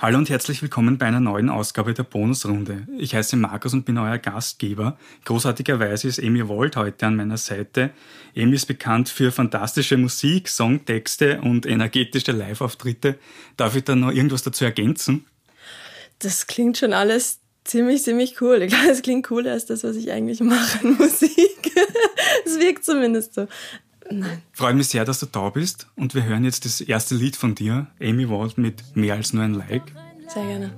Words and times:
Hallo 0.00 0.16
und 0.16 0.30
herzlich 0.30 0.62
willkommen 0.62 0.96
bei 0.96 1.06
einer 1.06 1.18
neuen 1.18 1.50
Ausgabe 1.50 1.92
der 1.92 2.04
Bonusrunde. 2.04 2.86
Ich 2.98 3.16
heiße 3.16 3.34
Markus 3.34 3.72
und 3.72 3.84
bin 3.84 3.98
euer 3.98 4.18
Gastgeber. 4.18 4.96
Großartigerweise 5.24 6.06
ist 6.06 6.22
Amy 6.22 6.46
Wold 6.46 6.76
heute 6.76 7.06
an 7.06 7.16
meiner 7.16 7.36
Seite. 7.36 7.90
Amy 8.36 8.54
ist 8.54 8.66
bekannt 8.66 9.08
für 9.08 9.32
fantastische 9.32 9.96
Musik, 9.96 10.48
Songtexte 10.50 11.40
und 11.40 11.66
energetische 11.66 12.30
Live-Auftritte. 12.30 13.18
Darf 13.56 13.74
ich 13.74 13.82
da 13.82 13.96
noch 13.96 14.12
irgendwas 14.12 14.44
dazu 14.44 14.64
ergänzen? 14.64 15.26
Das 16.20 16.46
klingt 16.46 16.78
schon 16.78 16.92
alles 16.92 17.40
ziemlich, 17.64 18.04
ziemlich 18.04 18.40
cool. 18.40 18.62
Ich 18.62 18.68
glaube, 18.68 18.90
es 18.90 19.02
klingt 19.02 19.26
cooler 19.26 19.50
als 19.50 19.66
das, 19.66 19.82
was 19.82 19.96
ich 19.96 20.12
eigentlich 20.12 20.38
mache 20.38 20.86
in 20.86 20.96
Musik. 20.96 21.32
Es 22.44 22.58
wirkt 22.60 22.84
zumindest 22.84 23.34
so. 23.34 23.48
Nein. 24.10 24.42
Freue 24.52 24.74
mich 24.74 24.88
sehr, 24.88 25.04
dass 25.04 25.20
du 25.20 25.26
da 25.26 25.50
bist 25.50 25.86
und 25.96 26.14
wir 26.14 26.24
hören 26.24 26.44
jetzt 26.44 26.64
das 26.64 26.80
erste 26.80 27.14
Lied 27.14 27.36
von 27.36 27.54
dir, 27.54 27.86
Amy 28.00 28.28
Wald 28.28 28.58
mit 28.58 28.96
Mehr 28.96 29.14
als 29.14 29.32
nur 29.32 29.44
ein 29.44 29.54
Like. 29.54 29.92
Sehr 30.28 30.44
gerne. 30.44 30.72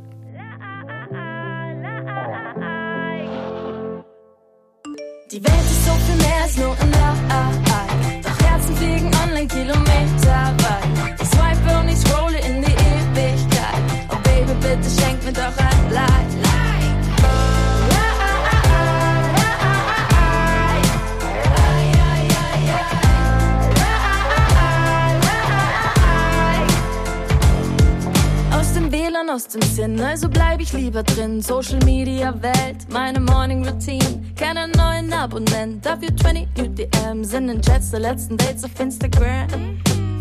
Die 5.31 5.45
Welt 5.45 5.63
ist 5.63 5.85
so 5.87 5.93
viel 5.93 6.17
mehr 6.17 6.43
als 6.43 6.57
nur 6.57 6.77
ein 6.81 6.91
Like. 6.91 8.23
Doch 8.23 8.41
Herzen 8.47 8.77
fliegen 8.77 9.11
online 9.23 9.47
Kilometer 9.47 10.55
weit. 10.59 11.21
Ich 11.23 11.29
swipe 11.29 11.79
und 11.79 11.89
ich 11.89 11.99
scrolle 11.99 12.39
in 12.39 12.63
die 12.63 12.73
Ewigkeit. 12.73 13.83
Oh 14.09 14.17
Baby, 14.25 14.53
bitte 14.61 14.91
schenk 15.01 15.25
mir 15.25 15.33
doch 15.33 15.57
ein 15.57 15.93
Like. 15.93 16.50
Aus 29.33 29.47
dem 29.47 29.63
Sinn, 29.63 30.01
also 30.01 30.29
bleib 30.29 30.61
ich 30.61 30.73
lieber 30.73 31.05
drin. 31.05 31.41
Social 31.41 31.79
Media 31.85 32.35
Welt, 32.43 32.79
meine 32.91 33.21
Morning 33.21 33.65
Routine. 33.65 34.25
Keinen 34.35 34.73
neuen 34.73 35.13
Abonnent, 35.13 35.87
dafür 35.87 36.09
20 36.17 36.49
New 36.57 36.67
DMs 36.67 37.33
in 37.35 37.63
Chats 37.63 37.93
der 37.93 38.01
letzten 38.01 38.37
Dates 38.37 38.65
auf 38.65 38.81
Instagram. 38.81 39.81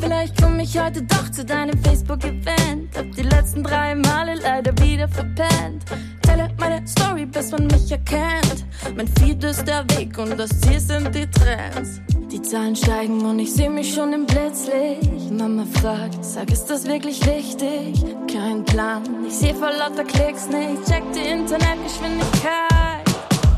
Vielleicht 0.09 0.41
komm 0.41 0.59
ich 0.59 0.75
heute 0.75 1.03
doch 1.03 1.29
zu 1.29 1.45
deinem 1.45 1.77
Facebook-Event. 1.83 2.97
Hab 2.97 3.11
die 3.11 3.21
letzten 3.21 3.63
drei 3.63 3.93
Male 3.93 4.39
leider 4.41 4.71
wieder 4.79 5.07
verpennt. 5.07 5.85
Teile 6.23 6.49
meine 6.57 6.81
Story, 6.87 7.27
bis 7.27 7.51
man 7.51 7.67
mich 7.67 7.91
erkennt. 7.91 8.65
Mein 8.95 9.07
Feed 9.19 9.43
ist 9.43 9.67
der 9.67 9.85
Weg 9.91 10.17
und 10.17 10.35
das 10.35 10.49
Ziel 10.61 10.79
sind 10.79 11.13
die 11.13 11.29
Trends. 11.29 12.01
Die 12.31 12.41
Zahlen 12.41 12.75
steigen 12.75 13.23
und 13.23 13.37
ich 13.37 13.53
seh 13.53 13.69
mich 13.69 13.93
schon 13.93 14.11
im 14.13 14.25
Blitzlicht. 14.25 15.29
Mama 15.29 15.63
fragt, 15.79 16.25
sag, 16.25 16.51
ist 16.51 16.65
das 16.71 16.87
wirklich 16.87 17.23
wichtig? 17.27 18.03
Kein 18.33 18.65
Plan, 18.65 19.03
ich 19.27 19.35
seh 19.35 19.53
vor 19.53 19.69
lauter 19.69 20.05
Klicks 20.05 20.47
nicht. 20.47 20.85
Check 20.87 21.03
die 21.13 21.29
Internetgeschwindigkeit. 21.29 23.05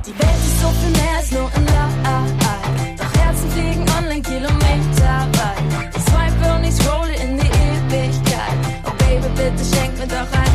Die 0.06 0.20
Welt 0.20 0.44
ist 0.44 0.62
so 0.62 0.68
viel 0.68 1.02
mehr 1.02 1.18
als 1.18 1.32
nur 1.32 1.50
ein 1.56 1.66
Like. 1.66 2.98
Doch 2.98 3.22
Herzen 3.22 3.50
fliegen 3.52 3.86
online 3.98 4.22
Kilometer 4.22 4.71
bitte 9.52 9.76
schenk 9.76 9.98
mir 10.00 10.08
doch 10.08 10.32
ein. 10.34 10.52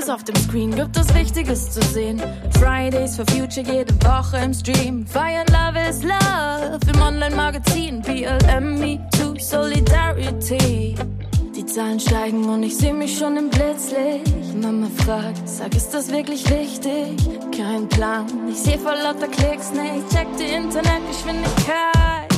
News 0.00 0.08
auf 0.08 0.24
dem 0.24 0.36
Screen, 0.36 0.74
gibt 0.74 0.96
es 0.96 1.12
Wichtiges 1.14 1.72
zu 1.72 1.82
sehen. 1.82 2.22
Fridays 2.58 3.16
for 3.16 3.26
Future 3.26 3.66
jede 3.66 3.92
Woche 4.04 4.38
im 4.38 4.54
Stream. 4.54 5.06
Fire 5.06 5.40
and 5.40 5.50
Love 5.50 5.78
is 5.88 6.02
Love 6.02 6.78
im 6.92 7.02
Online-Magazin. 7.02 8.00
BLM, 8.00 8.78
Me 8.78 9.00
Too, 9.10 9.34
Solidarity. 9.38 10.94
Die 11.54 11.66
Zahlen 11.66 12.00
steigen 12.00 12.48
und 12.48 12.62
ich 12.62 12.76
sehe 12.76 12.94
mich 12.94 13.18
schon 13.18 13.36
im 13.36 13.50
Blitzlicht. 13.50 14.39
Mama 14.54 14.88
fragt, 15.04 15.48
sag, 15.48 15.74
ist 15.74 15.90
das 15.90 16.10
wirklich 16.10 16.48
wichtig? 16.50 17.16
Kein 17.56 17.88
Plan, 17.88 18.26
ich 18.48 18.58
sehe 18.58 18.78
vor 18.78 18.94
lauter 18.94 19.28
Klicks 19.28 19.70
nicht. 19.70 20.08
Check 20.10 20.26
die 20.38 20.52
Internetgeschwindigkeit. 20.54 22.28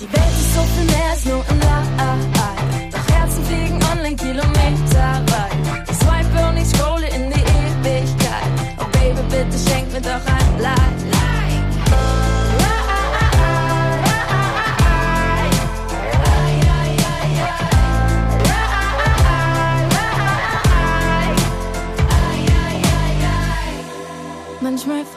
Die 0.00 0.12
Welt 0.12 0.32
ist 0.40 0.54
so 0.54 0.60
viel 0.60 0.84
mehr 0.86 1.10
als 1.10 1.24
nur 1.24 1.44
ein 1.48 1.60
Like. 1.60 2.92
Doch 2.92 3.14
Herzen 3.14 3.44
fliegen 3.44 3.80
online 3.92 4.16
Kilometer 4.16 5.22
weit. 5.32 5.90
Ich 5.90 5.96
swipe 5.96 6.48
und 6.48 6.56
ich 6.56 6.68
scrolle 6.68 7.08
in 7.08 7.30
die 7.30 7.40
Ewigkeit. 7.40 8.50
Oh 8.78 8.86
Baby, 8.92 9.22
bitte 9.30 9.58
schenk 9.68 9.92
mir 9.92 10.00
doch 10.00 10.26
ein 10.26 10.60
Like. 10.60 11.41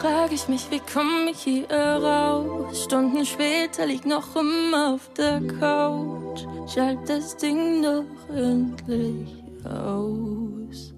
Frage 0.06 0.36
ich 0.36 0.48
mich, 0.48 0.70
wie 0.70 0.80
komme 0.80 1.32
ich 1.32 1.40
hier 1.40 1.68
raus? 1.68 2.84
Stunden 2.84 3.26
später 3.26 3.88
lieg 3.88 4.06
noch 4.06 4.36
immer 4.36 4.94
auf 4.94 5.10
der 5.18 5.42
Couch. 5.60 6.46
Schalt 6.72 7.10
das 7.10 7.36
Ding 7.38 7.82
doch 7.82 8.06
endlich 8.30 9.44
aus. 9.64 10.94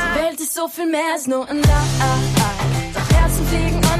Die 0.00 0.18
Welt 0.18 0.40
ist 0.40 0.54
so 0.54 0.66
viel 0.66 0.86
mehr 0.86 1.12
als 1.12 1.26
nur 1.26 1.46
ein 1.46 1.56
Lie. 1.58 2.27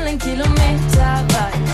Herzen 0.08 0.20
fliegen 0.20 1.67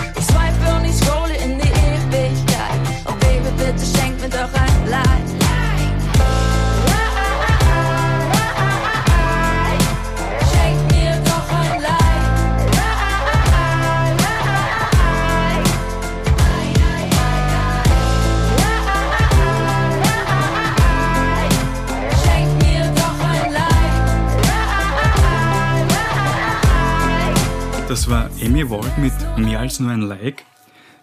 Das 27.95 28.11
war 28.11 28.29
Amy 28.43 28.69
Wald 28.69 28.99
mit 28.99 29.13
Mehr 29.39 29.61
als 29.61 29.79
nur 29.79 29.93
ein 29.93 30.01
Like. 30.01 30.45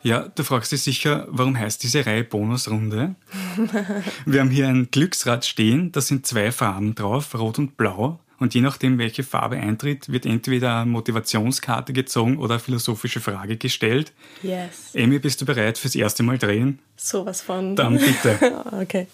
Ja, 0.04 0.28
du 0.28 0.44
fragst 0.44 0.74
dich 0.74 0.82
sicher, 0.82 1.26
warum 1.30 1.58
heißt 1.58 1.82
diese 1.84 2.06
Reihe 2.06 2.26
Bonusrunde? 2.26 3.16
Wir 4.26 4.42
haben 4.42 4.50
hier 4.50 4.68
ein 4.68 4.92
Glücksrad 4.92 5.46
stehen, 5.46 5.94
da 5.94 6.02
sind 6.02 6.28
zwei 6.28 6.52
Farben 6.52 6.94
drauf, 6.94 7.34
rot 7.34 7.60
und 7.60 7.78
blau. 7.78 8.20
Und 8.40 8.56
je 8.56 8.60
nachdem, 8.60 8.98
welche 8.98 9.24
Farbe 9.24 9.56
eintritt, 9.56 10.12
wird 10.12 10.26
entweder 10.26 10.82
eine 10.82 10.92
Motivationskarte 10.92 11.94
gezogen 11.94 12.38
oder 12.38 12.56
eine 12.56 12.60
philosophische 12.60 13.22
Frage 13.22 13.56
gestellt. 13.56 14.12
Yes. 14.44 14.92
Amy, 14.94 15.20
bist 15.20 15.40
du 15.40 15.46
bereit 15.46 15.78
fürs 15.78 15.96
erste 15.96 16.24
Mal 16.24 16.40
drehen? 16.40 16.80
Sowas 16.98 17.42
von. 17.42 17.78
Dann 17.78 18.00
bitte. 18.00 18.66
okay. 18.82 19.08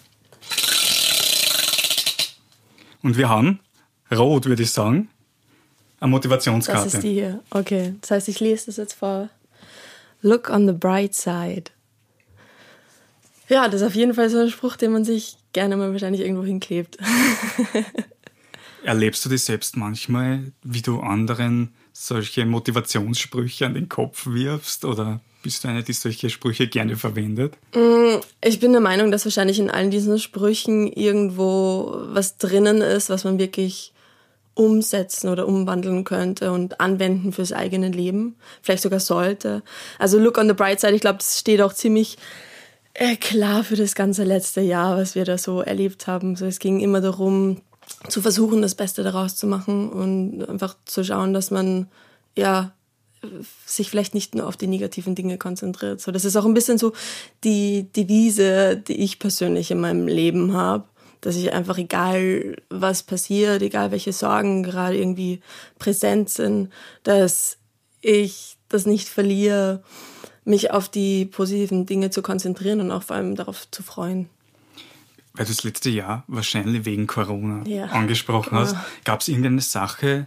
Und 3.04 3.16
wir 3.16 3.28
haben 3.28 3.60
rot, 4.10 4.46
würde 4.46 4.64
ich 4.64 4.72
sagen. 4.72 5.10
Eine 6.00 6.10
Motivationskarte. 6.10 6.84
Das 6.84 6.94
ist 6.94 7.02
die 7.02 7.14
hier. 7.14 7.40
Okay, 7.50 7.94
das 8.00 8.10
heißt, 8.10 8.28
ich 8.28 8.40
lese 8.40 8.66
das 8.66 8.76
jetzt 8.76 8.94
vor. 8.94 9.28
Look 10.22 10.50
on 10.50 10.66
the 10.66 10.72
bright 10.72 11.14
side. 11.14 11.64
Ja, 13.48 13.68
das 13.68 13.80
ist 13.80 13.86
auf 13.86 13.94
jeden 13.94 14.14
Fall 14.14 14.28
so 14.28 14.38
ein 14.38 14.50
Spruch, 14.50 14.76
den 14.76 14.92
man 14.92 15.04
sich 15.04 15.36
gerne 15.52 15.76
mal 15.76 15.90
wahrscheinlich 15.92 16.20
irgendwo 16.22 16.44
hinklebt. 16.44 16.98
Erlebst 18.84 19.24
du 19.24 19.28
dich 19.28 19.42
selbst 19.42 19.76
manchmal, 19.76 20.52
wie 20.62 20.82
du 20.82 21.00
anderen 21.00 21.74
solche 21.92 22.44
Motivationssprüche 22.46 23.66
an 23.66 23.74
den 23.74 23.88
Kopf 23.88 24.26
wirfst 24.26 24.84
oder 24.84 25.20
bist 25.42 25.64
du 25.64 25.68
eine, 25.68 25.82
die 25.82 25.92
solche 25.92 26.30
Sprüche 26.30 26.68
gerne 26.68 26.96
verwendet? 26.96 27.54
Mm, 27.74 28.20
ich 28.44 28.60
bin 28.60 28.72
der 28.72 28.80
Meinung, 28.80 29.10
dass 29.10 29.24
wahrscheinlich 29.24 29.58
in 29.58 29.70
allen 29.70 29.90
diesen 29.90 30.18
Sprüchen 30.18 30.92
irgendwo 30.92 32.02
was 32.12 32.36
drinnen 32.36 32.82
ist, 32.82 33.10
was 33.10 33.24
man 33.24 33.38
wirklich 33.38 33.92
umsetzen 34.58 35.28
oder 35.28 35.46
umwandeln 35.46 36.02
könnte 36.02 36.50
und 36.50 36.80
anwenden 36.80 37.32
fürs 37.32 37.52
eigene 37.52 37.88
Leben. 37.88 38.34
Vielleicht 38.60 38.82
sogar 38.82 38.98
sollte. 38.98 39.62
Also 39.98 40.18
Look 40.18 40.36
on 40.36 40.48
the 40.48 40.54
Bright 40.54 40.80
Side, 40.80 40.94
ich 40.94 41.00
glaube, 41.00 41.18
das 41.18 41.38
steht 41.38 41.62
auch 41.62 41.72
ziemlich 41.72 42.18
äh, 42.94 43.14
klar 43.14 43.62
für 43.62 43.76
das 43.76 43.94
ganze 43.94 44.24
letzte 44.24 44.60
Jahr, 44.60 44.96
was 44.96 45.14
wir 45.14 45.24
da 45.24 45.38
so 45.38 45.60
erlebt 45.60 46.08
haben. 46.08 46.34
So, 46.34 46.44
es 46.44 46.58
ging 46.58 46.80
immer 46.80 47.00
darum, 47.00 47.60
zu 48.08 48.20
versuchen, 48.20 48.60
das 48.60 48.74
Beste 48.74 49.04
daraus 49.04 49.36
zu 49.36 49.46
machen 49.46 49.90
und 49.90 50.48
einfach 50.48 50.76
zu 50.84 51.04
schauen, 51.04 51.32
dass 51.32 51.52
man 51.52 51.86
ja, 52.36 52.72
sich 53.64 53.90
vielleicht 53.90 54.14
nicht 54.14 54.34
nur 54.34 54.48
auf 54.48 54.56
die 54.56 54.66
negativen 54.66 55.14
Dinge 55.14 55.38
konzentriert. 55.38 56.00
So, 56.00 56.10
das 56.10 56.24
ist 56.24 56.36
auch 56.36 56.44
ein 56.44 56.54
bisschen 56.54 56.78
so 56.78 56.92
die 57.44 57.86
Devise, 57.92 58.76
die 58.76 59.00
ich 59.00 59.20
persönlich 59.20 59.70
in 59.70 59.80
meinem 59.80 60.08
Leben 60.08 60.52
habe, 60.52 60.84
dass 61.20 61.36
ich 61.36 61.52
einfach 61.52 61.78
egal 61.78 62.56
was 62.70 63.02
passiert, 63.02 63.62
egal 63.62 63.90
welche 63.90 64.12
Sorgen 64.12 64.62
gerade 64.62 64.96
irgendwie 64.96 65.40
präsent 65.78 66.30
sind, 66.30 66.70
dass 67.02 67.58
ich 68.00 68.56
das 68.68 68.86
nicht 68.86 69.08
verliere, 69.08 69.82
mich 70.44 70.70
auf 70.70 70.88
die 70.88 71.24
positiven 71.24 71.86
Dinge 71.86 72.10
zu 72.10 72.22
konzentrieren 72.22 72.80
und 72.80 72.90
auch 72.90 73.02
vor 73.02 73.16
allem 73.16 73.36
darauf 73.36 73.70
zu 73.70 73.82
freuen. 73.82 74.28
Weil 75.34 75.46
du 75.46 75.52
das 75.52 75.62
letzte 75.62 75.90
Jahr 75.90 76.24
wahrscheinlich 76.26 76.84
wegen 76.84 77.06
Corona 77.06 77.62
ja. 77.66 77.86
angesprochen 77.86 78.58
hast, 78.58 78.76
gab 79.04 79.20
es 79.20 79.28
irgendeine 79.28 79.60
Sache, 79.60 80.26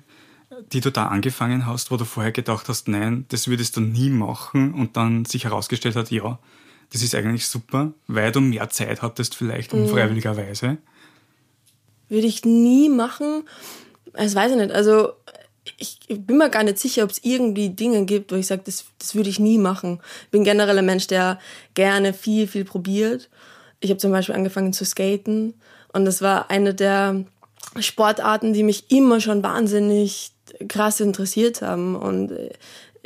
die 0.72 0.80
du 0.80 0.92
da 0.92 1.08
angefangen 1.08 1.66
hast, 1.66 1.92
wo 1.92 1.98
du 1.98 2.06
vorher 2.06 2.32
gedacht 2.32 2.70
hast, 2.70 2.88
nein, 2.88 3.26
das 3.30 3.48
würdest 3.48 3.76
du 3.78 3.82
nie 3.82 4.10
machen 4.10 4.74
und 4.74 4.96
dann 4.96 5.26
sich 5.26 5.46
herausgestellt 5.46 5.96
hat, 5.96 6.12
ja, 6.12 6.40
das 6.92 7.02
ist 7.02 7.16
eigentlich 7.16 7.48
super, 7.48 7.94
weil 8.08 8.32
du 8.32 8.42
mehr 8.42 8.70
Zeit 8.70 9.02
hattest 9.02 9.36
vielleicht 9.36 9.74
mhm. 9.74 9.84
unfreiwilligerweise? 9.84 10.78
Würde 12.10 12.28
ich 12.28 12.44
nie 12.44 12.90
machen. 12.90 13.44
Das 14.14 14.36
weiß 14.36 14.52
ich 14.52 14.58
nicht. 14.58 14.72
Also 14.72 15.14
ich 15.78 16.00
bin 16.10 16.38
mir 16.38 16.50
gar 16.50 16.64
nicht 16.64 16.80
sicher, 16.80 17.04
ob 17.04 17.12
es 17.12 17.24
irgendwie 17.24 17.70
Dinge 17.70 18.06
gibt, 18.06 18.32
wo 18.32 18.36
ich 18.36 18.48
sage, 18.48 18.64
das, 18.66 18.86
das 19.00 19.16
würde 19.16 19.30
ich 19.30 19.40
nie 19.40 19.58
machen. 19.58 20.00
Ich 20.24 20.30
bin 20.32 20.44
generell 20.44 20.78
ein 20.78 20.86
Mensch, 20.86 21.08
der 21.08 21.40
gerne 21.74 22.14
viel, 22.14 22.48
viel 22.48 22.66
probiert. 22.66 23.30
Ich 23.80 23.90
habe 23.90 24.00
zum 24.00 24.12
Beispiel 24.12 24.36
angefangen 24.36 24.74
zu 24.74 24.86
skaten 24.86 25.54
und 25.94 26.06
das 26.06 26.22
war 26.22 26.50
eine 26.50 26.74
der 26.74 27.26
Sportarten, 27.80 28.54
die 28.54 28.64
mich 28.64 28.92
immer 28.92 29.22
schon 29.22 29.44
wahnsinnig 29.44 30.32
krass 30.68 31.00
interessiert 31.00 31.62
haben. 31.62 31.96
Und 31.96 32.32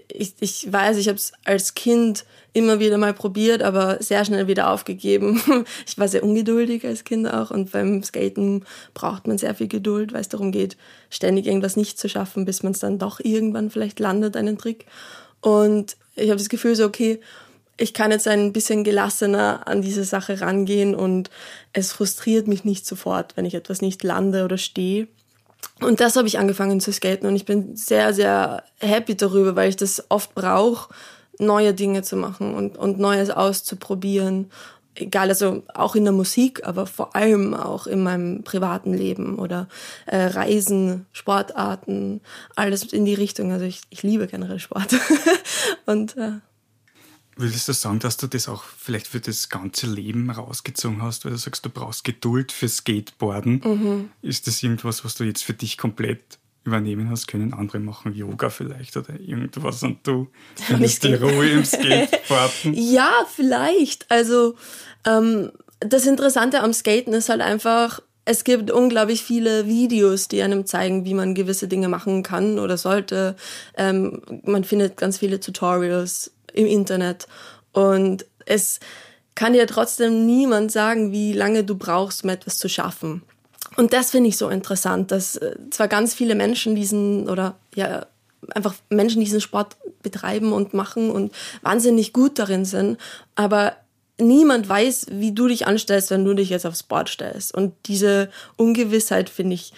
ich, 0.08 0.36
ich 0.40 0.72
weiß, 0.72 0.98
ich 0.98 1.08
habe 1.08 1.18
es 1.18 1.34
als 1.44 1.74
Kind 1.74 2.26
immer 2.54 2.80
wieder 2.80 2.98
mal 2.98 3.14
probiert, 3.14 3.62
aber 3.62 4.02
sehr 4.02 4.24
schnell 4.24 4.48
wieder 4.48 4.70
aufgegeben. 4.70 5.42
Ich 5.88 5.98
war 5.98 6.08
sehr 6.08 6.24
ungeduldig 6.24 6.86
als 6.86 7.04
Kind 7.04 7.28
auch 7.28 7.52
und 7.52 7.72
beim 7.72 8.02
Skaten 8.04 8.66
braucht 8.94 9.28
man 9.28 9.38
sehr 9.38 9.56
viel 9.56 9.68
Geduld, 9.68 10.14
weil 10.14 10.22
es 10.22 10.30
darum 10.30 10.52
geht, 10.52 10.78
ständig 11.10 11.48
irgendwas 11.48 11.76
nicht 11.76 12.00
zu 12.00 12.08
schaffen, 12.10 12.46
bis 12.46 12.64
man 12.64 12.72
es 12.72 12.80
dann 12.80 12.98
doch 12.98 13.20
irgendwann 13.20 13.70
vielleicht 13.70 14.00
landet, 14.00 14.38
einen 14.38 14.58
Trick. 14.58 14.86
Und 15.42 15.98
ich 16.16 16.30
habe 16.30 16.38
das 16.38 16.50
Gefühl 16.50 16.76
so, 16.76 16.86
okay, 16.86 17.20
ich 17.78 17.94
kann 17.94 18.12
jetzt 18.12 18.28
ein 18.28 18.54
bisschen 18.54 18.84
gelassener 18.84 19.68
an 19.68 19.82
diese 19.82 20.06
Sache 20.06 20.40
rangehen 20.40 20.96
und 20.96 21.30
es 21.74 21.92
frustriert 21.92 22.48
mich 22.48 22.64
nicht 22.64 22.86
sofort, 22.86 23.36
wenn 23.36 23.46
ich 23.46 23.54
etwas 23.54 23.82
nicht 23.82 24.02
lande 24.04 24.46
oder 24.46 24.58
stehe. 24.58 25.08
Und 25.82 26.00
das 26.00 26.16
habe 26.16 26.28
ich 26.28 26.40
angefangen 26.40 26.80
zu 26.80 26.92
skaten 26.94 27.28
und 27.28 27.36
ich 27.36 27.46
bin 27.46 27.76
sehr, 27.76 28.14
sehr 28.14 28.64
happy 28.80 29.16
darüber, 29.16 29.56
weil 29.56 29.70
ich 29.70 29.76
das 29.76 30.06
oft 30.10 30.34
brauche, 30.34 30.94
neue 31.38 31.74
Dinge 31.74 32.02
zu 32.02 32.16
machen 32.16 32.56
und, 32.56 32.78
und 32.78 32.98
Neues 32.98 33.30
auszuprobieren. 33.30 34.52
Egal, 34.98 35.28
also 35.28 35.64
auch 35.74 35.96
in 35.96 36.06
der 36.06 36.14
Musik, 36.14 36.66
aber 36.66 36.88
vor 36.88 37.18
allem 37.18 37.54
auch 37.54 37.86
in 37.86 38.02
meinem 38.02 38.44
privaten 38.44 38.94
Leben 38.94 39.38
oder 39.38 39.68
äh, 40.06 40.28
Reisen, 40.28 41.06
Sportarten, 41.12 42.22
alles 42.56 42.94
in 42.94 43.04
die 43.04 43.14
Richtung. 43.14 43.52
Also 43.52 43.66
ich, 43.66 43.82
ich 43.90 44.04
liebe 44.04 44.28
generell 44.28 44.60
Sport. 44.60 44.96
und 45.86 46.16
äh, 46.16 46.40
Würdest 47.38 47.68
du 47.68 47.74
sagen, 47.74 48.00
dass 48.00 48.16
du 48.16 48.28
das 48.28 48.48
auch 48.48 48.64
vielleicht 48.64 49.08
für 49.08 49.20
das 49.20 49.50
ganze 49.50 49.88
Leben 49.88 50.30
rausgezogen 50.30 51.02
hast, 51.02 51.26
weil 51.26 51.34
du 51.34 51.38
sagst, 51.38 51.66
du 51.66 51.70
brauchst 51.70 52.06
Geduld 52.06 52.54
für 52.54 52.70
Skateboarden? 52.70 53.62
Mhm. 53.64 54.10
Ist 54.22 54.48
das 54.48 54.64
irgendwas, 54.64 55.04
was 55.04 55.16
du 55.16 55.26
jetzt 55.26 55.44
für 55.44 55.54
dich 55.54 55.78
komplett 55.78 56.40
übernehmen 56.64 57.10
hast 57.10 57.28
können? 57.28 57.54
Andere 57.54 57.80
machen 57.80 58.14
Yoga 58.14 58.50
vielleicht 58.50 58.96
oder 58.96 59.20
irgendwas 59.20 59.84
und 59.84 60.08
du 60.08 60.30
findest 60.56 61.04
die 61.04 61.14
Ruhe 61.14 61.50
im 61.50 61.66
Skateboarden? 61.66 62.74
ja, 62.74 63.12
vielleicht. 63.30 64.10
Also 64.10 64.56
ähm, 65.06 65.52
das 65.82 66.06
Interessante 66.06 66.62
am 66.62 66.72
Skaten 66.72 67.14
ist 67.14 67.28
halt 67.28 67.42
einfach, 67.42 68.02
es 68.24 68.44
gibt 68.44 68.72
unglaublich 68.72 69.24
viele 69.24 69.68
Videos, 69.68 70.28
die 70.28 70.42
einem 70.42 70.66
zeigen, 70.66 71.06
wie 71.06 71.14
man 71.14 71.36
gewisse 71.36 71.68
Dinge 71.68 71.90
machen 71.90 72.24
kann 72.24 72.60
oder 72.60 72.78
sollte. 72.78 73.36
Ähm, 73.78 74.22
man 74.44 74.64
findet 74.64 74.98
ganz 74.98 75.20
viele 75.20 75.40
Tutorials 75.40 76.32
im 76.56 76.66
Internet. 76.66 77.28
Und 77.72 78.26
es 78.46 78.80
kann 79.36 79.54
dir 79.54 79.68
trotzdem 79.68 80.26
niemand 80.26 80.72
sagen, 80.72 81.12
wie 81.12 81.34
lange 81.34 81.64
du 81.64 81.76
brauchst, 81.76 82.24
um 82.24 82.30
etwas 82.30 82.58
zu 82.58 82.70
schaffen. 82.70 83.22
Und 83.76 83.94
das 83.94 84.12
finde 84.12 84.30
ich 84.30 84.38
so 84.38 84.50
interessant, 84.50 85.12
dass 85.12 85.36
äh, 85.36 85.56
zwar 85.70 85.88
ganz 85.88 86.14
viele 86.14 86.36
Menschen 86.36 86.76
diesen 86.76 87.30
oder 87.30 87.56
ja 87.76 88.06
einfach 88.52 88.76
Menschen 88.90 89.22
diesen 89.22 89.42
Sport 89.42 89.76
betreiben 90.04 90.54
und 90.54 90.74
machen 90.74 91.10
und 91.10 91.34
wahnsinnig 91.62 92.14
gut 92.14 92.38
darin 92.40 92.64
sind, 92.64 93.00
aber 93.34 93.76
niemand 94.20 94.70
weiß, 94.70 95.08
wie 95.12 95.34
du 95.34 95.48
dich 95.48 95.68
anstellst, 95.68 96.12
wenn 96.12 96.24
du 96.24 96.34
dich 96.34 96.50
jetzt 96.50 96.66
aufs 96.66 96.84
Board 96.84 97.10
stellst. 97.10 97.54
Und 97.54 97.74
diese 97.86 98.30
Ungewissheit 98.56 99.30
finde 99.30 99.56
ich 99.56 99.74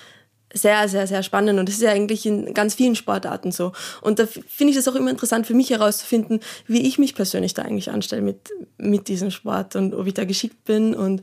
sehr, 0.58 0.88
sehr, 0.90 1.08
sehr 1.08 1.24
spannend 1.24 1.60
und 1.60 1.68
das 1.68 1.76
ist 1.76 1.82
ja 1.82 1.92
eigentlich 1.92 2.26
in 2.26 2.54
ganz 2.54 2.76
vielen 2.76 2.96
Sportarten 2.96 3.52
so. 3.52 3.72
Und 4.02 4.20
da 4.20 4.26
finde 4.26 4.72
ich 4.72 4.76
das 4.76 4.88
auch 4.88 4.96
immer 4.96 5.10
interessant 5.10 5.48
für 5.48 5.54
mich 5.54 5.70
herauszufinden, 5.70 6.40
wie 6.68 6.88
ich 6.88 6.98
mich 6.98 7.16
persönlich 7.16 7.54
da 7.54 7.64
eigentlich 7.64 7.92
anstelle 7.92 8.22
mit, 8.22 8.50
mit 8.78 9.08
diesem 9.08 9.32
Sport 9.32 9.76
und 9.76 9.94
ob 9.94 10.08
ich 10.08 10.14
da 10.14 10.26
geschickt 10.26 10.66
bin 10.66 10.94
und 10.94 11.22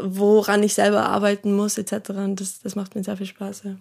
woran 0.00 0.62
ich 0.62 0.74
selber 0.74 1.08
arbeiten 1.08 1.54
muss 1.54 1.78
etc. 1.78 2.10
Und 2.10 2.40
das, 2.40 2.60
das 2.60 2.74
macht 2.74 2.94
mir 2.94 3.04
sehr 3.04 3.16
viel 3.16 3.26
Spaß. 3.26 3.62
Ja. 3.64 3.76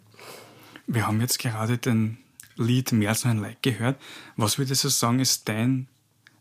Wir 0.88 1.07
haben 1.07 1.21
jetzt 1.21 1.39
gerade 1.39 1.77
den 1.77 2.18
Lied 2.56 2.91
Mehr 2.91 3.09
als 3.09 3.25
ein 3.25 3.39
Like 3.39 3.62
gehört. 3.62 3.97
Was 4.35 4.57
würdest 4.57 4.83
du 4.83 4.89
sagen, 4.89 5.19
ist 5.19 5.47
dein 5.47 5.88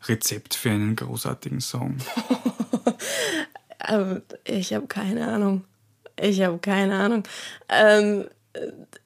Rezept 0.04 0.54
für 0.54 0.70
einen 0.70 0.96
großartigen 0.96 1.60
Song? 1.60 1.96
Ähm, 3.88 4.22
ich 4.44 4.74
habe 4.74 4.86
keine 4.86 5.26
Ahnung. 5.26 5.64
Ich 6.20 6.40
habe 6.42 6.58
keine 6.58 6.94
Ahnung. 6.94 7.22
Ähm, 7.68 8.26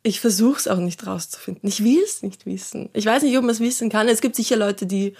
ich 0.02 0.20
versuche 0.20 0.58
es 0.58 0.69
auch 0.69 0.78
nicht 0.78 1.06
rauszufinden. 1.06 1.69
Ich 1.69 1.84
will 1.84 2.02
es 2.02 2.22
nicht 2.22 2.46
wissen. 2.46 2.88
Ich 2.93 3.06
weiß 3.06 3.22
nicht, 3.22 3.37
ob 3.37 3.43
man 3.43 3.50
es 3.50 3.61
wissen 3.61 3.90
kann. 3.90 4.08
Es 4.08 4.20
gibt 4.20 4.37
sicher 4.37 4.56
Leute, 4.56 4.87
die 4.87 5.14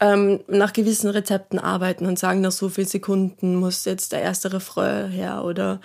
ähm, 0.00 0.40
nach 0.48 0.72
gewissen 0.72 1.10
Rezepten 1.10 1.58
arbeiten 1.58 2.06
und 2.06 2.18
sagen, 2.18 2.40
nach 2.40 2.52
so 2.52 2.68
vielen 2.68 2.86
Sekunden 2.86 3.56
muss 3.56 3.84
jetzt 3.84 4.12
der 4.12 4.22
erste 4.22 4.52
Refrain 4.52 5.10
her 5.10 5.44
oder 5.44 5.80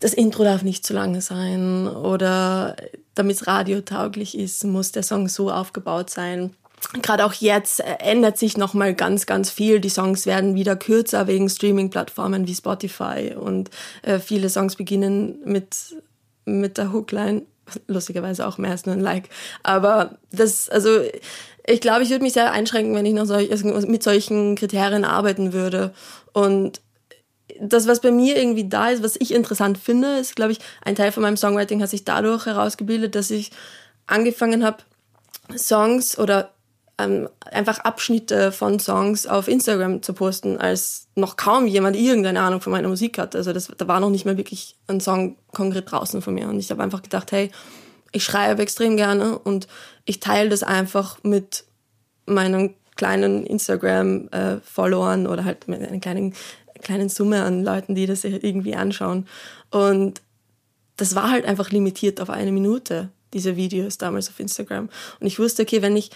das 0.00 0.14
Intro 0.14 0.44
darf 0.44 0.62
nicht 0.62 0.84
zu 0.84 0.94
lange 0.94 1.20
sein 1.20 1.86
oder 1.86 2.76
damit 3.14 3.36
es 3.36 3.46
radiotauglich 3.46 4.36
ist, 4.36 4.64
muss 4.64 4.92
der 4.92 5.02
Song 5.02 5.28
so 5.28 5.50
aufgebaut 5.50 6.10
sein 6.10 6.56
gerade 7.02 7.24
auch 7.24 7.34
jetzt 7.34 7.80
äh, 7.80 7.96
ändert 8.00 8.38
sich 8.38 8.56
noch 8.56 8.74
mal 8.74 8.94
ganz 8.94 9.26
ganz 9.26 9.50
viel. 9.50 9.80
Die 9.80 9.88
Songs 9.88 10.26
werden 10.26 10.54
wieder 10.54 10.76
kürzer 10.76 11.26
wegen 11.26 11.48
Streaming-Plattformen 11.48 12.46
wie 12.46 12.54
Spotify 12.54 13.34
und 13.38 13.70
äh, 14.02 14.18
viele 14.18 14.48
Songs 14.48 14.76
beginnen 14.76 15.40
mit 15.44 15.96
mit 16.44 16.78
der 16.78 16.92
Hookline. 16.92 17.42
Lustigerweise 17.86 18.46
auch 18.46 18.58
mehr 18.58 18.72
als 18.72 18.86
nur 18.86 18.94
ein 18.94 19.00
Like. 19.00 19.28
Aber 19.62 20.18
das, 20.32 20.68
also 20.68 21.00
ich 21.66 21.80
glaube, 21.80 22.02
ich 22.02 22.10
würde 22.10 22.24
mich 22.24 22.32
sehr 22.32 22.50
einschränken, 22.52 22.94
wenn 22.94 23.06
ich 23.06 23.14
noch 23.14 23.26
solch, 23.26 23.50
also 23.50 23.68
mit 23.86 24.02
solchen 24.02 24.56
Kriterien 24.56 25.04
arbeiten 25.04 25.52
würde. 25.52 25.92
Und 26.32 26.80
das, 27.60 27.86
was 27.86 28.00
bei 28.00 28.10
mir 28.10 28.36
irgendwie 28.36 28.68
da 28.68 28.88
ist, 28.88 29.02
was 29.02 29.16
ich 29.18 29.32
interessant 29.32 29.78
finde, 29.78 30.18
ist, 30.18 30.34
glaube 30.34 30.52
ich, 30.52 30.58
ein 30.82 30.96
Teil 30.96 31.12
von 31.12 31.22
meinem 31.22 31.36
Songwriting 31.36 31.82
hat 31.82 31.90
sich 31.90 32.04
dadurch 32.04 32.46
herausgebildet, 32.46 33.14
dass 33.14 33.30
ich 33.30 33.50
angefangen 34.06 34.64
habe, 34.64 34.78
Songs 35.56 36.18
oder 36.18 36.52
ähm, 37.04 37.28
einfach 37.50 37.80
Abschnitte 37.80 38.52
von 38.52 38.78
Songs 38.78 39.26
auf 39.26 39.48
Instagram 39.48 40.02
zu 40.02 40.12
posten, 40.12 40.58
als 40.58 41.08
noch 41.14 41.36
kaum 41.36 41.66
jemand 41.66 41.96
irgendeine 41.96 42.40
Ahnung 42.40 42.60
von 42.60 42.72
meiner 42.72 42.88
Musik 42.88 43.18
hat. 43.18 43.34
Also 43.36 43.52
das, 43.52 43.70
da 43.76 43.88
war 43.88 44.00
noch 44.00 44.10
nicht 44.10 44.24
mal 44.24 44.36
wirklich 44.36 44.76
ein 44.86 45.00
Song 45.00 45.36
konkret 45.52 45.90
draußen 45.90 46.22
von 46.22 46.34
mir. 46.34 46.48
Und 46.48 46.58
ich 46.58 46.70
habe 46.70 46.82
einfach 46.82 47.02
gedacht, 47.02 47.32
hey, 47.32 47.50
ich 48.12 48.24
schreibe 48.24 48.62
extrem 48.62 48.96
gerne 48.96 49.38
und 49.38 49.68
ich 50.04 50.20
teile 50.20 50.48
das 50.48 50.62
einfach 50.62 51.18
mit 51.22 51.64
meinen 52.26 52.74
kleinen 52.96 53.46
Instagram-Followern 53.46 55.26
oder 55.26 55.44
halt 55.44 55.68
mit 55.68 55.80
einer 55.82 56.00
kleinen, 56.00 56.34
kleinen 56.82 57.08
Summe 57.08 57.42
an 57.42 57.64
Leuten, 57.64 57.94
die 57.94 58.06
das 58.06 58.24
irgendwie 58.24 58.74
anschauen. 58.74 59.26
Und 59.70 60.20
das 60.96 61.14
war 61.14 61.30
halt 61.30 61.46
einfach 61.46 61.70
limitiert 61.70 62.20
auf 62.20 62.30
eine 62.30 62.52
Minute, 62.52 63.08
diese 63.32 63.56
Videos 63.56 63.96
damals 63.96 64.28
auf 64.28 64.38
Instagram. 64.38 64.90
Und 65.18 65.26
ich 65.26 65.38
wusste, 65.38 65.62
okay, 65.62 65.82
wenn 65.82 65.96
ich 65.96 66.10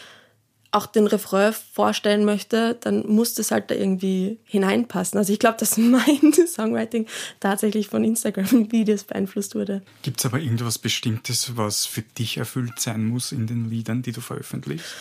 auch 0.75 0.87
den 0.87 1.07
Refrain 1.07 1.52
vorstellen 1.52 2.25
möchte, 2.25 2.76
dann 2.81 3.07
muss 3.07 3.35
das 3.35 3.50
halt 3.50 3.71
da 3.71 3.75
irgendwie 3.75 4.38
hineinpassen. 4.45 5.19
Also 5.19 5.33
ich 5.33 5.38
glaube, 5.38 5.57
dass 5.59 5.76
mein 5.78 6.33
Songwriting 6.47 7.07
tatsächlich 7.40 7.88
von 7.88 8.04
Instagram-Videos 8.04 9.04
beeinflusst 9.04 9.54
wurde. 9.54 9.83
Gibt 10.02 10.21
es 10.21 10.26
aber 10.26 10.38
irgendwas 10.38 10.78
Bestimmtes, 10.78 11.57
was 11.57 11.87
für 11.87 12.02
dich 12.02 12.38
erfüllt 12.38 12.81
sein 12.81 13.07
muss 13.07 13.33
in 13.33 13.47
den 13.47 13.71
Liedern, 13.71 14.02
die 14.02 14.12
du 14.12 14.21
veröffentlichst? 14.21 14.95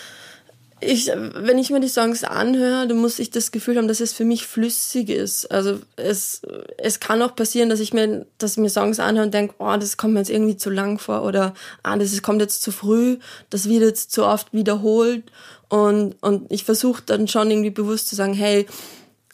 Ich, 0.85 1.07
wenn 1.07 1.57
ich 1.57 1.69
mir 1.69 1.79
die 1.79 1.87
Songs 1.87 2.23
anhöre, 2.23 2.87
dann 2.87 2.97
muss 2.97 3.19
ich 3.19 3.29
das 3.29 3.51
Gefühl 3.51 3.77
haben, 3.77 3.87
dass 3.87 3.99
es 3.99 4.13
für 4.13 4.25
mich 4.25 4.45
flüssig 4.45 5.09
ist. 5.09 5.51
Also 5.51 5.79
es, 5.95 6.41
es 6.77 6.99
kann 6.99 7.21
auch 7.21 7.35
passieren, 7.35 7.69
dass 7.69 7.79
ich 7.79 7.93
mir, 7.93 8.25
dass 8.37 8.53
ich 8.53 8.57
mir 8.57 8.69
Songs 8.69 8.99
anhöre 8.99 9.25
und 9.25 9.33
denke, 9.33 9.55
oh, 9.59 9.75
das 9.77 9.97
kommt 9.97 10.13
mir 10.13 10.19
jetzt 10.19 10.29
irgendwie 10.29 10.57
zu 10.57 10.69
lang 10.69 10.99
vor 10.99 11.23
oder 11.23 11.53
ah, 11.83 11.97
das 11.97 12.21
kommt 12.21 12.41
jetzt 12.41 12.61
zu 12.61 12.71
früh, 12.71 13.17
das 13.49 13.67
wird 13.69 13.83
jetzt 13.83 14.11
zu 14.11 14.25
oft 14.25 14.53
wiederholt. 14.53 15.23
Und, 15.69 16.15
und 16.21 16.51
ich 16.51 16.63
versuche 16.63 17.03
dann 17.05 17.27
schon 17.27 17.49
irgendwie 17.49 17.71
bewusst 17.71 18.07
zu 18.09 18.15
sagen, 18.15 18.33
hey, 18.33 18.67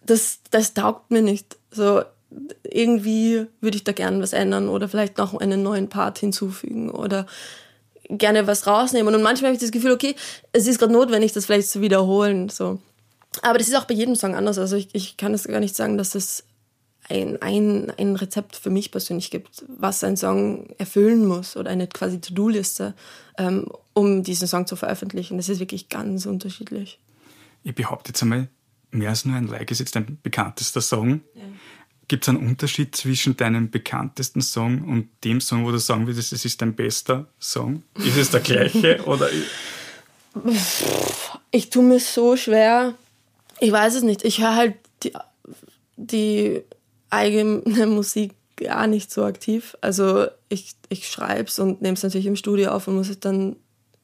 das, 0.06 0.40
das 0.52 0.74
taugt 0.74 1.12
mir 1.12 1.22
nicht. 1.22 1.58
So, 1.72 2.02
irgendwie 2.64 3.48
würde 3.62 3.78
ich 3.78 3.84
da 3.84 3.92
gerne 3.92 4.22
was 4.22 4.34
ändern 4.34 4.70
oder 4.70 4.88
vielleicht 4.88 5.18
noch 5.18 5.34
einen 5.40 5.64
neuen 5.64 5.90
Part 5.90 6.20
hinzufügen 6.20 6.90
oder 6.90 7.26
gerne 8.10 8.48
was 8.48 8.68
rausnehmen. 8.68 9.14
Und 9.14 9.22
manchmal 9.22 9.50
habe 9.50 9.56
ich 9.56 9.62
das 9.62 9.72
Gefühl, 9.72 9.92
okay, 9.92 10.16
es 10.52 10.68
ist 10.68 10.80
gerade 10.80 10.94
notwendig, 10.94 11.32
das 11.32 11.46
vielleicht 11.46 11.70
zu 11.70 11.82
wiederholen. 11.82 12.50
So. 12.50 12.80
Aber 13.42 13.58
das 13.58 13.68
ist 13.68 13.76
auch 13.76 13.86
bei 13.86 13.94
jedem 13.94 14.16
Song 14.16 14.36
anders. 14.36 14.58
Also 14.58 14.76
ich, 14.76 14.90
ich 14.94 15.18
kann 15.18 15.34
es 15.34 15.44
gar 15.44 15.60
nicht 15.60 15.76
sagen, 15.76 15.98
dass 15.98 16.16
es 16.16 16.44
ein, 17.08 17.42
ein, 17.42 17.92
ein 17.98 18.16
Rezept 18.16 18.56
für 18.56 18.70
mich 18.70 18.92
persönlich 18.92 19.32
gibt, 19.32 19.66
was 19.68 20.04
ein 20.04 20.18
Song 20.18 20.70
erfüllen 20.78 21.26
muss 21.26 21.58
oder 21.58 21.72
eine 21.72 21.88
quasi 21.88 22.22
To-Do-Liste, 22.22 22.94
ähm, 23.38 23.68
um 23.94 24.24
diesen 24.24 24.48
Song 24.48 24.68
zu 24.68 24.76
veröffentlichen. 24.76 25.38
Das 25.38 25.50
ist 25.50 25.60
wirklich 25.60 25.90
ganz 25.90 26.26
unterschiedlich. 26.26 27.00
Ich 27.64 27.76
behaupte 27.76 28.10
jetzt 28.10 28.22
einmal, 28.22 28.48
mehr 28.92 29.10
als 29.10 29.26
nur 29.26 29.36
ein 29.36 29.48
Like 29.48 29.72
ist 29.72 29.80
jetzt 29.80 29.96
dein 29.96 30.20
bekanntester 30.22 30.82
Song. 30.82 31.22
Ja. 31.34 31.44
Gibt 32.10 32.24
es 32.24 32.30
einen 32.30 32.46
Unterschied 32.46 32.96
zwischen 32.96 33.38
deinem 33.38 33.70
bekanntesten 33.70 34.42
Song 34.42 34.82
und 34.82 35.10
dem 35.24 35.40
Song, 35.40 35.64
wo 35.66 35.72
du 35.72 35.78
sagen 35.78 36.08
würdest, 36.08 36.34
es 36.34 36.44
ist 36.44 36.60
dein 36.60 36.74
bester 36.76 37.28
Song? 37.40 37.84
Ist 38.04 38.18
es 38.18 38.32
der 38.32 38.40
gleiche 38.40 39.04
oder? 39.06 39.30
Ich 41.52 41.70
tue 41.70 41.84
mir 41.84 42.00
so 42.00 42.36
schwer. 42.36 42.96
Ich 43.60 43.72
weiß 43.72 43.94
es 43.94 44.02
nicht. 44.02 44.26
Ich 44.26 44.42
höre 44.42 44.56
halt 44.56 44.76
die, 45.04 45.14
die 45.98 46.64
eigene 47.12 47.86
Musik 47.86 48.34
gar 48.58 48.88
nicht 48.88 49.12
so 49.12 49.24
aktiv. 49.24 49.78
Also 49.82 50.28
ich, 50.50 50.74
ich 50.90 51.08
schreibe 51.08 51.48
es 51.48 51.60
und 51.60 51.84
nehme 51.84 51.94
es 51.94 52.02
natürlich 52.02 52.26
im 52.26 52.36
Studio 52.36 52.72
auf 52.72 52.88
und 52.88 52.96
muss 52.96 53.10
es 53.10 53.20
dann 53.20 53.56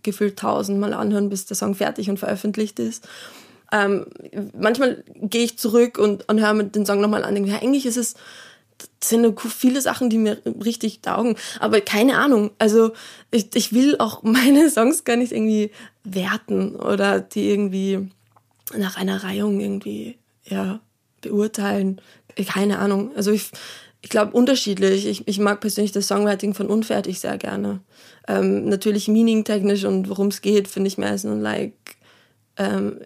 gefühlt 0.03 0.37
tausendmal 0.37 0.93
anhören, 0.93 1.29
bis 1.29 1.47
der 1.47 1.57
Song 1.57 1.73
fertig 1.73 2.07
und 2.07 2.19
veröffentlicht 2.19 2.77
ist. 2.77 3.07
Ähm, 3.75 4.05
manchmal 4.57 5.03
gehe 5.15 5.43
ich 5.43 5.57
zurück 5.57 5.97
und, 5.97 6.29
und 6.29 6.39
höre 6.39 6.53
mir 6.53 6.63
den 6.65 6.85
Song 6.85 7.01
nochmal 7.01 7.25
an. 7.25 7.35
Denke, 7.35 7.49
ja, 7.49 7.61
eigentlich 7.61 7.85
ist 7.85 7.97
es, 7.97 8.15
sind 9.03 9.39
viele 9.39 9.81
Sachen, 9.81 10.09
die 10.09 10.17
mir 10.17 10.41
richtig 10.63 11.01
taugen. 11.01 11.35
Aber 11.59 11.81
keine 11.81 12.17
Ahnung. 12.17 12.51
Also 12.57 12.93
ich, 13.31 13.53
ich 13.53 13.73
will 13.73 13.97
auch 13.97 14.23
meine 14.23 14.69
Songs 14.69 15.03
gar 15.03 15.17
nicht 15.17 15.33
irgendwie 15.33 15.71
werten 16.05 16.75
oder 16.75 17.19
die 17.19 17.49
irgendwie 17.49 18.09
nach 18.77 18.97
einer 18.97 19.23
Reihung 19.23 19.59
irgendwie 19.59 20.17
ja, 20.45 20.79
beurteilen. 21.19 21.99
Keine 22.47 22.79
Ahnung. 22.79 23.11
Also 23.15 23.31
ich, 23.31 23.51
ich 24.01 24.09
glaube 24.09 24.31
unterschiedlich. 24.31 25.05
Ich, 25.05 25.27
ich 25.27 25.39
mag 25.39 25.59
persönlich 25.59 25.91
das 25.91 26.07
Songwriting 26.07 26.53
von 26.53 26.67
Unfertig 26.67 27.19
sehr 27.19 27.37
gerne. 27.37 27.81
Ähm, 28.27 28.69
natürlich 28.69 29.09
meaning-technisch 29.09 29.83
und 29.83 30.07
worum 30.09 30.27
es 30.27 30.41
geht, 30.41 30.69
finde 30.69 30.87
ich 30.87 30.97
mehr 30.97 31.17
nur 31.23 31.35
like 31.35 31.73
ähm, 32.57 32.99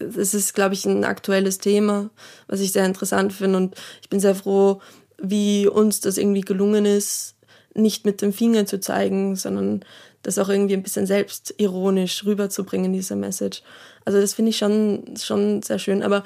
es 0.00 0.34
ist, 0.34 0.54
glaube 0.54 0.74
ich, 0.74 0.84
ein 0.84 1.04
aktuelles 1.04 1.58
Thema, 1.58 2.10
was 2.46 2.60
ich 2.60 2.72
sehr 2.72 2.86
interessant 2.86 3.32
finde. 3.32 3.56
Und 3.56 3.74
ich 4.02 4.08
bin 4.08 4.20
sehr 4.20 4.34
froh, 4.34 4.80
wie 5.20 5.66
uns 5.66 6.00
das 6.00 6.18
irgendwie 6.18 6.42
gelungen 6.42 6.84
ist, 6.84 7.34
nicht 7.74 8.04
mit 8.04 8.22
dem 8.22 8.32
Finger 8.32 8.66
zu 8.66 8.80
zeigen, 8.80 9.36
sondern 9.36 9.84
das 10.22 10.38
auch 10.38 10.48
irgendwie 10.48 10.74
ein 10.74 10.82
bisschen 10.82 11.06
selbstironisch 11.06 12.24
rüberzubringen, 12.24 12.92
diese 12.92 13.16
Message. 13.16 13.62
Also 14.04 14.20
das 14.20 14.34
finde 14.34 14.50
ich 14.50 14.58
schon, 14.58 15.04
schon 15.20 15.62
sehr 15.62 15.78
schön. 15.78 16.02
Aber 16.02 16.24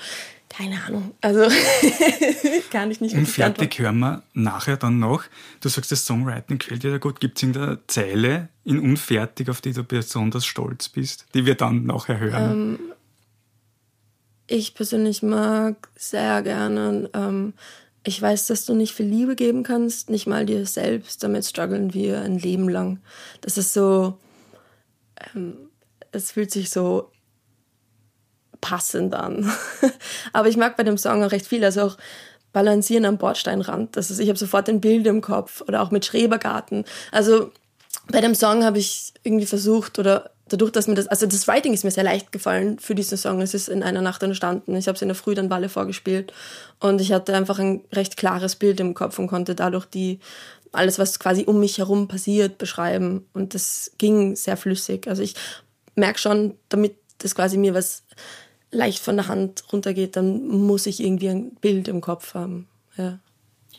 keine 0.49 0.83
Ahnung. 0.85 1.13
Also 1.21 1.49
kann 2.71 2.91
ich 2.91 3.01
nicht. 3.01 3.15
Unfertig 3.15 3.79
hören 3.79 3.99
wir 3.99 4.23
nachher 4.35 4.77
dann 4.77 4.99
noch. 4.99 5.25
Du 5.61 5.69
sagst, 5.69 5.93
das 5.93 6.05
Songwriting 6.05 6.59
gefällt 6.59 6.83
dir 6.83 6.91
da 6.91 6.99
gut. 6.99 7.21
Gibt 7.21 7.39
es 7.39 7.43
irgendeine 7.43 7.79
Zeile 7.87 8.49
in 8.65 8.79
Unfertig, 8.79 9.49
auf 9.49 9.61
die 9.61 9.73
du 9.73 9.83
besonders 9.83 10.45
stolz 10.45 10.89
bist, 10.89 11.27
die 11.35 11.47
wir 11.47 11.55
dann 11.55 11.85
nachher 11.85 12.19
hören? 12.19 12.53
Ähm, 12.53 12.79
ich 14.53 14.75
persönlich 14.75 15.23
mag 15.23 15.89
sehr 15.97 16.43
gerne, 16.43 17.09
ähm, 17.15 17.55
ich 18.05 18.21
weiß, 18.21 18.49
dass 18.49 18.67
du 18.67 18.75
nicht 18.75 18.95
viel 18.95 19.07
Liebe 19.07 19.35
geben 19.35 19.63
kannst, 19.63 20.11
nicht 20.11 20.27
mal 20.27 20.45
dir 20.45 20.67
selbst. 20.67 21.23
Damit 21.23 21.45
strugglen 21.45 21.95
wir 21.95 22.21
ein 22.21 22.39
Leben 22.39 22.69
lang. 22.69 23.01
Das 23.41 23.57
ist 23.57 23.73
so, 23.73 24.19
ähm, 25.35 25.71
es 26.11 26.33
fühlt 26.33 26.51
sich 26.51 26.69
so 26.69 27.11
passend 28.61 29.15
an. 29.15 29.51
Aber 30.33 30.49
ich 30.49 30.57
mag 30.57 30.77
bei 30.77 30.83
dem 30.83 30.99
Song 30.99 31.23
auch 31.25 31.33
recht 31.33 31.47
viel, 31.47 31.65
also 31.65 31.83
auch 31.83 31.97
Balancieren 32.53 33.07
am 33.07 33.17
Bordsteinrand. 33.17 33.97
Das 33.97 34.11
ist, 34.11 34.19
ich 34.19 34.29
habe 34.29 34.39
sofort 34.39 34.69
ein 34.69 34.83
Bild 34.83 35.07
im 35.07 35.23
Kopf 35.23 35.63
oder 35.63 35.81
auch 35.81 35.91
mit 35.91 36.05
Schrebergarten. 36.05 36.85
Also 37.11 37.53
bei 38.09 38.21
dem 38.21 38.35
Song 38.35 38.65
habe 38.65 38.79
ich 38.79 39.15
irgendwie 39.23 39.47
versucht 39.47 39.99
oder 39.99 40.33
dadurch, 40.53 40.73
dass 40.73 40.87
mir 40.87 40.95
das, 40.95 41.07
also 41.07 41.27
das 41.27 41.49
Writing 41.49 41.73
ist 41.73 41.85
mir 41.85 41.91
sehr 41.91 42.05
leicht 42.05 42.33
gefallen 42.33 42.79
für 42.79 42.95
diesen 42.95 43.19
Song. 43.19 43.41
Es 43.41 43.55
ist 43.55 43.69
in 43.69 43.83
einer 43.83 44.03
Nacht 44.03 44.23
entstanden. 44.23 44.77
Ich 44.77 44.89
habe 44.89 44.97
es 44.97 45.03
in 45.03 45.09
der 45.09 45.15
Früh 45.15 45.35
dann 45.35 45.51
Walle 45.51 45.69
vorgespielt 45.69 46.33
und 46.81 47.01
ich 47.01 47.13
hatte 47.13 47.35
einfach 47.35 47.59
ein 47.59 47.85
recht 47.93 48.17
klares 48.17 48.57
Bild 48.57 48.81
im 48.81 48.95
Kopf 48.95 49.19
und 49.19 49.29
konnte 49.29 49.55
dadurch 49.55 49.87
die 49.87 50.21
alles, 50.73 50.99
was 50.99 51.19
quasi 51.19 51.45
um 51.45 51.61
mich 51.61 51.79
herum 51.79 52.09
passiert, 52.09 52.59
beschreiben. 52.59 53.27
Und 53.33 53.55
das 53.55 53.93
ging 53.99 54.37
sehr 54.37 54.57
flüssig. 54.57 55.07
Also 55.07 55.23
ich 55.23 55.35
merke 55.95 56.19
schon, 56.19 56.57
damit 56.69 56.97
das 57.19 57.35
quasi 57.35 57.59
mir 57.59 57.75
was 57.75 58.05
leicht 58.71 59.03
von 59.03 59.17
der 59.17 59.29
Hand 59.29 59.65
runtergeht, 59.73 60.17
dann 60.17 60.49
muss 60.49 60.87
ich 60.87 61.01
irgendwie 61.01 61.29
ein 61.29 61.55
Bild 61.57 61.89
im 61.89 62.01
Kopf 62.01 62.35
haben. 62.35 62.69
Ja. 62.97 63.21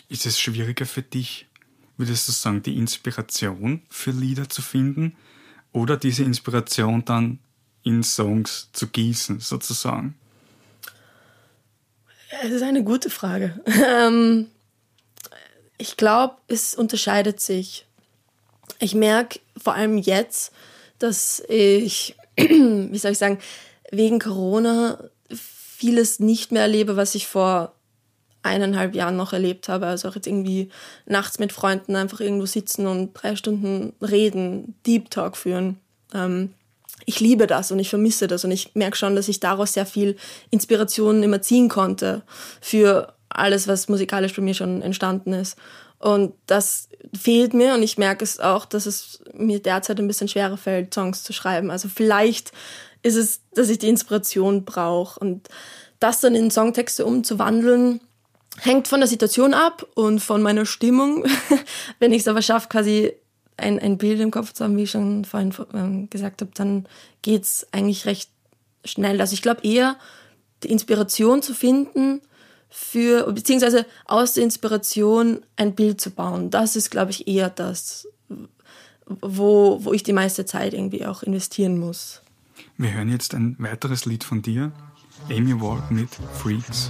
Ist 0.08 0.26
es 0.26 0.40
schwieriger 0.40 0.86
für 0.86 1.02
dich, 1.02 1.48
würdest 1.98 2.28
du 2.28 2.32
sagen, 2.32 2.62
die 2.62 2.78
Inspiration 2.78 3.82
für 3.90 4.12
Lieder 4.12 4.50
zu 4.50 4.62
finden? 4.62 5.16
Oder 5.74 5.98
diese 5.98 6.24
Inspiration 6.24 7.04
dann 7.04 7.40
in 7.84 8.04
Songs 8.04 8.70
zu 8.72 8.88
gießen, 8.88 9.40
sozusagen? 9.40 10.16
Es 12.42 12.52
ist 12.52 12.64
eine 12.64 12.84
gute 12.84 13.10
Frage. 13.10 13.60
Ähm, 13.68 14.48
ich 15.78 15.98
glaube, 15.98 16.36
es 16.48 16.76
unterscheidet 16.76 17.42
sich. 17.42 17.86
Ich 18.80 18.96
merke 18.96 19.40
vor 19.58 19.74
allem 19.74 19.98
jetzt, 19.98 20.54
dass 21.00 21.44
ich, 21.50 22.16
wie 22.38 22.98
soll 22.98 23.12
ich 23.12 23.18
sagen, 23.18 23.40
wegen 23.92 24.20
Corona 24.20 25.04
vieles 25.30 26.20
nicht 26.20 26.52
mehr 26.52 26.62
erlebe, 26.62 26.96
was 26.96 27.16
ich 27.16 27.28
vor 27.28 27.74
eineinhalb 28.44 28.94
Jahren 28.94 29.18
noch 29.18 29.34
erlebt 29.34 29.70
habe. 29.70 29.88
Also 29.88 30.10
auch 30.10 30.16
jetzt 30.16 30.28
irgendwie 30.28 30.70
nachts 31.06 31.40
mit 31.40 31.52
Freunden 31.52 31.96
einfach 31.96 32.20
irgendwo 32.20 32.46
sitzen 32.46 32.86
und 32.88 33.14
drei 33.14 33.36
Stunden 33.36 33.94
reden, 34.02 34.76
Deep 34.86 35.10
Talk 35.10 35.38
führen. 35.38 35.78
Ähm, 36.14 36.54
ich 37.06 37.20
liebe 37.20 37.48
das 37.48 37.72
und 37.72 37.80
ich 37.80 37.90
vermisse 37.90 38.28
das 38.28 38.46
und 38.46 38.52
ich 38.52 38.76
merke 38.76 38.98
schon, 38.98 39.16
dass 39.16 39.28
ich 39.28 39.40
daraus 39.40 39.74
sehr 39.74 39.86
viel 39.86 40.16
Inspiration 40.52 41.24
immer 41.24 41.42
ziehen 41.42 41.70
konnte 41.70 42.22
für 42.62 43.14
alles, 43.30 43.68
was 43.68 43.90
musikalisch 43.90 44.36
bei 44.36 44.42
mir 44.42 44.54
schon 44.54 44.82
entstanden 44.82 45.34
ist. 45.34 45.58
Und 46.00 46.34
das 46.48 46.90
fehlt 47.18 47.54
mir 47.54 47.74
und 47.74 47.84
ich 47.84 47.98
merke 47.98 48.24
es 48.24 48.40
auch, 48.40 48.66
dass 48.66 48.86
es 48.86 49.22
mir 49.34 49.62
derzeit 49.62 50.00
ein 50.00 50.08
bisschen 50.08 50.28
schwerer 50.28 50.58
fällt, 50.58 50.94
Songs 50.94 51.24
zu 51.24 51.34
schreiben. 51.34 51.72
Also 51.72 51.88
vielleicht 51.88 52.52
ist 53.02 53.16
es, 53.16 53.42
dass 53.54 53.70
ich 53.70 53.80
die 53.80 53.90
Inspiration 53.90 54.66
brauche 54.66 55.20
und 55.20 55.48
das 56.00 56.20
dann 56.20 56.36
in 56.36 56.52
Songtexte 56.52 57.06
umzuwandeln, 57.06 58.02
hängt 58.62 58.88
von 58.88 59.00
der 59.00 59.08
Situation 59.08 59.54
ab 59.54 59.86
und 59.96 60.20
von 60.20 60.42
meiner 60.42 60.66
Stimmung. 60.66 61.26
Wenn 62.00 62.14
ich 62.14 62.22
es 62.22 62.28
aber 62.28 62.42
schaffe, 62.42 62.70
quasi 62.70 63.14
ein, 63.58 63.80
ein 63.80 63.98
Bild 63.98 64.20
im 64.20 64.32
Kopf 64.32 64.54
zu 64.54 64.64
haben, 64.64 64.78
wie 64.78 64.84
ich 64.84 64.92
schon 64.92 65.26
vorhin 65.26 65.54
ähm, 65.74 66.10
gesagt 66.10 66.42
habe, 66.42 66.52
dann 66.54 66.88
geht 67.22 67.44
es 67.44 67.68
eigentlich 67.72 68.06
recht 68.06 68.30
schnell. 68.86 69.20
Also 69.22 69.34
ich 69.34 69.42
glaube 69.42 69.62
eher, 69.64 69.98
die 70.64 70.72
Inspiration 70.72 71.42
zu 71.42 71.54
finden 71.54 72.22
für, 72.70 73.32
beziehungsweise 73.32 73.86
aus 74.06 74.34
der 74.34 74.44
Inspiration 74.44 75.42
ein 75.56 75.76
Bild 75.76 76.02
zu 76.02 76.12
bauen. 76.12 76.50
Das 76.50 76.76
ist, 76.76 76.90
glaube 76.90 77.12
ich, 77.12 77.28
eher 77.28 77.50
das, 77.50 78.08
wo, 79.06 79.80
wo 79.84 79.94
ich 79.94 80.04
die 80.04 80.14
meiste 80.14 80.46
Zeit 80.46 80.74
irgendwie 80.74 81.06
auch 81.06 81.24
investieren 81.24 81.78
muss. 81.78 82.22
Wir 82.78 82.94
hören 82.94 83.10
jetzt 83.10 83.36
ein 83.36 83.56
weiteres 83.60 84.06
Lied 84.06 84.24
von 84.24 84.42
dir, 84.42 84.72
Amy 85.30 85.60
Ward 85.62 85.92
mit 85.92 86.10
Freaks. 86.34 86.90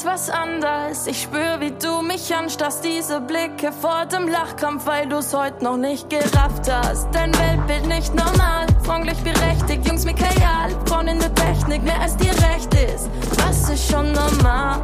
Etwas 0.00 0.30
anders. 0.30 1.06
Ich 1.06 1.22
spür, 1.22 1.60
wie 1.60 1.70
du 1.72 2.02
mich 2.02 2.34
anstarrst, 2.34 2.84
diese 2.84 3.20
Blicke 3.20 3.72
vor 3.72 4.06
dem 4.06 4.28
Lachkampf, 4.28 4.86
weil 4.86 5.08
du's 5.08 5.34
heute 5.34 5.64
noch 5.64 5.76
nicht 5.76 6.08
gerafft 6.10 6.70
hast. 6.70 7.08
Dein 7.12 7.32
Weltbild 7.38 7.86
nicht 7.86 8.14
normal, 8.14 8.66
freundlich 8.82 9.18
berechtigt, 9.18 9.86
Jungs 9.86 10.04
mit 10.04 10.16
Kajal, 10.16 10.70
Frauen 10.86 11.08
in 11.08 11.18
der 11.18 11.34
Technik, 11.34 11.82
mehr 11.82 12.00
als 12.00 12.16
dir 12.16 12.32
recht 12.32 12.72
ist. 12.74 13.08
Was 13.44 13.68
ist 13.70 13.90
schon 13.90 14.12
normal? 14.12 14.78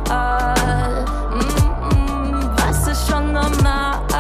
Mm 1.30 1.38
-mm, 1.38 2.50
was 2.58 2.86
ist 2.88 3.08
schon 3.10 3.32
normal? 3.32 4.15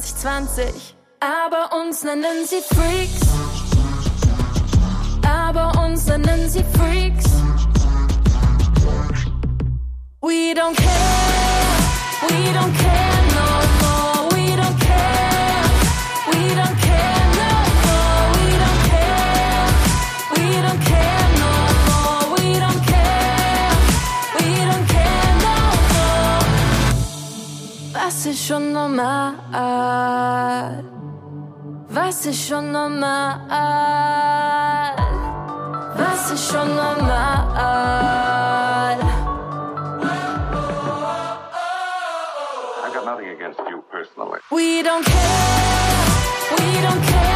2020. 0.00 0.95
Ist 28.36 28.48
schon 28.48 28.72
normal? 28.72 29.32
Was 31.88 32.26
ah. 32.26 32.30
ist 32.30 32.48
schon 32.48 32.70
normal? 32.70 33.40
Was 35.96 36.30
ah. 36.30 36.34
ist 36.34 36.52
schon 36.52 36.68
normal? 36.76 37.38
Ah. 37.56 38.96
I've 42.84 42.92
got 42.92 43.04
nothing 43.06 43.28
against 43.28 43.58
you 43.70 43.82
personally. 43.90 44.40
We 44.50 44.82
don't 44.82 45.04
care. 45.04 46.56
We 46.58 46.80
don't 46.82 47.02
care 47.06 47.35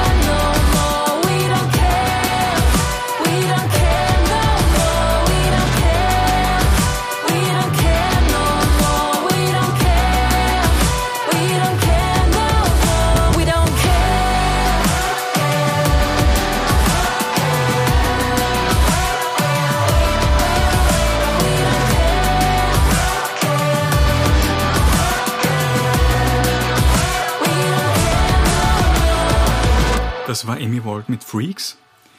Das 30.30 30.46
war 30.46 30.58
Amy 30.58 30.84
Wald 30.84 31.08
mit 31.08 31.24
Freaks. 31.24 31.76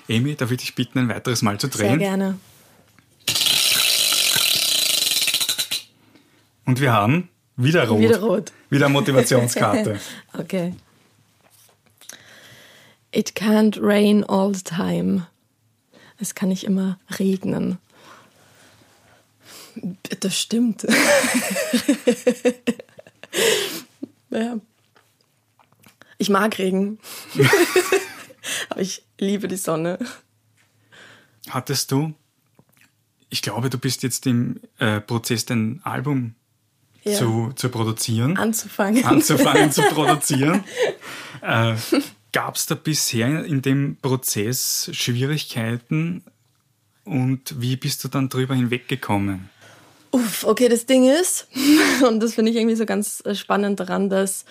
Amy, 0.09 0.35
darf 0.35 0.51
ich 0.51 0.57
dich 0.57 0.75
bitten, 0.75 0.99
ein 0.99 1.07
weiteres 1.07 1.41
Mal 1.43 1.57
zu 1.57 1.69
Sehr 1.69 1.87
drehen? 1.87 1.99
gerne. 1.99 2.37
Und 6.65 6.81
wir 6.81 6.91
haben 6.91 7.29
wieder 7.55 7.87
rot. 7.87 8.01
Wieder 8.01 8.19
rot. 8.19 8.51
Wieder 8.69 8.89
Motivationskarte. 8.89 9.97
Okay. 10.33 10.75
It 13.13 13.33
can't 13.33 13.79
rain 13.81 14.25
all 14.25 14.53
the 14.53 14.61
time. 14.61 15.27
Es 16.19 16.35
kann 16.35 16.49
nicht 16.49 16.65
immer 16.65 16.99
regnen. 17.17 17.77
Das 20.19 20.37
stimmt. 20.37 20.83
ja. 24.31 24.57
Ich 26.17 26.29
mag 26.29 26.59
Regen. 26.59 26.99
Aber 28.69 28.81
ich 28.81 29.03
liebe 29.19 29.47
die 29.47 29.57
Sonne. 29.57 29.99
Hattest 31.49 31.91
du, 31.91 32.13
ich 33.29 33.41
glaube, 33.41 33.69
du 33.69 33.77
bist 33.77 34.03
jetzt 34.03 34.25
im 34.27 34.59
äh, 34.79 34.99
Prozess, 35.01 35.45
dein 35.45 35.79
Album 35.83 36.35
Ja. 37.03 37.13
zu, 37.17 37.51
zu 37.55 37.69
produzieren, 37.69 38.37
Anzufangen. 38.37 39.03
anzufangen 39.05 39.71
zu 39.71 39.81
produzieren. 39.93 40.63
Äh, 41.41 41.75
Gab 42.33 42.55
es 42.55 42.65
da 42.65 42.75
bisher 42.75 43.43
in 43.43 43.61
dem 43.61 43.97
Prozess 44.01 44.89
Schwierigkeiten 44.93 46.23
und 47.03 47.59
wie 47.61 47.75
bist 47.75 48.03
du 48.03 48.07
dann 48.07 48.29
drüber 48.29 48.55
hinweggekommen? 48.55 49.49
Uff, 50.11 50.45
okay, 50.45 50.69
das 50.69 50.85
Ding 50.85 51.09
ist, 51.09 51.47
und 52.07 52.21
das 52.21 52.35
finde 52.35 52.51
ich 52.51 52.57
irgendwie 52.57 52.75
so 52.75 52.85
ganz 52.85 53.21
äh, 53.25 53.35
spannend 53.35 53.79
daran, 53.79 54.09
dass 54.09 54.45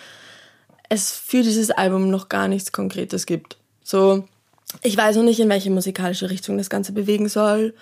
es 0.91 1.13
für 1.13 1.41
dieses 1.41 1.71
Album 1.71 2.09
noch 2.09 2.27
gar 2.27 2.49
nichts 2.49 2.73
Konkretes 2.73 3.25
gibt. 3.25 3.55
So, 3.81 4.27
ich 4.81 4.97
weiß 4.97 5.15
noch 5.15 5.23
nicht, 5.23 5.39
in 5.39 5.47
welche 5.47 5.71
musikalische 5.71 6.29
Richtung 6.29 6.57
das 6.57 6.69
Ganze 6.69 6.91
bewegen 6.91 7.29
soll. 7.29 7.73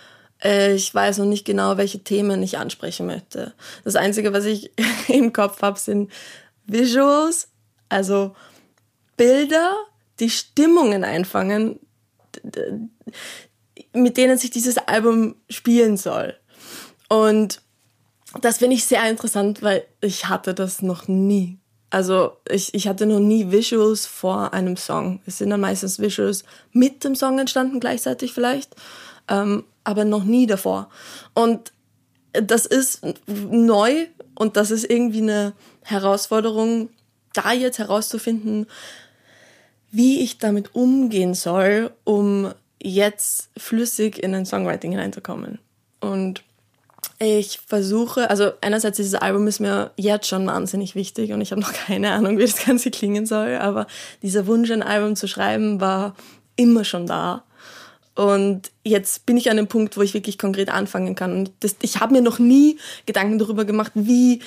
Äh, 0.43 0.75
Ich 0.75 0.93
weiß 0.93 1.17
noch 1.17 1.25
nicht 1.25 1.43
genau, 1.43 1.77
welche 1.77 2.03
Themen 2.03 2.43
ich 2.43 2.59
ansprechen 2.59 3.07
möchte. 3.07 3.55
Das 3.83 3.95
Einzige, 3.95 4.31
was 4.31 4.45
ich 4.45 4.71
im 5.07 5.33
Kopf 5.33 5.63
habe, 5.63 5.79
sind 5.79 6.11
Visuals, 6.67 7.49
also 7.89 8.35
Bilder, 9.17 9.75
die 10.19 10.29
Stimmungen 10.29 11.03
einfangen, 11.03 11.79
mit 13.91 14.17
denen 14.17 14.37
sich 14.37 14.51
dieses 14.51 14.77
Album 14.77 15.35
spielen 15.49 15.97
soll. 15.97 16.35
Und 17.07 17.63
das 18.39 18.59
finde 18.59 18.75
ich 18.75 18.85
sehr 18.85 19.09
interessant, 19.09 19.63
weil 19.63 19.83
ich 19.99 20.29
hatte 20.29 20.53
das 20.53 20.83
noch 20.83 21.07
nie. 21.07 21.57
Also 21.89 22.37
ich, 22.47 22.73
ich 22.73 22.87
hatte 22.87 23.05
noch 23.05 23.19
nie 23.19 23.51
Visuals 23.51 24.05
vor 24.05 24.53
einem 24.53 24.77
Song. 24.77 25.21
Es 25.25 25.39
sind 25.39 25.49
dann 25.49 25.61
meistens 25.61 25.99
Visuals 25.99 26.43
mit 26.71 27.03
dem 27.03 27.15
Song 27.15 27.39
entstanden, 27.39 27.79
gleichzeitig 27.79 28.33
vielleicht, 28.33 28.75
ähm, 29.27 29.63
aber 29.83 30.05
noch 30.05 30.23
nie 30.23 30.45
davor. 30.45 30.89
Und 31.33 31.71
das 32.33 32.65
ist 32.65 33.01
neu 33.27 34.05
und 34.35 34.55
das 34.55 34.69
ist 34.71 34.89
irgendwie 34.89 35.21
eine 35.21 35.53
Herausforderung, 35.83 36.89
da 37.33 37.53
jetzt 37.53 37.79
herauszufinden, 37.79 38.67
wie 39.91 40.21
ich 40.21 40.37
damit 40.37 40.75
umgehen 40.75 41.33
soll, 41.33 41.91
um 42.03 42.53
jetzt 42.81 43.49
flüssig 43.57 44.21
in 44.21 44.35
ein 44.35 44.45
Songwriting 44.45 44.91
hineinzukommen. 44.91 45.59
Und 45.99 46.43
ich 47.19 47.59
versuche, 47.67 48.29
also 48.29 48.51
einerseits 48.61 48.97
dieses 48.97 49.15
Album 49.15 49.45
ist 49.47 49.59
mir 49.59 49.91
jetzt 49.97 50.27
schon 50.27 50.47
wahnsinnig 50.47 50.95
wichtig 50.95 51.33
und 51.33 51.41
ich 51.41 51.51
habe 51.51 51.61
noch 51.61 51.73
keine 51.87 52.11
Ahnung, 52.11 52.37
wie 52.37 52.45
das 52.45 52.65
Ganze 52.65 52.91
klingen 52.91 53.25
soll, 53.25 53.55
aber 53.55 53.87
dieser 54.21 54.47
Wunsch, 54.47 54.71
ein 54.71 54.83
Album 54.83 55.15
zu 55.15 55.27
schreiben, 55.27 55.81
war 55.81 56.15
immer 56.55 56.83
schon 56.83 57.05
da. 57.05 57.43
Und 58.15 58.71
jetzt 58.83 59.25
bin 59.25 59.37
ich 59.37 59.49
an 59.49 59.57
dem 59.57 59.67
Punkt, 59.67 59.95
wo 59.95 60.01
ich 60.01 60.13
wirklich 60.13 60.37
konkret 60.37 60.69
anfangen 60.69 61.15
kann. 61.15 61.31
Und 61.31 61.51
das, 61.61 61.77
ich 61.81 62.01
habe 62.01 62.13
mir 62.13 62.21
noch 62.21 62.37
nie 62.37 62.77
Gedanken 63.05 63.39
darüber 63.39 63.63
gemacht, 63.63 63.93
wie 63.95 64.41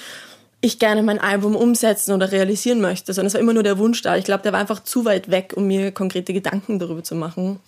ich 0.60 0.78
gerne 0.78 1.02
mein 1.02 1.18
Album 1.18 1.56
umsetzen 1.56 2.12
oder 2.12 2.32
realisieren 2.32 2.80
möchte, 2.80 3.12
sondern 3.12 3.28
es 3.28 3.34
war 3.34 3.40
immer 3.40 3.54
nur 3.54 3.62
der 3.62 3.78
Wunsch 3.78 4.02
da. 4.02 4.16
Ich 4.16 4.24
glaube, 4.24 4.42
der 4.42 4.52
war 4.52 4.60
einfach 4.60 4.82
zu 4.82 5.04
weit 5.04 5.30
weg, 5.30 5.54
um 5.56 5.66
mir 5.66 5.90
konkrete 5.90 6.32
Gedanken 6.32 6.78
darüber 6.78 7.02
zu 7.02 7.14
machen. 7.14 7.60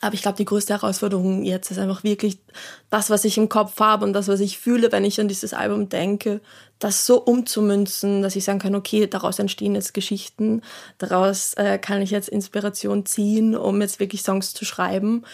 Aber 0.00 0.14
ich 0.14 0.22
glaube, 0.22 0.36
die 0.36 0.44
größte 0.44 0.74
Herausforderung 0.74 1.42
jetzt 1.42 1.70
ist 1.70 1.78
einfach 1.78 2.04
wirklich 2.04 2.38
das, 2.90 3.08
was 3.08 3.24
ich 3.24 3.38
im 3.38 3.48
Kopf 3.48 3.80
habe 3.80 4.04
und 4.04 4.12
das, 4.12 4.28
was 4.28 4.40
ich 4.40 4.58
fühle, 4.58 4.92
wenn 4.92 5.04
ich 5.04 5.20
an 5.20 5.28
dieses 5.28 5.54
Album 5.54 5.88
denke, 5.88 6.40
das 6.78 7.06
so 7.06 7.22
umzumünzen, 7.22 8.20
dass 8.20 8.36
ich 8.36 8.44
sagen 8.44 8.58
kann, 8.58 8.74
okay, 8.74 9.06
daraus 9.06 9.38
entstehen 9.38 9.74
jetzt 9.74 9.94
Geschichten, 9.94 10.60
daraus 10.98 11.54
äh, 11.54 11.78
kann 11.78 12.02
ich 12.02 12.10
jetzt 12.10 12.28
Inspiration 12.28 13.06
ziehen, 13.06 13.56
um 13.56 13.80
jetzt 13.80 13.98
wirklich 13.98 14.22
Songs 14.22 14.52
zu 14.52 14.64
schreiben. 14.66 15.24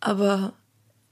Aber 0.00 0.52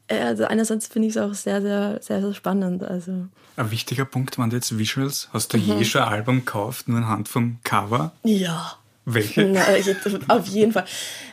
äh, 0.07 0.21
also 0.21 0.45
einerseits 0.45 0.87
finde 0.87 1.09
ich 1.09 1.17
es 1.17 1.23
auch 1.23 1.35
sehr, 1.35 1.61
sehr, 1.63 1.99
sehr, 2.03 2.21
sehr 2.21 2.35
spannend. 2.35 2.85
Also. 2.85 3.27
Ein 3.57 3.71
wichtiger 3.71 4.05
Punkt 4.05 4.39
waren 4.39 4.51
jetzt 4.53 4.79
Visuals. 4.79 5.29
Hast 5.33 5.53
du 5.53 5.59
mhm. 5.59 5.79
je 5.79 5.85
schon 5.85 6.03
ein 6.03 6.09
Album 6.09 6.37
gekauft, 6.41 6.89
nur 6.89 6.99
anhand 6.99 7.29
vom 7.29 7.59
Cover? 7.65 8.13
Ja. 8.23 8.77
Welche? 9.15 9.45
Na, 9.45 9.77
ich, 9.77 9.89
auf 10.29 10.47
jeden 10.47 10.73
Fall. 10.73 10.85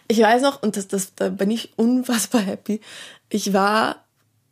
Ich 0.08 0.20
weiß 0.20 0.42
noch, 0.42 0.62
und 0.64 0.78
das, 0.78 0.88
das, 0.88 1.16
da 1.16 1.30
bin 1.30 1.52
ich 1.52 1.72
unfassbar 1.76 2.42
happy. 2.42 2.82
Ich 3.30 3.54
war, 3.54 4.04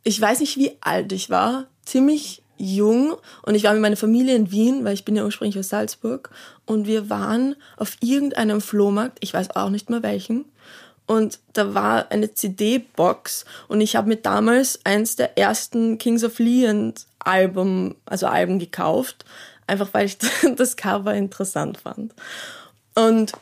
ich 0.04 0.20
weiß 0.20 0.40
nicht, 0.40 0.56
wie 0.56 0.72
alt 0.80 1.12
ich 1.12 1.30
war, 1.30 1.66
ziemlich 1.84 2.42
jung 2.58 3.16
und 3.42 3.54
ich 3.54 3.64
war 3.64 3.72
mit 3.72 3.82
meiner 3.82 3.96
Familie 3.96 4.34
in 4.34 4.50
Wien, 4.50 4.84
weil 4.84 4.94
ich 4.94 5.04
bin 5.04 5.16
ja 5.16 5.24
ursprünglich 5.24 5.58
aus 5.58 5.68
Salzburg 5.68 6.30
und 6.64 6.86
wir 6.86 7.10
waren 7.10 7.54
auf 7.76 7.96
irgendeinem 8.00 8.60
Flohmarkt, 8.60 9.18
ich 9.20 9.34
weiß 9.34 9.56
auch 9.56 9.70
nicht 9.70 9.90
mehr 9.90 10.02
welchen, 10.02 10.46
und 11.06 11.38
da 11.52 11.74
war 11.74 12.10
eine 12.10 12.34
CD-Box 12.34 13.44
und 13.68 13.80
ich 13.80 13.94
habe 13.94 14.08
mir 14.08 14.16
damals 14.16 14.80
eins 14.84 15.16
der 15.16 15.38
ersten 15.38 15.98
Kings 15.98 16.24
of 16.24 16.38
Leon 16.38 16.94
Album, 17.20 17.94
also 18.06 18.26
Alben 18.26 18.58
gekauft, 18.58 19.24
einfach 19.66 19.88
weil 19.92 20.06
ich 20.06 20.18
das 20.56 20.76
Cover 20.76 21.14
interessant 21.14 21.78
fand. 21.78 22.14
Und 22.96 23.32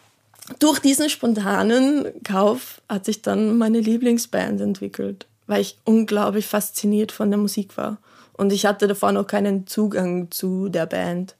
durch 0.58 0.80
diesen 0.80 1.08
spontanen 1.08 2.22
Kauf 2.22 2.82
hat 2.88 3.06
sich 3.06 3.22
dann 3.22 3.56
meine 3.56 3.80
Lieblingsband 3.80 4.60
entwickelt, 4.60 5.26
weil 5.46 5.62
ich 5.62 5.78
unglaublich 5.84 6.46
fasziniert 6.46 7.12
von 7.12 7.30
der 7.30 7.38
Musik 7.38 7.76
war. 7.76 7.98
Und 8.34 8.52
ich 8.52 8.66
hatte 8.66 8.88
davor 8.88 9.12
noch 9.12 9.26
keinen 9.26 9.66
Zugang 9.66 10.30
zu 10.30 10.68
der 10.68 10.86
Band. 10.86 11.36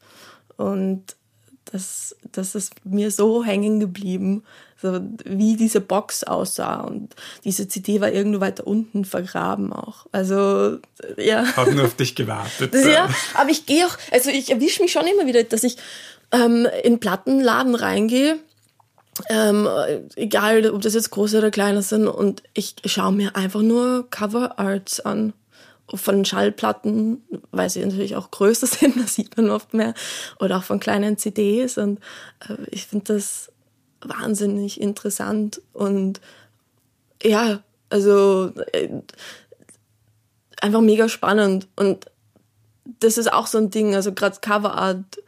Und 0.57 1.16
das, 1.66 2.16
das 2.31 2.55
ist 2.55 2.85
mir 2.85 3.11
so 3.11 3.44
hängen 3.44 3.81
geblieben, 3.81 4.44
wie 5.24 5.56
diese 5.56 5.80
Box 5.80 6.24
aussah. 6.24 6.80
Und 6.80 7.14
diese 7.44 7.68
CD 7.68 8.00
war 8.00 8.10
irgendwo 8.10 8.40
weiter 8.40 8.66
unten 8.66 9.04
vergraben 9.04 9.72
auch. 9.72 10.06
Also, 10.12 10.78
ja. 11.16 11.44
Hab 11.56 11.70
nur 11.72 11.84
auf 11.84 11.96
dich 11.96 12.14
gewartet. 12.14 12.74
ja, 12.86 13.08
aber 13.34 13.50
ich 13.50 13.66
gehe 13.66 13.86
auch, 13.86 13.96
also 14.10 14.30
ich 14.30 14.50
erwische 14.50 14.82
mich 14.82 14.92
schon 14.92 15.06
immer 15.06 15.26
wieder, 15.26 15.44
dass 15.44 15.64
ich 15.64 15.76
ähm, 16.32 16.66
in 16.82 17.00
Plattenladen 17.00 17.74
reingehe, 17.74 18.38
ähm, 19.28 19.68
egal 20.16 20.68
ob 20.70 20.82
das 20.82 20.94
jetzt 20.94 21.10
große 21.10 21.38
oder 21.38 21.50
kleine 21.50 21.82
sind, 21.82 22.08
und 22.08 22.42
ich 22.52 22.74
schaue 22.84 23.12
mir 23.12 23.36
einfach 23.36 23.62
nur 23.62 24.08
Cover 24.10 24.58
Arts 24.58 25.00
an. 25.00 25.32
Von 25.94 26.24
Schallplatten, 26.24 27.22
weil 27.50 27.68
sie 27.68 27.84
natürlich 27.84 28.16
auch 28.16 28.30
größer 28.30 28.66
sind, 28.66 28.96
das 28.98 29.14
sieht 29.14 29.36
man 29.36 29.50
oft 29.50 29.74
mehr, 29.74 29.92
oder 30.40 30.56
auch 30.56 30.62
von 30.62 30.80
kleinen 30.80 31.18
CDs. 31.18 31.76
Und 31.76 32.00
äh, 32.48 32.56
ich 32.70 32.86
finde 32.86 33.12
das 33.12 33.52
wahnsinnig 34.04 34.80
interessant 34.80 35.60
und 35.72 36.20
ja, 37.22 37.62
also 37.90 38.52
äh, 38.72 38.88
einfach 40.60 40.80
mega 40.80 41.08
spannend. 41.08 41.68
Und 41.76 42.06
das 43.00 43.18
ist 43.18 43.32
auch 43.32 43.46
so 43.46 43.58
ein 43.58 43.70
Ding, 43.70 43.94
also 43.94 44.12
gerade 44.12 44.38
Coverart 44.40 45.18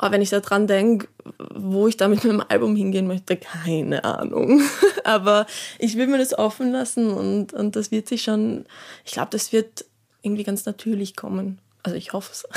aber 0.00 0.12
wenn 0.12 0.22
ich 0.22 0.30
da 0.30 0.40
dran 0.40 0.66
denke, 0.66 1.08
wo 1.54 1.86
ich 1.86 1.98
da 1.98 2.08
mit 2.08 2.24
meinem 2.24 2.42
Album 2.48 2.74
hingehen 2.74 3.06
möchte, 3.06 3.36
keine 3.36 4.02
Ahnung. 4.02 4.62
Aber 5.04 5.44
ich 5.78 5.98
will 5.98 6.06
mir 6.06 6.16
das 6.16 6.32
offen 6.32 6.72
lassen 6.72 7.10
und, 7.10 7.52
und 7.52 7.76
das 7.76 7.90
wird 7.90 8.08
sich 8.08 8.22
schon, 8.22 8.64
ich 9.04 9.12
glaube, 9.12 9.28
das 9.32 9.52
wird 9.52 9.84
irgendwie 10.22 10.42
ganz 10.44 10.64
natürlich 10.64 11.16
kommen. 11.16 11.58
Also 11.82 11.98
ich 11.98 12.14
hoffe 12.14 12.32
es. 12.32 12.48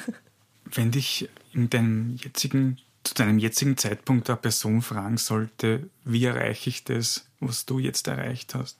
Wenn 0.74 0.90
dich 0.90 1.28
in 1.52 1.68
deinem 1.68 2.16
jetzigen, 2.16 2.78
zu 3.06 3.14
deinem 3.14 3.38
jetzigen 3.38 3.76
Zeitpunkt 3.76 4.28
eine 4.28 4.36
Person 4.36 4.82
fragen 4.82 5.16
sollte, 5.16 5.88
wie 6.04 6.24
erreiche 6.24 6.70
ich 6.70 6.84
das, 6.84 7.26
was 7.40 7.66
du 7.66 7.78
jetzt 7.78 8.08
erreicht 8.08 8.54
hast, 8.54 8.78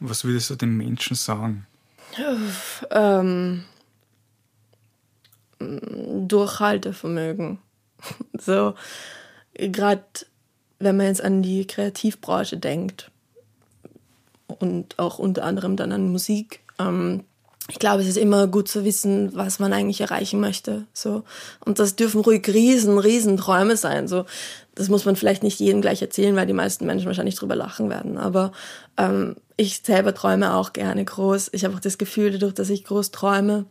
was 0.00 0.24
würdest 0.24 0.50
du 0.50 0.56
den 0.56 0.76
Menschen 0.76 1.16
sagen? 1.16 1.66
Ähm, 2.90 3.64
Durchhaltevermögen. 5.58 7.58
So, 8.38 8.74
gerade 9.54 10.04
wenn 10.78 10.98
man 10.98 11.06
jetzt 11.06 11.24
an 11.24 11.42
die 11.42 11.66
Kreativbranche 11.66 12.58
denkt 12.58 13.10
und 14.46 14.98
auch 14.98 15.18
unter 15.18 15.44
anderem 15.44 15.76
dann 15.76 15.92
an 15.92 16.12
Musik. 16.12 16.60
Ähm, 16.78 17.24
ich 17.68 17.78
glaube, 17.78 18.02
es 18.02 18.08
ist 18.08 18.18
immer 18.18 18.46
gut 18.46 18.68
zu 18.68 18.84
wissen, 18.84 19.30
was 19.34 19.58
man 19.58 19.72
eigentlich 19.72 20.02
erreichen 20.02 20.38
möchte. 20.38 20.84
So. 20.92 21.24
Und 21.64 21.78
das 21.78 21.96
dürfen 21.96 22.20
ruhig 22.20 22.46
riesen, 22.48 22.98
riesen 22.98 23.38
Träume 23.38 23.76
sein. 23.76 24.06
So. 24.06 24.26
Das 24.74 24.90
muss 24.90 25.06
man 25.06 25.16
vielleicht 25.16 25.42
nicht 25.42 25.60
jedem 25.60 25.80
gleich 25.80 26.02
erzählen, 26.02 26.36
weil 26.36 26.46
die 26.46 26.52
meisten 26.52 26.84
Menschen 26.84 27.06
wahrscheinlich 27.06 27.36
drüber 27.36 27.56
lachen 27.56 27.88
werden. 27.88 28.18
Aber 28.18 28.52
ähm, 28.98 29.36
ich 29.56 29.80
selber 29.82 30.14
träume 30.14 30.54
auch 30.54 30.74
gerne 30.74 31.04
groß. 31.04 31.50
Ich 31.52 31.64
habe 31.64 31.74
auch 31.74 31.80
das 31.80 31.96
Gefühl, 31.96 32.32
dadurch, 32.32 32.52
dass 32.52 32.68
ich 32.68 32.84
groß 32.84 33.12
träume, 33.12 33.64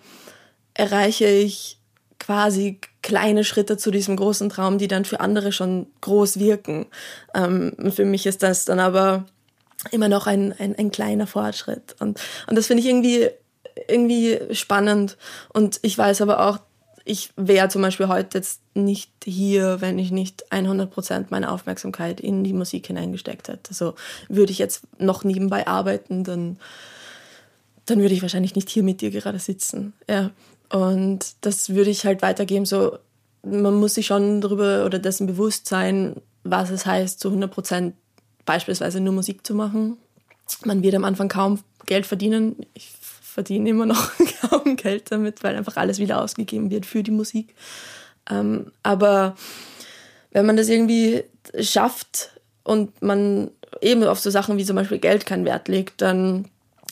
erreiche 0.74 1.28
ich 1.28 1.78
quasi 2.20 2.80
kleine 3.04 3.44
Schritte 3.44 3.78
zu 3.78 3.92
diesem 3.92 4.16
großen 4.16 4.50
Traum, 4.50 4.80
die 4.80 4.88
dann 4.88 5.06
für 5.06 5.20
andere 5.20 5.52
schon 5.52 5.86
groß 6.02 6.40
wirken. 6.40 6.88
Ähm, 7.36 7.74
für 7.92 8.06
mich 8.06 8.26
ist 8.26 8.42
das 8.42 8.66
dann 8.66 8.80
aber 8.80 9.26
immer 9.92 10.08
noch 10.08 10.26
ein, 10.26 10.54
ein, 10.58 10.76
ein 10.76 10.90
kleiner 10.90 11.28
Fortschritt. 11.28 11.96
Und, 12.00 12.20
und 12.48 12.56
das 12.58 12.68
finde 12.68 12.82
ich 12.82 12.90
irgendwie, 12.90 13.30
irgendwie 13.88 14.40
spannend. 14.52 15.18
Und 15.50 15.80
ich 15.82 15.98
weiß 15.98 16.22
aber 16.22 16.48
auch, 16.48 16.60
ich 17.06 17.32
wäre 17.36 17.68
zum 17.68 17.82
Beispiel 17.82 18.08
heute 18.08 18.38
jetzt 18.38 18.62
nicht 18.74 19.12
hier, 19.24 19.82
wenn 19.82 20.00
ich 20.00 20.12
nicht 20.12 20.52
100 20.52 20.90
Prozent 20.90 21.32
meiner 21.32 21.52
Aufmerksamkeit 21.52 22.22
in 22.22 22.44
die 22.44 22.54
Musik 22.54 22.88
hineingesteckt 22.88 23.50
hätte. 23.50 23.70
Also 23.70 23.96
würde 24.30 24.52
ich 24.52 24.60
jetzt 24.60 24.84
noch 25.00 25.24
nebenbei 25.24 25.68
arbeiten, 25.68 26.24
dann, 26.24 26.58
dann 27.86 28.00
würde 28.00 28.14
ich 28.14 28.22
wahrscheinlich 28.22 28.56
nicht 28.56 28.70
hier 28.70 28.84
mit 28.84 29.02
dir 29.02 29.12
gerade 29.12 29.40
sitzen. 29.40 29.94
Ja. 30.10 30.32
Und 30.70 31.36
das 31.42 31.70
würde 31.70 31.90
ich 31.90 32.06
halt 32.06 32.22
weitergeben. 32.22 32.66
So, 32.66 32.98
man 33.44 33.76
muss 33.76 33.96
sich 33.96 34.06
schon 34.06 34.40
darüber 34.40 34.86
oder 34.86 34.98
dessen 34.98 35.28
bewusst 35.28 35.68
sein, 35.68 36.16
was 36.44 36.70
es 36.70 36.86
heißt, 36.86 37.20
zu 37.20 37.28
100 37.28 37.52
Prozent 37.52 37.96
beispielsweise 38.46 39.02
nur 39.02 39.14
Musik 39.14 39.46
zu 39.46 39.56
machen. 39.56 39.98
Man 40.64 40.84
wird 40.84 40.96
am 40.96 41.06
Anfang 41.06 41.28
kaum 41.28 41.60
Geld 41.86 42.06
verdienen. 42.06 42.66
Ich 42.74 42.92
verdiene 43.34 43.70
immer 43.70 43.86
noch 43.86 44.12
kaum 44.42 44.76
Geld 44.76 45.12
damit, 45.12 45.44
weil 45.44 45.56
einfach 45.56 45.78
alles 45.78 46.00
wieder 46.00 46.22
ausgegeben 46.22 46.70
wird 46.70 46.86
für 46.86 47.04
die 47.04 47.12
Musik. 47.12 47.56
Ähm, 48.30 48.72
aber 48.84 49.36
wenn 50.32 50.46
man 50.46 50.56
das 50.56 50.70
irgendwie 50.70 51.24
schafft 51.60 52.40
und 52.64 53.02
man 53.02 53.52
eben 53.82 54.04
auf 54.04 54.20
so 54.20 54.30
Sachen 54.30 54.58
wie 54.58 54.66
zum 54.66 54.76
Beispiel 54.76 55.00
Geld 55.00 55.26
keinen 55.26 55.46
Wert 55.46 55.68
legt, 55.68 56.02
dann 56.02 56.46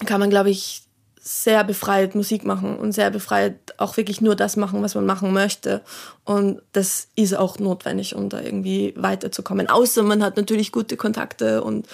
kann 0.06 0.19
man, 0.19 0.30
glaube 0.30 0.49
ich, 0.49 0.82
sehr 1.19 1.63
befreit 1.63 2.15
Musik 2.15 2.43
machen 2.43 2.77
und 2.77 2.93
sehr 2.93 3.12
befreit 3.12 3.71
auch 3.82 3.98
wirklich 3.98 4.22
nur 4.22 4.36
das 4.36 4.56
machen, 4.58 4.82
was 4.82 4.96
man 4.96 5.06
machen 5.06 5.34
möchte. 5.34 5.82
Und 6.24 6.62
das 6.72 7.08
ist 7.15 7.36
auch 7.36 7.60
notwendig, 7.60 8.15
um 8.15 8.30
da 8.30 8.39
irgendwie 8.39 8.94
weiterzukommen. 8.96 9.70
Außer 9.70 10.04
man 10.04 10.24
hat 10.24 10.38
natürlich 10.38 10.72
gute 10.72 10.98
Kontakte 10.98 11.63
und 11.63 11.88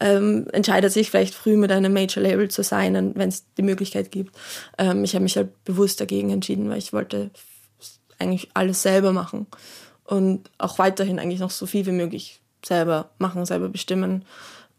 ähm, 0.00 0.46
entscheidet 0.52 0.92
sich 0.92 1.10
vielleicht 1.10 1.34
früh 1.34 1.56
mit 1.56 1.70
einem 1.72 1.92
Major-Label 1.92 2.48
zu 2.48 2.62
sein, 2.62 3.12
wenn 3.14 3.28
es 3.28 3.44
die 3.56 3.62
Möglichkeit 3.62 4.10
gibt. 4.10 4.34
Ähm, 4.78 5.04
ich 5.04 5.14
habe 5.14 5.22
mich 5.22 5.36
halt 5.36 5.64
bewusst 5.64 6.00
dagegen 6.00 6.30
entschieden, 6.30 6.68
weil 6.70 6.78
ich 6.78 6.92
wollte 6.92 7.30
eigentlich 8.18 8.50
alles 8.54 8.82
selber 8.82 9.12
machen 9.12 9.46
und 10.04 10.50
auch 10.58 10.78
weiterhin 10.78 11.18
eigentlich 11.18 11.40
noch 11.40 11.50
so 11.50 11.66
viel 11.66 11.86
wie 11.86 11.92
möglich 11.92 12.40
selber 12.64 13.10
machen, 13.18 13.44
selber 13.44 13.68
bestimmen. 13.68 14.24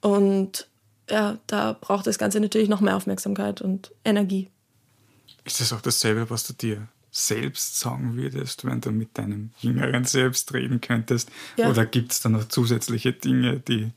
Und 0.01 0.67
ja, 1.09 1.37
da 1.47 1.75
braucht 1.79 2.07
das 2.07 2.17
Ganze 2.17 2.39
natürlich 2.39 2.69
noch 2.69 2.81
mehr 2.81 2.95
Aufmerksamkeit 2.95 3.61
und 3.61 3.91
Energie. 4.05 4.49
Ist 5.45 5.59
das 5.59 5.73
auch 5.73 5.81
dasselbe, 5.81 6.29
was 6.29 6.47
du 6.47 6.53
dir 6.53 6.87
selbst 7.11 7.79
sagen 7.79 8.15
würdest, 8.17 8.65
wenn 8.65 8.81
du 8.81 8.91
mit 8.91 9.17
deinem 9.17 9.51
jüngeren 9.59 10.03
Selbst 10.03 10.53
reden 10.53 10.81
könntest? 10.81 11.29
Ja. 11.57 11.69
Oder 11.69 11.85
gibt 11.85 12.11
es 12.11 12.21
da 12.21 12.29
noch 12.29 12.47
zusätzliche 12.47 13.13
Dinge, 13.13 13.59
die. 13.59 13.91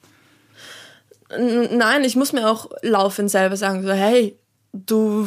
Nein, 1.30 2.04
ich 2.04 2.14
muss 2.14 2.32
mir 2.32 2.48
auch 2.48 2.70
laufend 2.82 3.30
selber 3.30 3.56
sagen, 3.56 3.82
so, 3.82 3.92
hey, 3.92 4.38
du, 4.72 5.26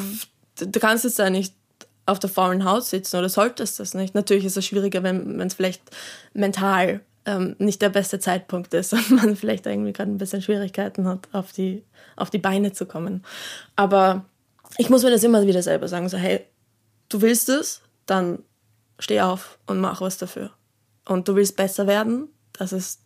du 0.55 0.79
kannst 0.79 1.03
jetzt 1.03 1.19
da 1.19 1.29
nicht 1.29 1.53
auf 2.05 2.19
der 2.19 2.29
faulen 2.29 2.63
Haut 2.63 2.85
sitzen 2.85 3.17
oder 3.17 3.29
solltest 3.29 3.79
das 3.79 3.93
nicht. 3.93 4.15
Natürlich 4.15 4.45
ist 4.45 4.57
es 4.57 4.65
schwieriger, 4.65 5.03
wenn 5.03 5.39
es 5.41 5.53
vielleicht 5.53 5.81
mental 6.33 7.01
ähm, 7.25 7.55
nicht 7.59 7.81
der 7.81 7.89
beste 7.89 8.19
Zeitpunkt 8.19 8.73
ist 8.73 8.93
und 8.93 9.11
man 9.11 9.35
vielleicht 9.35 9.65
irgendwie 9.65 9.93
gerade 9.93 10.11
ein 10.11 10.17
bisschen 10.17 10.41
Schwierigkeiten 10.41 11.07
hat, 11.07 11.27
auf 11.31 11.51
die, 11.51 11.83
auf 12.15 12.29
die 12.29 12.37
Beine 12.37 12.71
zu 12.71 12.85
kommen. 12.85 13.23
Aber 13.75 14.25
ich 14.77 14.89
muss 14.89 15.03
mir 15.03 15.11
das 15.11 15.23
immer 15.23 15.45
wieder 15.45 15.61
selber 15.61 15.87
sagen, 15.87 16.09
so 16.09 16.17
hey, 16.17 16.45
du 17.09 17.21
willst 17.21 17.49
es, 17.49 17.81
dann 18.05 18.43
steh 18.99 19.21
auf 19.21 19.57
und 19.65 19.79
mach 19.79 20.01
was 20.01 20.17
dafür. 20.17 20.51
Und 21.05 21.27
du 21.27 21.35
willst 21.35 21.55
besser 21.55 21.87
werden, 21.87 22.29
das 22.53 22.73
ist 22.73 23.01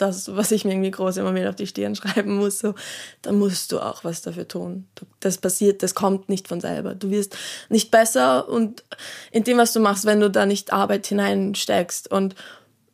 das, 0.00 0.34
was 0.36 0.50
ich 0.52 0.64
mir 0.64 0.72
irgendwie 0.72 0.90
groß 0.90 1.16
immer 1.16 1.34
wieder 1.34 1.50
auf 1.50 1.56
die 1.56 1.66
Stirn 1.66 1.94
schreiben 1.96 2.36
muss, 2.36 2.58
so, 2.58 2.74
dann 3.22 3.38
musst 3.38 3.72
du 3.72 3.80
auch 3.80 4.04
was 4.04 4.22
dafür 4.22 4.46
tun. 4.46 4.86
Das 5.20 5.38
passiert, 5.38 5.82
das 5.82 5.94
kommt 5.94 6.28
nicht 6.28 6.48
von 6.48 6.60
selber. 6.60 6.94
Du 6.94 7.10
wirst 7.10 7.36
nicht 7.68 7.90
besser 7.90 8.48
und 8.48 8.84
in 9.30 9.44
dem, 9.44 9.58
was 9.58 9.72
du 9.72 9.80
machst, 9.80 10.04
wenn 10.04 10.20
du 10.20 10.30
da 10.30 10.46
nicht 10.46 10.72
Arbeit 10.72 11.06
hineinsteckst. 11.06 12.10
Und 12.10 12.34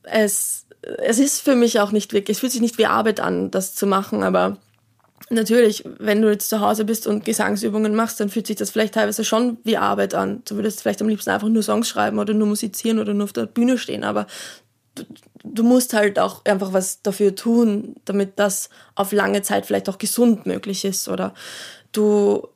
es, 0.02 0.66
es 0.82 1.18
ist 1.18 1.40
für 1.40 1.56
mich 1.56 1.80
auch 1.80 1.92
nicht 1.92 2.12
wirklich, 2.12 2.36
es 2.36 2.40
fühlt 2.40 2.52
sich 2.52 2.60
nicht 2.60 2.78
wie 2.78 2.86
Arbeit 2.86 3.20
an, 3.20 3.50
das 3.50 3.74
zu 3.74 3.86
machen, 3.86 4.22
aber 4.22 4.58
natürlich, 5.30 5.84
wenn 5.98 6.22
du 6.22 6.30
jetzt 6.30 6.48
zu 6.48 6.60
Hause 6.60 6.84
bist 6.84 7.06
und 7.06 7.24
Gesangsübungen 7.24 7.94
machst, 7.94 8.20
dann 8.20 8.28
fühlt 8.28 8.46
sich 8.46 8.56
das 8.56 8.70
vielleicht 8.70 8.94
teilweise 8.94 9.24
schon 9.24 9.58
wie 9.64 9.76
Arbeit 9.76 10.14
an. 10.14 10.42
Du 10.44 10.56
würdest 10.56 10.82
vielleicht 10.82 11.00
am 11.00 11.08
liebsten 11.08 11.30
einfach 11.30 11.48
nur 11.48 11.62
Songs 11.62 11.88
schreiben 11.88 12.18
oder 12.18 12.34
nur 12.34 12.46
musizieren 12.46 12.98
oder 12.98 13.14
nur 13.14 13.24
auf 13.24 13.32
der 13.32 13.46
Bühne 13.46 13.78
stehen, 13.78 14.04
aber 14.04 14.26
du, 14.94 15.04
du 15.44 15.62
musst 15.62 15.94
halt 15.94 16.18
auch 16.18 16.44
einfach 16.44 16.72
was 16.72 17.02
dafür 17.02 17.34
tun, 17.34 17.96
damit 18.04 18.38
das 18.38 18.70
auf 18.94 19.12
lange 19.12 19.42
Zeit 19.42 19.66
vielleicht 19.66 19.88
auch 19.88 19.98
gesund 19.98 20.46
möglich 20.46 20.84
ist 20.84 21.08
oder 21.08 21.34
du 21.92 22.48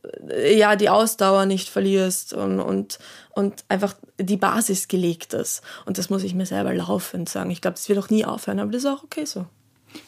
ja 0.50 0.76
die 0.76 0.88
Ausdauer 0.88 1.46
nicht 1.46 1.68
verlierst 1.68 2.32
und, 2.32 2.60
und, 2.60 2.98
und 3.30 3.64
einfach 3.68 3.94
die 4.18 4.36
Basis 4.36 4.88
gelegt 4.88 5.32
ist. 5.32 5.62
Und 5.86 5.98
das 5.98 6.10
muss 6.10 6.24
ich 6.24 6.34
mir 6.34 6.46
selber 6.46 6.74
laufend 6.74 7.28
sagen. 7.28 7.50
Ich 7.50 7.60
glaube, 7.60 7.76
das 7.76 7.88
wird 7.88 7.98
auch 7.98 8.10
nie 8.10 8.24
aufhören, 8.24 8.58
aber 8.58 8.72
das 8.72 8.82
ist 8.82 8.90
auch 8.90 9.04
okay 9.04 9.24
so. 9.24 9.46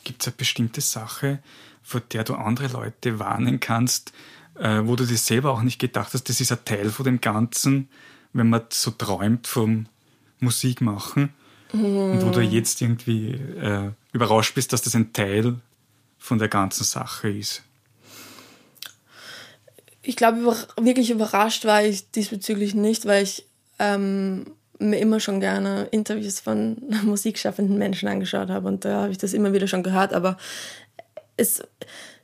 Gibt 0.04 0.22
es 0.22 0.28
eine 0.28 0.36
bestimmte 0.36 0.80
Sache, 0.80 1.38
vor 1.82 2.00
der 2.00 2.24
du 2.24 2.34
andere 2.34 2.68
Leute 2.68 3.18
warnen 3.18 3.60
kannst, 3.60 4.12
äh, 4.58 4.82
wo 4.84 4.96
du 4.96 5.04
dir 5.04 5.16
selber 5.16 5.52
auch 5.52 5.62
nicht 5.62 5.78
gedacht 5.78 6.12
hast, 6.14 6.28
das 6.28 6.40
ist 6.40 6.52
ein 6.52 6.64
Teil 6.64 6.90
von 6.90 7.04
dem 7.04 7.20
Ganzen, 7.20 7.88
wenn 8.32 8.48
man 8.48 8.62
so 8.70 8.90
träumt 8.90 9.46
vom 9.46 9.86
Musikmachen 10.38 11.32
mhm. 11.72 12.12
und 12.12 12.26
wo 12.26 12.30
du 12.30 12.40
jetzt 12.40 12.80
irgendwie 12.80 13.32
äh, 13.32 13.90
überrascht 14.12 14.54
bist, 14.54 14.72
dass 14.72 14.82
das 14.82 14.94
ein 14.94 15.12
Teil 15.12 15.56
von 16.18 16.38
der 16.38 16.48
ganzen 16.48 16.84
Sache 16.84 17.30
ist? 17.30 17.62
Ich 20.02 20.16
glaube, 20.16 20.40
über, 20.40 20.56
wirklich 20.80 21.10
überrascht 21.10 21.64
war 21.64 21.82
ich 21.82 22.10
diesbezüglich 22.10 22.74
nicht, 22.74 23.06
weil 23.06 23.22
ich 23.22 23.46
ähm, 23.78 24.46
mir 24.78 24.98
immer 24.98 25.20
schon 25.20 25.40
gerne 25.40 25.88
Interviews 25.90 26.40
von 26.40 26.76
musikschaffenden 27.04 27.78
Menschen 27.78 28.08
angeschaut 28.08 28.48
habe 28.48 28.68
und 28.68 28.84
da 28.84 29.02
habe 29.02 29.12
ich 29.12 29.18
das 29.18 29.32
immer 29.32 29.52
wieder 29.52 29.66
schon 29.66 29.82
gehört, 29.82 30.12
aber 30.12 30.36
es, 31.40 31.62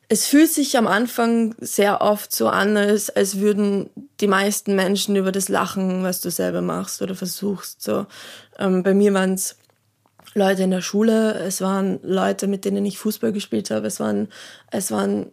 es 0.08 0.26
fühlt 0.26 0.50
sich 0.50 0.76
am 0.76 0.86
Anfang 0.86 1.54
sehr 1.58 2.00
oft 2.00 2.32
so 2.32 2.48
an, 2.48 2.76
als, 2.76 3.10
als 3.10 3.40
würden 3.40 3.90
die 4.20 4.28
meisten 4.28 4.76
Menschen 4.76 5.16
über 5.16 5.32
das 5.32 5.48
lachen, 5.48 6.04
was 6.04 6.20
du 6.20 6.30
selber 6.30 6.62
machst 6.62 7.02
oder 7.02 7.14
versuchst. 7.14 7.82
So, 7.82 8.06
ähm, 8.58 8.82
bei 8.82 8.94
mir 8.94 9.12
waren 9.14 9.34
es 9.34 9.56
Leute 10.34 10.62
in 10.62 10.70
der 10.70 10.82
Schule, 10.82 11.34
es 11.34 11.60
waren 11.60 11.98
Leute, 12.02 12.46
mit 12.46 12.64
denen 12.64 12.84
ich 12.84 12.98
Fußball 12.98 13.32
gespielt 13.32 13.70
habe, 13.70 13.86
es 13.86 13.98
waren, 13.98 14.28
es 14.70 14.90
waren 14.90 15.32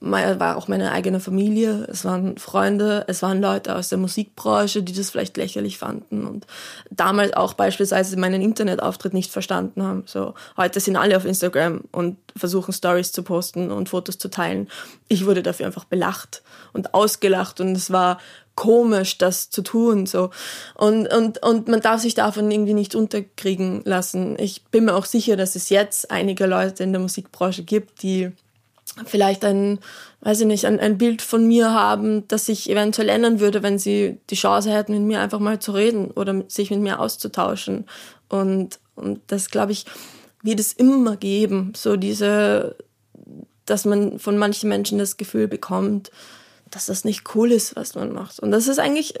war 0.00 0.56
auch 0.56 0.68
meine 0.68 0.92
eigene 0.92 1.20
Familie, 1.20 1.86
es 1.90 2.04
waren 2.04 2.38
Freunde, 2.38 3.04
es 3.08 3.22
waren 3.22 3.40
Leute 3.40 3.74
aus 3.76 3.88
der 3.88 3.98
Musikbranche, 3.98 4.82
die 4.82 4.92
das 4.92 5.10
vielleicht 5.10 5.36
lächerlich 5.36 5.78
fanden 5.78 6.26
und 6.26 6.46
damals 6.90 7.34
auch 7.34 7.54
beispielsweise 7.54 8.16
meinen 8.16 8.42
Internetauftritt 8.42 9.14
nicht 9.14 9.30
verstanden 9.30 9.82
haben. 9.82 10.04
So, 10.06 10.34
heute 10.56 10.80
sind 10.80 10.96
alle 10.96 11.16
auf 11.16 11.24
Instagram 11.24 11.82
und 11.92 12.16
versuchen 12.36 12.72
Stories 12.72 13.12
zu 13.12 13.22
posten 13.22 13.70
und 13.70 13.88
Fotos 13.88 14.18
zu 14.18 14.28
teilen. 14.28 14.68
Ich 15.08 15.26
wurde 15.26 15.42
dafür 15.42 15.66
einfach 15.66 15.84
belacht 15.84 16.42
und 16.72 16.94
ausgelacht 16.94 17.60
und 17.60 17.76
es 17.76 17.90
war 17.90 18.18
komisch, 18.54 19.18
das 19.18 19.50
zu 19.50 19.62
tun, 19.62 20.06
so. 20.06 20.30
Und, 20.74 21.12
und, 21.12 21.42
und 21.42 21.68
man 21.68 21.80
darf 21.80 22.00
sich 22.00 22.14
davon 22.14 22.50
irgendwie 22.50 22.74
nicht 22.74 22.94
unterkriegen 22.94 23.82
lassen. 23.84 24.36
Ich 24.38 24.64
bin 24.64 24.84
mir 24.84 24.94
auch 24.94 25.06
sicher, 25.06 25.36
dass 25.36 25.56
es 25.56 25.70
jetzt 25.70 26.10
einige 26.10 26.46
Leute 26.46 26.82
in 26.82 26.92
der 26.92 27.00
Musikbranche 27.00 27.62
gibt, 27.62 28.02
die 28.02 28.32
vielleicht 29.06 29.44
ein, 29.44 29.78
weiß 30.20 30.40
ich 30.40 30.46
nicht, 30.46 30.66
ein, 30.66 30.78
ein 30.80 30.98
Bild 30.98 31.22
von 31.22 31.46
mir 31.46 31.72
haben, 31.72 32.26
das 32.28 32.46
sich 32.46 32.70
eventuell 32.70 33.08
ändern 33.08 33.40
würde, 33.40 33.62
wenn 33.62 33.78
sie 33.78 34.18
die 34.30 34.34
Chance 34.34 34.72
hätten, 34.72 34.92
mit 34.92 35.02
mir 35.02 35.20
einfach 35.20 35.40
mal 35.40 35.58
zu 35.58 35.72
reden 35.72 36.10
oder 36.10 36.44
sich 36.48 36.70
mit 36.70 36.80
mir 36.80 37.00
auszutauschen. 37.00 37.86
Und, 38.28 38.78
und 38.94 39.20
das, 39.28 39.50
glaube 39.50 39.72
ich, 39.72 39.86
wird 40.42 40.60
es 40.60 40.72
immer 40.72 41.16
geben, 41.16 41.72
so 41.76 41.96
diese, 41.96 42.76
dass 43.64 43.84
man 43.84 44.18
von 44.18 44.38
manchen 44.38 44.68
Menschen 44.68 44.98
das 44.98 45.16
Gefühl 45.16 45.48
bekommt, 45.48 46.10
dass 46.70 46.86
das 46.86 47.04
nicht 47.04 47.34
cool 47.34 47.52
ist, 47.52 47.76
was 47.76 47.94
man 47.94 48.12
macht. 48.12 48.40
Und 48.40 48.50
das 48.50 48.66
ist 48.66 48.78
eigentlich, 48.78 49.14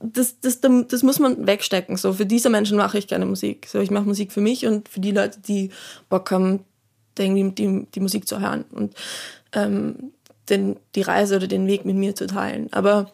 das, 0.00 0.40
das, 0.40 0.60
das 0.60 1.02
muss 1.02 1.18
man 1.18 1.46
wegstecken. 1.46 1.96
So, 1.96 2.12
für 2.12 2.26
diese 2.26 2.50
Menschen 2.50 2.76
mache 2.76 2.98
ich 2.98 3.08
keine 3.08 3.26
Musik. 3.26 3.66
So, 3.70 3.80
ich 3.80 3.90
mache 3.90 4.04
Musik 4.04 4.32
für 4.32 4.40
mich 4.40 4.66
und 4.66 4.88
für 4.88 5.00
die 5.00 5.10
Leute, 5.10 5.38
die 5.40 5.70
Bock 6.08 6.30
haben, 6.30 6.64
die, 7.18 7.54
die, 7.54 7.86
die 7.94 8.00
Musik 8.00 8.26
zu 8.26 8.40
hören 8.40 8.64
und 8.72 8.94
ähm, 9.52 10.12
den, 10.48 10.76
die 10.94 11.02
Reise 11.02 11.36
oder 11.36 11.46
den 11.46 11.66
Weg 11.66 11.84
mit 11.84 11.96
mir 11.96 12.14
zu 12.14 12.26
teilen. 12.26 12.68
Aber 12.72 13.10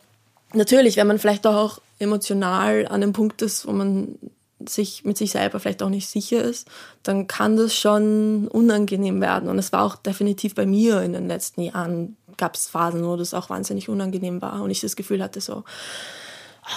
natürlich, 0.52 0.96
wenn 0.96 1.06
man 1.06 1.18
vielleicht 1.18 1.46
auch 1.46 1.80
emotional 1.98 2.86
an 2.88 3.00
dem 3.00 3.12
Punkt 3.12 3.42
ist, 3.42 3.66
wo 3.66 3.72
man 3.72 4.18
sich 4.66 5.04
mit 5.04 5.18
sich 5.18 5.32
selber 5.32 5.60
vielleicht 5.60 5.82
auch 5.82 5.90
nicht 5.90 6.08
sicher 6.08 6.42
ist, 6.42 6.68
dann 7.02 7.26
kann 7.26 7.56
das 7.56 7.74
schon 7.74 8.48
unangenehm 8.48 9.20
werden. 9.20 9.48
Und 9.48 9.58
es 9.58 9.72
war 9.72 9.84
auch 9.84 9.96
definitiv 9.96 10.54
bei 10.54 10.64
mir 10.64 11.02
in 11.02 11.12
den 11.12 11.28
letzten 11.28 11.62
Jahren, 11.62 12.16
gab 12.36 12.54
es 12.54 12.68
Phasen, 12.68 13.04
wo 13.04 13.16
das 13.16 13.34
auch 13.34 13.50
wahnsinnig 13.50 13.88
unangenehm 13.88 14.40
war 14.40 14.62
und 14.62 14.70
ich 14.70 14.80
das 14.80 14.96
Gefühl 14.96 15.22
hatte, 15.22 15.40
so, 15.40 15.64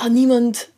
oh, 0.04 0.10
niemand 0.10 0.70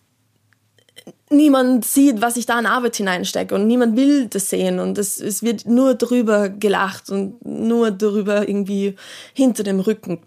niemand 1.29 1.85
sieht, 1.85 2.21
was 2.21 2.37
ich 2.37 2.45
da 2.45 2.55
an 2.55 2.65
Arbeit 2.65 2.95
hineinstecke 2.95 3.53
und 3.53 3.67
niemand 3.67 3.95
will 3.95 4.27
das 4.27 4.49
sehen 4.49 4.79
und 4.79 4.97
es, 4.97 5.19
es 5.19 5.43
wird 5.43 5.65
nur 5.67 5.95
drüber 5.95 6.49
gelacht 6.49 7.09
und 7.09 7.45
nur 7.45 7.91
darüber 7.91 8.47
irgendwie 8.47 8.95
hinter 9.33 9.63
dem 9.63 9.79
Rücken 9.79 10.19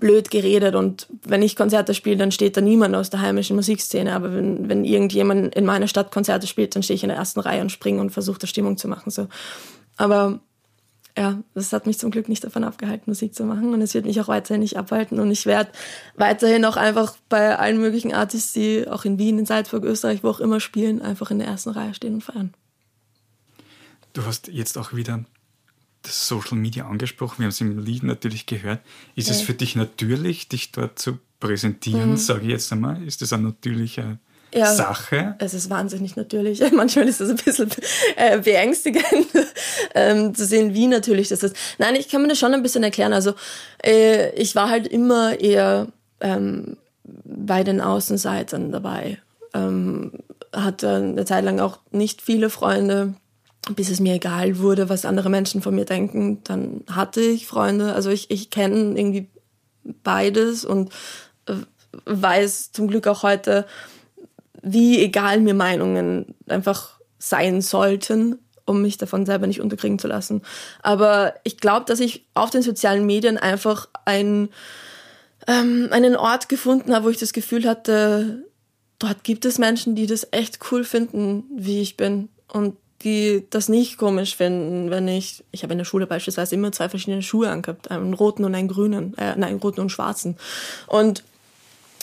blöd 0.00 0.30
geredet 0.30 0.74
und 0.74 1.06
wenn 1.22 1.42
ich 1.42 1.54
Konzerte 1.54 1.94
spiele, 1.94 2.16
dann 2.16 2.32
steht 2.32 2.56
da 2.56 2.60
niemand 2.60 2.96
aus 2.96 3.10
der 3.10 3.20
heimischen 3.20 3.54
Musikszene, 3.56 4.12
aber 4.12 4.34
wenn, 4.34 4.68
wenn 4.68 4.84
irgendjemand 4.84 5.54
in 5.54 5.64
meiner 5.64 5.86
Stadt 5.86 6.10
Konzerte 6.10 6.48
spielt, 6.48 6.74
dann 6.74 6.82
stehe 6.82 6.96
ich 6.96 7.04
in 7.04 7.10
der 7.10 7.18
ersten 7.18 7.40
Reihe 7.40 7.60
und 7.60 7.70
springe 7.70 8.00
und 8.00 8.10
versuche 8.10 8.40
da 8.40 8.46
Stimmung 8.46 8.76
zu 8.76 8.88
machen, 8.88 9.10
so. 9.10 9.28
Aber 9.96 10.40
ja, 11.18 11.42
das 11.54 11.72
hat 11.72 11.86
mich 11.86 11.98
zum 11.98 12.12
Glück 12.12 12.28
nicht 12.28 12.44
davon 12.44 12.62
abgehalten, 12.62 13.10
Musik 13.10 13.34
zu 13.34 13.44
machen 13.44 13.74
und 13.74 13.82
es 13.82 13.92
wird 13.92 14.04
mich 14.04 14.20
auch 14.20 14.28
weiterhin 14.28 14.60
nicht 14.60 14.76
abhalten 14.76 15.18
und 15.18 15.32
ich 15.32 15.46
werde 15.46 15.72
weiterhin 16.14 16.64
auch 16.64 16.76
einfach 16.76 17.16
bei 17.28 17.58
allen 17.58 17.80
möglichen 17.80 18.14
Artists, 18.14 18.52
die 18.52 18.86
auch 18.86 19.04
in 19.04 19.18
Wien, 19.18 19.36
in 19.36 19.44
Salzburg, 19.44 19.82
Österreich, 19.84 20.22
wo 20.22 20.28
auch 20.28 20.38
immer 20.38 20.60
spielen, 20.60 21.02
einfach 21.02 21.32
in 21.32 21.40
der 21.40 21.48
ersten 21.48 21.70
Reihe 21.70 21.92
stehen 21.92 22.14
und 22.14 22.20
feiern. 22.22 22.54
Du 24.12 24.24
hast 24.26 24.46
jetzt 24.46 24.78
auch 24.78 24.92
wieder 24.92 25.24
das 26.02 26.28
Social 26.28 26.56
Media 26.56 26.86
angesprochen, 26.86 27.38
wir 27.38 27.44
haben 27.46 27.50
es 27.50 27.60
im 27.60 27.80
Lied 27.80 28.04
natürlich 28.04 28.46
gehört. 28.46 28.80
Ist 29.16 29.28
ja. 29.28 29.34
es 29.34 29.40
für 29.40 29.54
dich 29.54 29.74
natürlich, 29.74 30.48
dich 30.48 30.70
dort 30.70 31.00
zu 31.00 31.18
präsentieren, 31.40 32.10
mhm. 32.10 32.16
sage 32.16 32.42
ich 32.42 32.50
jetzt 32.50 32.72
einmal? 32.72 33.02
Ist 33.02 33.22
das 33.22 33.32
ein 33.32 33.42
natürlicher 33.42 34.18
ja, 34.54 34.72
Sache. 34.72 35.34
Es 35.38 35.54
ist 35.54 35.70
wahnsinnig 35.70 36.16
natürlich. 36.16 36.60
Manchmal 36.72 37.08
ist 37.08 37.20
es 37.20 37.30
ein 37.30 37.36
bisschen 37.36 37.70
äh, 38.16 38.38
beängstigend 38.38 39.04
ähm, 39.94 40.34
zu 40.34 40.44
sehen, 40.46 40.74
wie 40.74 40.86
natürlich 40.86 41.28
das 41.28 41.42
ist. 41.42 41.56
Nein, 41.78 41.96
ich 41.96 42.08
kann 42.08 42.22
mir 42.22 42.28
das 42.28 42.38
schon 42.38 42.54
ein 42.54 42.62
bisschen 42.62 42.82
erklären. 42.82 43.12
Also 43.12 43.34
äh, 43.84 44.30
ich 44.30 44.54
war 44.54 44.70
halt 44.70 44.86
immer 44.86 45.38
eher 45.40 45.88
ähm, 46.20 46.76
bei 47.04 47.64
den 47.64 47.80
Außenseitern 47.80 48.72
dabei. 48.72 49.18
Ähm, 49.54 50.12
hatte 50.52 50.96
eine 50.96 51.24
Zeit 51.24 51.44
lang 51.44 51.60
auch 51.60 51.78
nicht 51.90 52.22
viele 52.22 52.48
Freunde, 52.50 53.14
bis 53.74 53.90
es 53.90 54.00
mir 54.00 54.14
egal 54.14 54.58
wurde, 54.58 54.88
was 54.88 55.04
andere 55.04 55.28
Menschen 55.28 55.60
von 55.60 55.74
mir 55.74 55.84
denken. 55.84 56.42
Dann 56.44 56.84
hatte 56.90 57.20
ich 57.20 57.46
Freunde. 57.46 57.92
Also 57.92 58.10
ich, 58.10 58.30
ich 58.30 58.50
kenne 58.50 58.98
irgendwie 58.98 59.28
beides 60.02 60.64
und 60.64 60.90
äh, 61.46 61.54
weiß 62.06 62.72
zum 62.72 62.88
Glück 62.88 63.06
auch 63.06 63.22
heute, 63.22 63.66
wie 64.62 65.02
egal 65.02 65.40
mir 65.40 65.54
Meinungen 65.54 66.34
einfach 66.48 66.98
sein 67.18 67.60
sollten, 67.60 68.38
um 68.64 68.82
mich 68.82 68.98
davon 68.98 69.26
selber 69.26 69.46
nicht 69.46 69.60
unterkriegen 69.60 69.98
zu 69.98 70.08
lassen. 70.08 70.42
Aber 70.82 71.34
ich 71.44 71.58
glaube, 71.58 71.86
dass 71.86 72.00
ich 72.00 72.26
auf 72.34 72.50
den 72.50 72.62
sozialen 72.62 73.06
Medien 73.06 73.38
einfach 73.38 73.88
ein, 74.04 74.50
ähm, 75.46 75.88
einen 75.90 76.16
Ort 76.16 76.48
gefunden 76.48 76.94
habe, 76.94 77.06
wo 77.06 77.10
ich 77.10 77.18
das 77.18 77.32
Gefühl 77.32 77.66
hatte, 77.66 78.44
dort 78.98 79.24
gibt 79.24 79.44
es 79.44 79.58
Menschen, 79.58 79.94
die 79.94 80.06
das 80.06 80.28
echt 80.32 80.58
cool 80.70 80.84
finden, 80.84 81.44
wie 81.56 81.80
ich 81.80 81.96
bin. 81.96 82.28
Und 82.52 82.76
die 83.02 83.46
das 83.50 83.68
nicht 83.68 83.96
komisch 83.96 84.36
finden, 84.36 84.90
wenn 84.90 85.06
ich, 85.06 85.44
ich 85.52 85.62
habe 85.62 85.72
in 85.72 85.78
der 85.78 85.84
Schule 85.84 86.06
beispielsweise 86.06 86.54
immer 86.54 86.72
zwei 86.72 86.88
verschiedene 86.88 87.22
Schuhe 87.22 87.48
angehabt, 87.48 87.90
einen 87.90 88.14
roten 88.14 88.44
und 88.44 88.54
einen 88.54 88.68
grünen, 88.68 89.16
äh, 89.16 89.36
nein, 89.36 89.44
einen 89.44 89.60
roten 89.60 89.80
und 89.80 89.90
schwarzen. 89.90 90.36
Und 90.88 91.22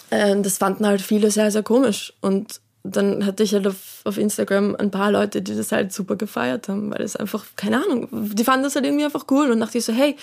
äh, 0.10 0.40
das 0.42 0.58
fanden 0.58 0.86
halt 0.86 1.02
viele 1.02 1.32
sehr, 1.32 1.52
sehr 1.52 1.64
komisch. 1.64 2.14
Und 2.22 2.62
dann 2.84 3.26
hatte 3.26 3.44
ich 3.44 3.54
halt 3.54 3.68
auf, 3.68 4.02
auf 4.04 4.18
Instagram 4.18 4.76
ein 4.76 4.92
paar 4.92 5.12
Leute, 5.12 5.42
die 5.42 5.56
das 5.56 5.72
halt 5.72 5.92
super 5.92 6.16
gefeiert 6.16 6.70
haben, 6.70 6.92
weil 6.92 7.02
es 7.02 7.16
einfach, 7.16 7.46
keine 7.56 7.84
Ahnung, 7.84 8.08
die 8.12 8.44
fanden 8.44 8.64
das 8.64 8.76
halt 8.76 8.86
irgendwie 8.86 9.06
einfach 9.06 9.26
cool 9.32 9.52
und 9.52 9.60
dachte 9.60 9.80
ich 9.80 9.86
so, 9.86 9.94
hey, 9.94 10.16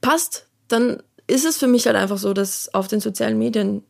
passt, 0.00 0.46
dann 0.68 1.02
ist 1.26 1.44
es 1.44 1.58
für 1.58 1.66
mich 1.66 1.86
halt 1.86 1.96
einfach 1.96 2.18
so, 2.18 2.32
dass 2.32 2.72
auf 2.74 2.88
den 2.88 3.00
sozialen 3.00 3.38
Medien 3.38 3.82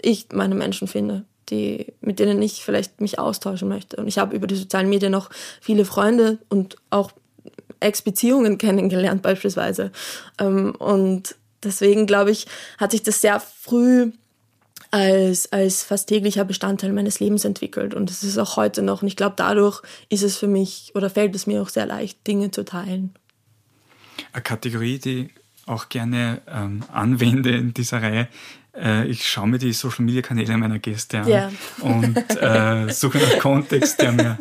ich 0.00 0.28
meine 0.32 0.54
Menschen 0.54 0.88
finde, 0.88 1.24
die, 1.50 1.92
mit 2.00 2.18
denen 2.18 2.40
ich 2.40 2.64
vielleicht 2.64 3.00
mich 3.00 3.18
austauschen 3.18 3.68
möchte. 3.68 3.96
Und 3.96 4.06
ich 4.06 4.18
habe 4.18 4.34
über 4.34 4.46
die 4.46 4.56
sozialen 4.56 4.88
Medien 4.88 5.12
noch 5.12 5.30
viele 5.60 5.84
Freunde 5.84 6.38
und 6.48 6.76
auch 6.90 7.12
Ex-Beziehungen 7.80 8.58
kennengelernt 8.58 9.22
beispielsweise. 9.22 9.92
Ähm, 10.38 10.74
und 10.76 11.36
deswegen, 11.62 12.06
glaube 12.06 12.30
ich, 12.30 12.46
hat 12.78 12.92
sich 12.92 13.02
das 13.02 13.20
sehr 13.20 13.40
früh 13.40 14.12
als, 14.90 15.52
als 15.52 15.82
fast 15.82 16.08
täglicher 16.08 16.44
Bestandteil 16.44 16.92
meines 16.92 17.20
Lebens 17.20 17.44
entwickelt. 17.44 17.94
Und 17.94 18.10
das 18.10 18.22
ist 18.24 18.38
auch 18.38 18.56
heute 18.56 18.82
noch. 18.82 19.02
Und 19.02 19.08
ich 19.08 19.16
glaube, 19.16 19.34
dadurch 19.36 19.82
ist 20.08 20.22
es 20.22 20.36
für 20.38 20.46
mich 20.48 20.92
oder 20.94 21.10
fällt 21.10 21.34
es 21.34 21.46
mir 21.46 21.60
auch 21.62 21.68
sehr 21.68 21.86
leicht, 21.86 22.26
Dinge 22.26 22.50
zu 22.50 22.64
teilen. 22.64 23.14
Eine 24.32 24.42
Kategorie, 24.42 24.98
die 24.98 25.28
auch 25.66 25.88
gerne 25.88 26.40
ähm, 26.48 26.82
anwende 26.92 27.50
in 27.50 27.74
dieser 27.74 28.02
Reihe. 28.02 28.28
Äh, 28.74 29.06
ich 29.06 29.28
schaue 29.28 29.48
mir 29.48 29.58
die 29.58 29.72
Social 29.72 30.04
Media 30.04 30.22
Kanäle 30.22 30.56
meiner 30.56 30.78
Gäste 30.78 31.20
an 31.20 31.28
Ja. 31.28 31.52
und 31.80 32.16
äh, 32.40 32.90
suche 32.90 33.18
nach 33.18 33.38
Kontext, 33.38 34.00
der 34.00 34.12
mehr, 34.12 34.38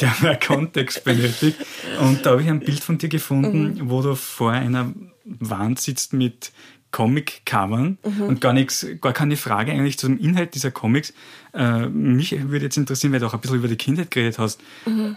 der 0.00 0.14
mehr 0.20 0.38
Kontext 0.38 1.04
benötigt. 1.04 1.56
Und 2.00 2.26
da 2.26 2.32
habe 2.32 2.42
ich 2.42 2.48
ein 2.48 2.60
Bild 2.60 2.80
von 2.80 2.98
dir 2.98 3.08
gefunden, 3.08 3.74
Mhm. 3.74 3.90
wo 3.90 4.02
du 4.02 4.14
vor 4.14 4.52
einer 4.52 4.92
Wand 5.24 5.80
sitzt 5.80 6.12
mit 6.12 6.52
Comic-Covern 6.90 7.98
Mhm. 8.04 8.22
und 8.22 8.40
gar 8.40 8.52
nichts, 8.52 8.86
gar 9.00 9.12
keine 9.12 9.36
Frage 9.36 9.72
eigentlich 9.72 9.98
zum 9.98 10.18
Inhalt 10.18 10.54
dieser 10.54 10.70
Comics. 10.70 11.12
Äh, 11.54 11.86
mich 11.88 12.32
würde 12.50 12.64
jetzt 12.64 12.76
interessieren, 12.76 13.12
weil 13.12 13.20
du 13.20 13.26
auch 13.26 13.34
ein 13.34 13.40
bisschen 13.40 13.56
über 13.58 13.68
die 13.68 13.76
Kindheit 13.76 14.10
geredet 14.10 14.38
hast. 14.38 14.60
Mhm. 14.86 15.16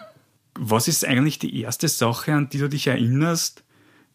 Was 0.55 0.87
ist 0.87 1.05
eigentlich 1.05 1.39
die 1.39 1.61
erste 1.61 1.87
Sache, 1.87 2.33
an 2.33 2.49
die 2.49 2.57
du 2.57 2.67
dich 2.67 2.87
erinnerst, 2.87 3.63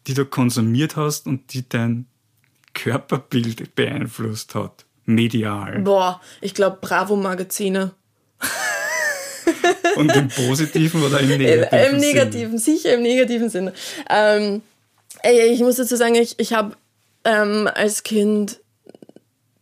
die 0.05 0.13
du 0.13 0.25
konsumiert 0.25 0.95
hast 0.95 1.25
und 1.25 1.53
die 1.53 1.67
dein 1.67 2.05
Körperbild 2.73 3.73
beeinflusst 3.75 4.53
hat? 4.55 4.85
Medial. 5.05 5.79
Boah, 5.79 6.21
ich 6.41 6.53
glaube 6.53 6.77
Bravo-Magazine. 6.81 7.91
Und 9.95 10.15
im 10.15 10.27
positiven 10.27 11.01
oder 11.01 11.19
im 11.21 11.29
negativen? 11.29 11.79
Im 11.79 11.99
Sinne? 11.99 12.13
negativen, 12.13 12.57
sicher 12.59 12.93
im 12.93 13.01
negativen 13.01 13.49
Sinne. 13.49 13.73
Ähm, 14.09 14.61
ey, 15.23 15.47
ich 15.53 15.59
muss 15.61 15.77
dazu 15.77 15.95
sagen, 15.95 16.15
ich, 16.15 16.35
ich 16.39 16.53
habe 16.53 16.75
ähm, 17.27 17.69
als 17.71 18.03
Kind 18.03 18.61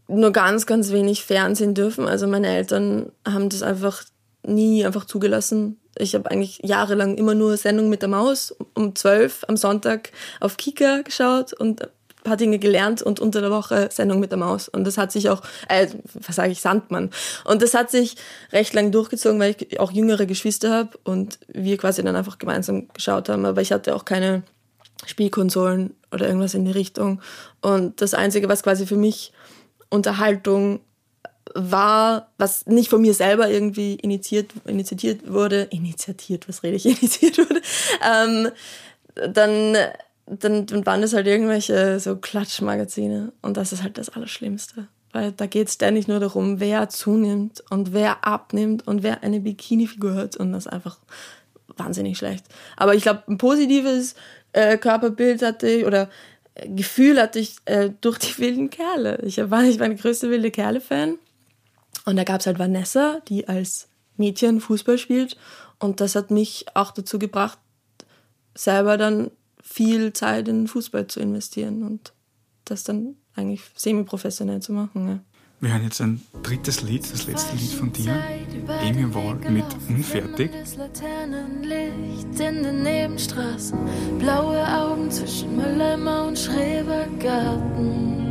nur 0.08 0.32
ganz, 0.32 0.68
ganz 0.68 0.92
wenig 0.92 1.26
Fernsehen 1.26 1.74
dürfen. 1.74 2.08
Also 2.08 2.28
meine 2.28 2.48
Eltern 2.48 3.12
haben 3.28 3.50
das 3.50 3.64
einfach 3.64 4.04
nie 4.44 4.86
einfach 4.86 5.06
zugelassen. 5.06 5.80
Ich 5.98 6.14
habe 6.14 6.30
eigentlich 6.30 6.60
jahrelang 6.64 7.18
immer 7.18 7.34
nur 7.34 7.58
Sendung 7.58 7.90
mit 7.90 8.04
der 8.04 8.10
Maus 8.10 8.56
um 8.76 8.96
12 8.96 9.46
am 9.48 9.58
Sonntag 9.58 10.12
auf 10.40 10.58
Kika 10.58 11.02
geschaut 11.02 11.54
und 11.54 11.82
ein 11.82 11.90
paar 12.24 12.38
Dinge 12.38 12.60
gelernt 12.60 13.02
und 13.02 13.20
unter 13.20 13.42
der 13.42 13.50
Woche 13.50 13.90
Sendung 13.92 14.20
mit 14.20 14.30
der 14.30 14.38
Maus. 14.38 14.70
Und 14.70 14.84
das 14.84 15.00
hat 15.00 15.12
sich 15.12 15.30
auch, 15.30 15.42
äh, 15.68 15.88
was 16.14 16.36
sage 16.36 16.52
ich, 16.52 16.62
Sandmann. 16.62 17.10
Und 17.46 17.64
das 17.64 17.74
hat 17.74 17.90
sich 17.90 18.16
recht 18.52 18.76
lang 18.76 18.92
durchgezogen, 18.92 19.40
weil 19.40 19.56
ich 19.58 19.80
auch 19.80 19.92
jüngere 19.92 20.28
Geschwister 20.28 20.72
habe 20.72 21.00
und 21.04 21.40
wir 21.48 21.78
quasi 21.78 22.04
dann 22.04 22.16
einfach 22.16 22.38
gemeinsam 22.38 22.90
geschaut 22.94 23.30
haben. 23.30 23.46
Aber 23.46 23.62
ich 23.62 23.72
hatte 23.72 23.96
auch 23.96 24.06
keine 24.06 24.44
Spielkonsolen 25.06 25.94
oder 26.12 26.28
irgendwas 26.28 26.54
in 26.54 26.66
die 26.66 26.72
Richtung. 26.72 27.22
Und 27.62 28.02
das 28.02 28.14
Einzige, 28.14 28.50
was 28.50 28.64
quasi 28.64 28.86
für 28.86 28.98
mich 28.98 29.34
Unterhaltung 29.90 30.80
war, 31.54 32.32
was 32.38 32.66
nicht 32.66 32.90
von 32.90 33.02
mir 33.02 33.14
selber 33.14 33.50
irgendwie 33.50 33.96
initiiert, 33.96 34.52
initiiert 34.66 35.32
wurde, 35.32 35.64
initiiert, 35.64 36.48
was 36.50 36.64
rede 36.64 36.76
ich, 36.76 36.86
initiiert 36.86 37.38
wurde, 37.38 37.62
ähm, 38.04 38.50
dann, 39.16 39.78
dann, 40.26 40.66
dann 40.66 40.86
waren 40.86 41.02
das 41.02 41.14
halt 41.14 41.28
irgendwelche 41.28 42.00
so 42.00 42.18
Klatschmagazine. 42.18 43.32
Und 43.42 43.58
das 43.58 43.72
ist 43.72 43.84
halt 43.84 43.98
das 43.98 44.10
Allerschlimmste. 44.10 44.88
Weil 45.14 45.32
da 45.32 45.46
geht 45.46 45.70
es 45.70 45.76
ständig 45.76 46.10
nur 46.10 46.20
darum, 46.20 46.60
wer 46.60 46.90
zunimmt 46.90 47.64
und 47.70 47.94
wer 47.94 48.28
abnimmt 48.28 48.86
und 48.86 49.02
wer 49.02 49.24
eine 49.24 49.40
Bikini-Figur 49.40 50.16
hat. 50.16 50.36
Und 50.36 50.52
das 50.52 50.66
ist 50.66 50.74
einfach 50.74 50.98
wahnsinnig 51.78 52.18
schlecht. 52.18 52.46
Aber 52.76 52.96
ich 52.96 53.04
glaube, 53.04 53.24
ein 53.30 53.38
positives 53.38 54.16
äh, 54.56 54.78
Körperbild 54.78 55.42
hatte 55.42 55.68
ich 55.68 55.86
oder 55.86 56.10
äh, 56.56 56.70
Gefühl 56.70 57.22
hatte 57.22 57.40
ich 57.40 57.58
äh, 57.66 57.92
durch 58.02 58.18
die 58.18 58.38
wilden 58.38 58.70
Kerle. 58.70 59.20
Ich 59.24 59.38
war 59.38 59.62
nicht 59.62 59.80
meine 59.80 59.96
größte 59.96 60.30
wilde 60.30 60.50
Kerle-Fan. 60.50 61.18
Und 62.06 62.16
da 62.16 62.24
gab 62.24 62.40
es 62.40 62.48
halt 62.48 62.60
Vanessa, 62.60 63.20
die 63.28 63.48
als 63.48 63.90
Mädchen 64.16 64.62
Fußball 64.62 64.98
spielt. 64.98 65.38
Und 65.80 66.00
das 66.00 66.16
hat 66.16 66.32
mich 66.32 66.66
auch 66.74 66.92
dazu 66.92 67.20
gebracht, 67.20 67.60
selber 68.54 68.98
dann 68.98 69.32
viel 69.62 70.14
Zeit 70.14 70.48
in 70.48 70.68
Fußball 70.68 71.08
zu 71.08 71.20
investieren 71.20 71.84
und 71.84 72.14
das 72.64 72.84
dann 72.84 73.18
eigentlich 73.36 73.62
semi-professionell 73.76 74.62
zu 74.62 74.72
machen. 74.72 75.08
Ja. 75.08 75.20
Wir 75.66 75.74
hören 75.74 75.84
jetzt 75.86 76.00
ein 76.00 76.22
drittes 76.44 76.84
Lied, 76.84 77.12
das 77.12 77.26
letzte 77.26 77.56
Lied 77.56 77.72
von 77.72 77.92
dir. 77.92 78.14
Amy 78.88 79.12
Ward 79.16 79.50
mit 79.50 79.66
Unfertig. 79.90 80.52
Laternenlicht 80.78 82.40
in 82.40 82.62
den 82.62 82.84
Nebenstraßen, 82.84 83.76
blaue 84.20 84.64
Augen 84.64 85.10
zwischen 85.10 85.58
Mülleimer 85.58 86.28
und 86.28 86.38
Schrebergarten. 86.38 88.22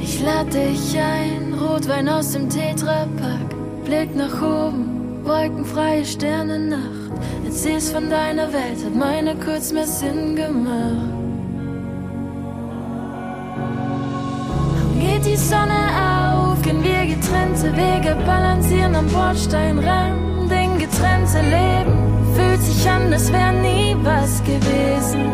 Ich 0.00 0.20
lade 0.20 0.50
dich 0.50 0.98
ein, 0.98 1.54
Rotwein 1.54 2.08
aus 2.08 2.32
dem 2.32 2.50
Tetrapack, 2.50 3.54
Blick 3.84 4.12
nach 4.16 4.42
oben, 4.42 5.24
wolkenfreie 5.24 6.04
Sternennacht. 6.04 7.12
Erzählst 7.44 7.92
von 7.92 8.10
deiner 8.10 8.52
Welt, 8.52 8.84
hat 8.84 8.96
meine 8.96 9.36
kurz 9.36 9.70
mehr 9.70 9.86
Sinn 9.86 10.34
gemacht. 10.34 11.25
Geht 15.16 15.24
die 15.24 15.36
Sonne 15.36 15.80
auf, 15.96 16.60
gehen 16.60 16.84
wir 16.84 17.06
getrennte 17.06 17.74
Wege, 17.74 18.14
balancieren 18.26 18.94
am 18.94 19.06
Bordsteinrand, 19.06 20.52
in 20.52 20.78
getrennte 20.78 21.40
Leben. 21.40 22.34
Fühlt 22.34 22.60
sich 22.60 22.86
an, 22.90 23.10
als 23.10 23.32
wäre 23.32 23.54
nie 23.54 23.96
was 24.02 24.42
gewesen, 24.44 25.30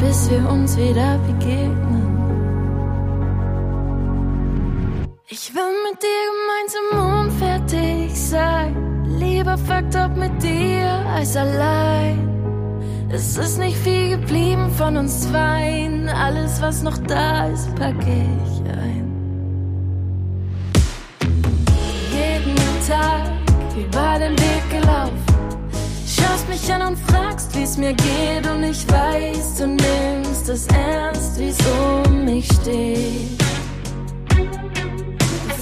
bis 0.00 0.30
wir 0.30 0.48
uns 0.48 0.78
wieder 0.78 1.18
begegnen. 1.26 2.08
Ich 5.28 5.54
will 5.54 5.74
mit 5.90 6.02
dir 6.02 6.24
gemeinsam 6.32 7.20
unfertig 7.20 8.18
sein, 8.18 9.04
lieber 9.18 9.58
fucked 9.58 9.94
up 9.94 10.16
mit 10.16 10.42
dir 10.42 10.88
als 11.14 11.36
allein. 11.36 12.28
Es 13.10 13.36
ist 13.36 13.58
nicht 13.58 13.76
viel 13.76 14.16
geblieben 14.16 14.70
von 14.78 14.96
uns 14.96 15.28
zweien. 15.28 16.08
Alles, 16.08 16.62
was 16.62 16.82
noch 16.82 16.96
da 16.96 17.48
ist, 17.48 17.74
pack 17.74 17.96
ich 18.06 18.61
Tag 22.92 23.22
über 23.74 24.18
den 24.18 24.38
Weg 24.38 24.64
gelaufen. 24.70 25.24
Schaust 26.06 26.46
mich 26.48 26.72
an 26.72 26.82
und 26.82 26.98
fragst, 27.10 27.54
wie's 27.56 27.76
mir 27.78 27.94
geht. 27.94 28.46
Und 28.52 28.64
ich 28.64 28.86
weiß, 28.90 29.56
du 29.58 29.66
nimmst 29.66 30.48
es 30.48 30.66
ernst, 30.66 31.38
wie's 31.38 31.58
um 31.66 32.24
mich 32.24 32.46
steht. 32.46 33.42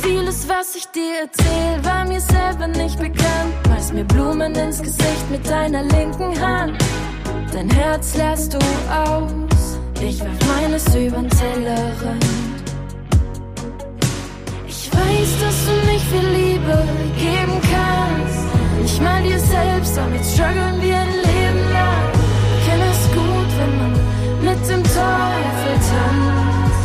Vieles, 0.02 0.48
was 0.48 0.74
ich 0.74 0.86
dir 0.86 1.22
erzähl, 1.22 1.84
war 1.84 2.04
mir 2.04 2.20
selber 2.20 2.66
nicht 2.66 2.98
bekannt. 2.98 3.54
Malst 3.68 3.92
mir 3.94 4.04
Blumen 4.04 4.54
ins 4.54 4.82
Gesicht 4.82 5.30
mit 5.30 5.48
deiner 5.48 5.84
linken 5.84 6.32
Hand. 6.40 6.76
Dein 7.52 7.70
Herz 7.70 8.16
lässt 8.16 8.54
du 8.54 8.58
aus. 8.92 9.78
Ich 10.00 10.20
werf 10.20 10.38
meines 10.48 10.94
übern 10.94 11.28
Tellerrand. 11.28 12.39
Ich 15.22 15.26
weiß, 15.26 15.40
dass 15.40 15.66
du 15.66 15.72
nicht 15.92 16.04
viel 16.06 16.28
Liebe 16.30 16.88
geben 17.18 17.60
kannst. 17.72 18.40
Nicht 18.80 19.02
mal 19.02 19.22
dir 19.22 19.38
selbst, 19.38 19.94
damit 19.96 20.24
strugglen 20.24 20.80
wir 20.80 20.96
ein 20.96 21.14
Leben 21.28 21.72
lang. 21.72 22.08
Kenn 22.64 22.80
es 22.80 23.02
gut, 23.12 23.50
wenn 23.58 23.78
man 23.80 23.92
mit 24.48 24.60
dem 24.68 24.82
Teufel 24.82 25.74
tanzt. 25.90 26.82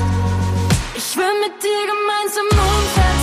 Ich 0.95 1.15
will 1.15 1.35
mit 1.45 1.63
dir 1.63 1.83
gemeinsam 1.93 2.47
unfertig 2.51 3.14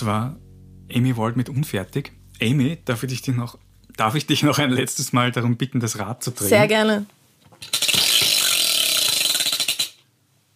Das 0.00 0.06
war 0.06 0.36
Amy 0.90 1.14
Wald 1.18 1.36
mit 1.36 1.50
Unfertig. 1.50 2.12
Amy, 2.40 2.78
darf 2.86 3.02
ich 3.02 3.20
dich 3.20 3.36
noch, 3.36 3.58
darf 3.98 4.14
ich 4.14 4.26
dich 4.26 4.42
noch 4.42 4.58
ein 4.58 4.70
letztes 4.70 5.12
Mal 5.12 5.30
darum 5.30 5.58
bitten, 5.58 5.78
das 5.78 5.98
Rad 5.98 6.24
zu 6.24 6.30
drehen? 6.30 6.48
Sehr 6.48 6.66
gerne. 6.66 7.04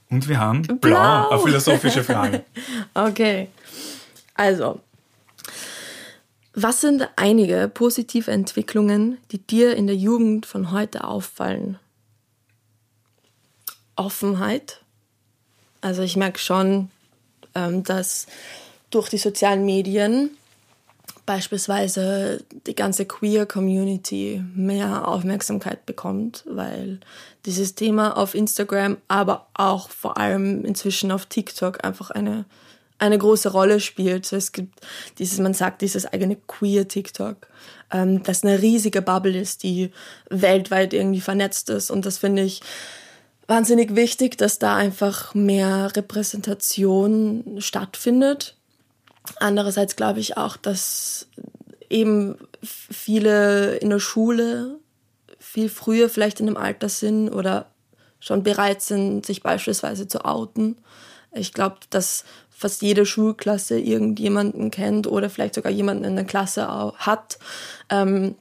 Und 0.09 0.29
wir 0.29 0.41
haben 0.41 0.63
Blau, 0.63 0.79
Blau. 0.79 1.29
eine 1.29 1.43
philosophische 1.43 2.03
Frage. 2.03 2.43
Okay. 2.95 3.49
Also, 4.33 4.81
was 6.55 6.81
sind 6.81 7.07
einige 7.17 7.69
positive 7.69 8.31
Entwicklungen, 8.31 9.19
die 9.31 9.47
dir 9.47 9.77
in 9.77 9.87
der 9.87 9.97
Jugend 9.97 10.47
von 10.47 10.71
heute 10.71 11.05
auffallen? 11.05 11.79
Offenheit. 13.95 14.81
Also 15.83 16.01
ich 16.01 16.17
merke 16.17 16.39
schon, 16.39 16.91
ähm, 17.55 17.83
dass 17.85 18.27
durch 18.95 19.09
die 19.09 19.19
sozialen 19.19 19.65
Medien 19.65 20.31
beispielsweise 21.27 22.45
die 22.67 22.75
ganze 22.75 23.07
Queer-Community 23.07 24.43
mehr 24.55 25.09
Aufmerksamkeit 25.09 25.87
bekommt, 25.87 26.45
weil 26.47 27.01
dieses 27.47 27.75
Thema 27.75 28.17
auf 28.17 28.35
Instagram, 28.35 28.99
aber 29.09 29.47
auch 29.55 29.89
vor 29.89 30.19
allem 30.19 30.65
inzwischen 30.65 31.11
auf 31.11 31.27
TikTok 31.27 31.85
einfach 31.85 32.11
eine, 32.11 32.45
eine 32.99 33.19
große 33.19 33.51
Rolle 33.53 33.81
spielt. 33.81 34.31
Es 34.33 34.53
gibt 34.53 34.81
dieses, 35.19 35.39
man 35.39 35.55
sagt, 35.55 35.83
dieses 35.83 36.07
eigene 36.07 36.37
Queer-TikTok, 36.37 37.37
ähm, 37.91 38.23
das 38.23 38.45
eine 38.45 38.61
riesige 38.61 39.03
Bubble 39.03 39.39
ist, 39.39 39.63
die 39.63 39.93
weltweit 40.29 40.93
irgendwie 40.93 41.21
vernetzt 41.21 41.71
ist. 41.71 41.91
Und 41.91 42.05
das 42.05 42.19
finde 42.19 42.43
ich 42.43 42.61
wahnsinnig 43.47 43.95
wichtig, 43.95 44.37
dass 44.37 44.59
da 44.59 44.77
einfach 44.77 45.35
mehr 45.35 45.95
Repräsentation 45.97 47.57
stattfindet. 47.59 48.57
Andererseits 49.37 49.97
glaube 49.97 50.21
ich 50.21 50.37
auch, 50.37 50.57
dass 50.57 51.29
eben 51.89 52.37
viele 52.63 53.77
in 53.77 53.91
der 53.91 54.01
Schule 54.01 54.79
viel 55.39 55.69
früher 55.69 56.09
vielleicht 56.09 56.41
in 56.41 56.49
einem 56.49 56.57
Alter 56.57 56.89
sind 56.89 57.29
oder 57.29 57.67
schon 58.21 58.43
bereit 58.43 58.83
sind, 58.83 59.27
sich 59.27 59.43
beispielsweise 59.43 60.09
zu 60.09 60.25
outen. 60.25 60.77
Ich 61.33 61.53
glaube, 61.53 61.77
dass 61.91 62.25
fast 62.51 62.83
jede 62.83 63.05
Schulklasse 63.05 63.79
irgendjemanden 63.79 64.71
kennt 64.71 65.07
oder 65.07 65.29
vielleicht 65.29 65.55
sogar 65.55 65.71
jemanden 65.73 66.05
in 66.05 66.17
der 66.17 66.25
Klasse 66.25 66.67
hat. 66.97 67.39
Ähm, 67.91 68.37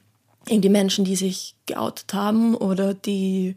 irgendwie 0.48 0.68
Menschen, 0.68 1.04
die 1.04 1.16
sich 1.16 1.56
geoutet 1.66 2.14
haben 2.14 2.54
oder 2.54 2.94
die, 2.94 3.56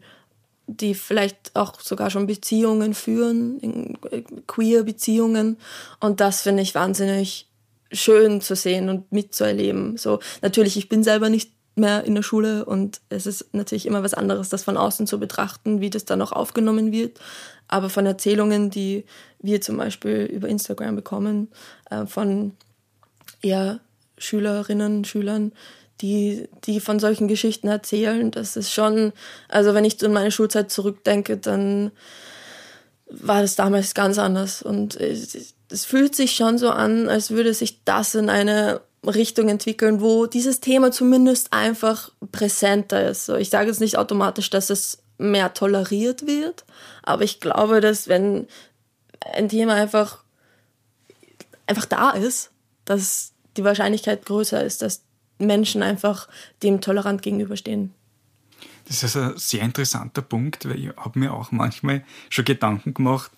die 0.68 0.94
vielleicht 0.94 1.56
auch 1.56 1.80
sogar 1.80 2.10
schon 2.10 2.26
Beziehungen 2.26 2.94
führen, 2.94 3.58
in- 3.58 3.98
queer 4.46 4.84
Beziehungen. 4.84 5.56
Und 5.98 6.20
das 6.20 6.42
finde 6.42 6.62
ich 6.62 6.74
wahnsinnig 6.74 7.48
schön 7.90 8.40
zu 8.40 8.54
sehen 8.54 8.90
und 8.90 9.10
mitzuerleben. 9.10 9.96
So, 9.96 10.20
natürlich, 10.42 10.76
ich 10.76 10.88
bin 10.88 11.02
selber 11.02 11.30
nicht 11.30 11.52
mehr 11.74 12.04
in 12.04 12.14
der 12.14 12.22
Schule 12.22 12.64
und 12.64 13.00
es 13.08 13.26
ist 13.26 13.54
natürlich 13.54 13.86
immer 13.86 14.02
was 14.02 14.12
anderes, 14.12 14.48
das 14.50 14.64
von 14.64 14.76
außen 14.76 15.06
zu 15.06 15.18
betrachten, 15.18 15.80
wie 15.80 15.90
das 15.90 16.04
dann 16.04 16.20
auch 16.20 16.32
aufgenommen 16.32 16.92
wird. 16.92 17.18
Aber 17.66 17.88
von 17.88 18.04
Erzählungen, 18.04 18.70
die 18.70 19.04
wir 19.40 19.60
zum 19.60 19.76
Beispiel 19.78 20.24
über 20.24 20.48
Instagram 20.48 20.96
bekommen, 20.96 21.48
äh, 21.90 22.04
von 22.04 22.52
eher 23.42 23.80
Schülerinnen, 24.18 25.04
Schülern, 25.04 25.52
die, 26.00 26.48
die 26.64 26.80
von 26.80 26.98
solchen 27.00 27.28
Geschichten 27.28 27.68
erzählen, 27.68 28.30
das 28.30 28.56
ist 28.56 28.72
schon, 28.72 29.12
also 29.48 29.74
wenn 29.74 29.84
ich 29.84 30.02
an 30.04 30.12
meine 30.12 30.30
Schulzeit 30.30 30.70
zurückdenke, 30.70 31.36
dann 31.36 31.90
war 33.10 33.42
das 33.42 33.56
damals 33.56 33.94
ganz 33.94 34.18
anders. 34.18 34.62
Und 34.62 34.96
es, 34.96 35.54
es 35.70 35.84
fühlt 35.84 36.14
sich 36.14 36.32
schon 36.32 36.58
so 36.58 36.70
an, 36.70 37.08
als 37.08 37.30
würde 37.30 37.54
sich 37.54 37.84
das 37.84 38.14
in 38.14 38.30
eine 38.30 38.80
Richtung 39.06 39.48
entwickeln, 39.48 40.00
wo 40.00 40.26
dieses 40.26 40.60
Thema 40.60 40.90
zumindest 40.90 41.52
einfach 41.52 42.10
präsenter 42.32 43.08
ist. 43.08 43.26
So, 43.26 43.36
ich 43.36 43.50
sage 43.50 43.68
jetzt 43.68 43.80
nicht 43.80 43.96
automatisch, 43.96 44.50
dass 44.50 44.70
es 44.70 44.98
mehr 45.18 45.54
toleriert 45.54 46.26
wird, 46.26 46.64
aber 47.02 47.22
ich 47.22 47.40
glaube, 47.40 47.80
dass 47.80 48.08
wenn 48.08 48.46
ein 49.32 49.48
Thema 49.48 49.74
einfach, 49.74 50.22
einfach 51.66 51.86
da 51.86 52.10
ist, 52.10 52.50
dass 52.84 53.32
die 53.56 53.64
Wahrscheinlichkeit 53.64 54.24
größer 54.24 54.64
ist, 54.64 54.82
dass 54.82 55.02
Menschen 55.38 55.82
einfach 55.82 56.28
dem 56.62 56.80
tolerant 56.80 57.22
gegenüberstehen. 57.22 57.92
Das 58.86 59.02
ist 59.02 59.16
ein 59.16 59.36
sehr 59.36 59.62
interessanter 59.62 60.22
Punkt, 60.22 60.66
weil 60.68 60.78
ich 60.78 60.88
habe 60.96 61.18
mir 61.18 61.32
auch 61.34 61.52
manchmal 61.52 62.04
schon 62.30 62.44
Gedanken 62.46 62.94
gemacht, 62.94 63.30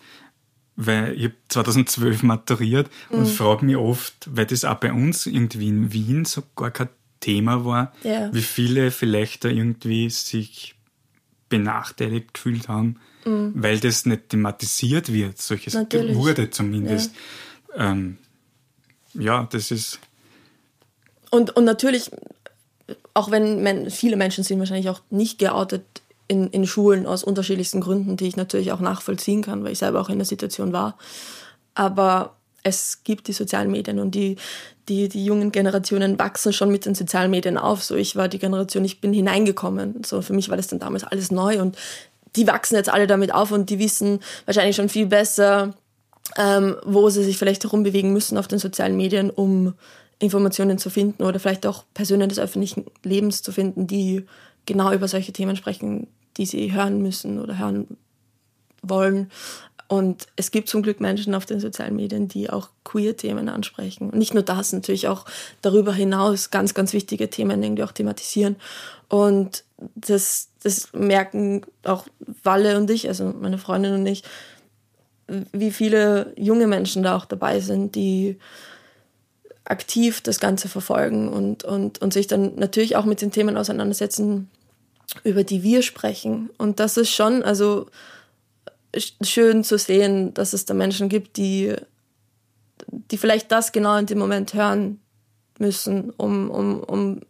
weil 0.77 1.15
ich 1.17 1.25
habe 1.25 1.35
2012 1.49 2.23
maturiert 2.23 2.89
und 3.11 3.27
frage 3.27 3.65
mich 3.67 3.77
oft, 3.77 4.29
weil 4.35 4.47
das 4.47 4.65
auch 4.65 4.77
bei 4.77 4.93
uns 4.93 5.27
irgendwie 5.27 5.69
in 5.69 5.93
Wien 5.93 6.25
so 6.25 6.43
gar 6.57 6.71
kein 6.71 6.89
Thema 7.19 7.65
war, 7.65 7.93
Ja. 8.03 8.33
wie 8.33 8.41
viele 8.43 8.91
vielleicht 8.91 9.45
da 9.45 9.49
irgendwie 9.49 10.09
sich 10.09 10.75
benachteiligt 11.49 12.33
gefühlt 12.33 12.69
haben, 12.69 12.97
weil 13.25 13.79
das 13.81 14.07
nicht 14.07 14.31
thematisiert 14.31 15.13
wird. 15.13 15.39
Solches 15.43 15.75
Natürlich. 15.75 16.15
wurde 16.17 16.49
zumindest. 16.51 17.13
Ähm, 17.77 18.17
ja, 19.15 19.47
das 19.51 19.71
ist 19.73 19.99
Und, 21.31 21.57
und 21.57 21.65
natürlich, 21.65 22.11
auch 23.15 23.31
wenn 23.31 23.63
men 23.63 23.91
viele 23.91 24.17
Menschen 24.17 24.45
sind 24.45 24.59
wahrscheinlich 24.59 24.89
auch 24.89 25.01
nicht 25.11 25.39
geoutet 25.39 25.83
in, 26.29 26.49
in 26.49 26.67
Schulen 26.67 27.07
aus 27.07 27.25
unterschiedlichsten 27.25 27.81
Gründen, 27.81 28.17
die 28.17 28.29
ich 28.29 28.37
natürlich 28.37 28.73
auch 28.73 28.81
nachvollziehen 28.81 29.43
kann, 29.43 29.65
weil 29.65 29.73
ich 29.73 29.79
selber 29.79 30.01
auch 30.01 30.09
in 30.09 30.19
der 30.19 30.27
Situation 30.27 30.73
war. 30.73 30.97
Aber 31.75 32.37
es 32.63 33.01
gibt 33.05 33.29
die 33.29 33.33
sozialen 33.33 33.71
Medien 33.71 33.99
und 33.99 34.15
die, 34.15 34.37
die, 34.89 35.09
die 35.09 35.25
jungen 35.25 35.51
Generationen 35.53 36.19
wachsen 36.19 36.53
schon 36.53 36.71
mit 36.71 36.85
den 36.85 36.95
sozialen 36.95 37.31
Medien 37.31 37.57
auf. 37.57 37.83
So, 37.83 37.97
ich 37.97 38.17
war 38.17 38.29
die 38.29 38.39
Generation, 38.39 38.85
ich 38.85 39.01
bin 39.01 39.13
hineingekommen. 39.13 40.03
So, 40.05 40.23
für 40.23 40.33
mich 40.33 40.49
war 40.51 40.57
das 40.57 40.69
dann 40.69 40.79
damals 40.79 41.05
alles 41.05 41.31
neu 41.31 41.61
und 41.61 41.77
die 42.37 42.47
wachsen 42.47 42.77
jetzt 42.77 42.91
alle 42.91 43.07
damit 43.07 43.35
auf 43.35 43.51
und 43.51 43.71
die 43.71 43.79
wissen 43.79 44.21
wahrscheinlich 44.45 44.77
schon 44.77 44.89
viel 44.89 45.07
besser, 45.07 45.75
ähm, 46.37 46.77
wo 46.85 47.11
sie 47.11 47.25
sich 47.25 47.39
vielleicht 47.39 47.65
herumbewegen 47.65 48.13
müssen 48.13 48.39
auf 48.39 48.47
den 48.47 48.59
sozialen 48.59 48.97
Medien, 48.97 49.31
um 49.31 49.75
Informationen 50.21 50.79
zu 50.79 50.91
finden 50.91 51.25
oder 51.25 51.41
vielleicht 51.41 51.67
auch 51.67 51.85
Personen 51.95 52.29
des 52.29 52.39
öffentlichen 52.39 52.87
Lebens 53.03 53.43
zu 53.43 53.53
finden, 53.53 53.87
die 53.87 54.27
genau 54.67 54.93
über 54.93 55.09
solche 55.09 55.33
Themen 55.33 55.57
sprechen, 55.57 56.07
die 56.37 56.47
sie 56.47 56.73
hören 56.73 57.03
müssen 57.03 57.41
oder 57.41 57.59
hören 57.59 57.97
wollen. 58.83 59.31
Und 59.89 60.29
es 60.37 60.53
gibt 60.53 60.69
zum 60.69 60.83
Glück 60.83 61.01
Menschen 61.01 61.35
auf 61.35 61.47
den 61.47 61.59
sozialen 61.59 61.97
Medien, 61.97 62.29
die 62.29 62.49
auch 62.49 62.69
Queer-Themen 62.85 63.49
ansprechen. 63.49 64.11
Und 64.11 64.19
nicht 64.19 64.35
nur 64.35 64.45
das, 64.45 64.73
natürlich 64.73 65.09
auch 65.09 65.25
darüber 65.63 65.93
hinaus 65.93 66.51
ganz, 66.51 66.75
ganz 66.75 66.93
wichtige 66.93 67.29
Themen 67.29 67.61
irgendwie 67.61 67.83
auch 67.83 67.91
thematisieren. 67.91 68.55
Und 69.09 69.65
das, 69.97 70.51
das 70.63 70.93
merken 70.93 71.63
auch 71.83 72.07
Walle 72.45 72.77
und 72.77 72.89
ich, 72.89 73.09
also 73.09 73.35
meine 73.41 73.59
Freundin 73.59 73.95
und 73.95 74.07
ich, 74.07 74.23
wie 75.53 75.73
viele 75.73 76.35
junge 76.37 76.69
Menschen 76.69 77.03
da 77.03 77.17
auch 77.17 77.25
dabei 77.25 77.59
sind, 77.59 77.97
die 77.97 78.39
aktiv 79.65 80.21
das 80.21 80.41
Ganze 80.41 80.69
verfolgen 80.69 81.29
und, 81.29 81.65
und, 81.65 82.01
und 82.01 82.13
sich 82.13 82.27
dann 82.27 82.55
natürlich 82.57 82.97
auch 82.97 83.05
mit 83.05 83.21
den 83.21 83.31
Themen 83.31 83.57
auseinandersetzen, 83.57 84.51
über 85.25 85.45
die 85.45 85.63
wir 85.63 85.83
sprechen. 85.83 86.51
Und 86.57 86.81
das 86.81 86.97
ist 86.97 87.11
schon, 87.11 87.43
also 87.43 87.87
sch- 88.95 89.25
schön 89.25 89.65
zu 89.65 89.79
sehen, 89.79 90.35
dass 90.35 90.53
es 90.53 90.65
da 90.65 90.75
Menschen 90.75 91.09
gibt, 91.09 91.37
die, 91.37 91.75
die 92.89 93.19
vielleicht 93.19 93.53
das 93.53 93.73
genau 93.73 93.97
in 93.97 94.07
dem 94.07 94.19
Moment 94.19 94.55
hören 94.55 95.01
müssen, 95.59 96.11
um, 96.11 96.51
um, 96.51 96.81
um 96.81 97.21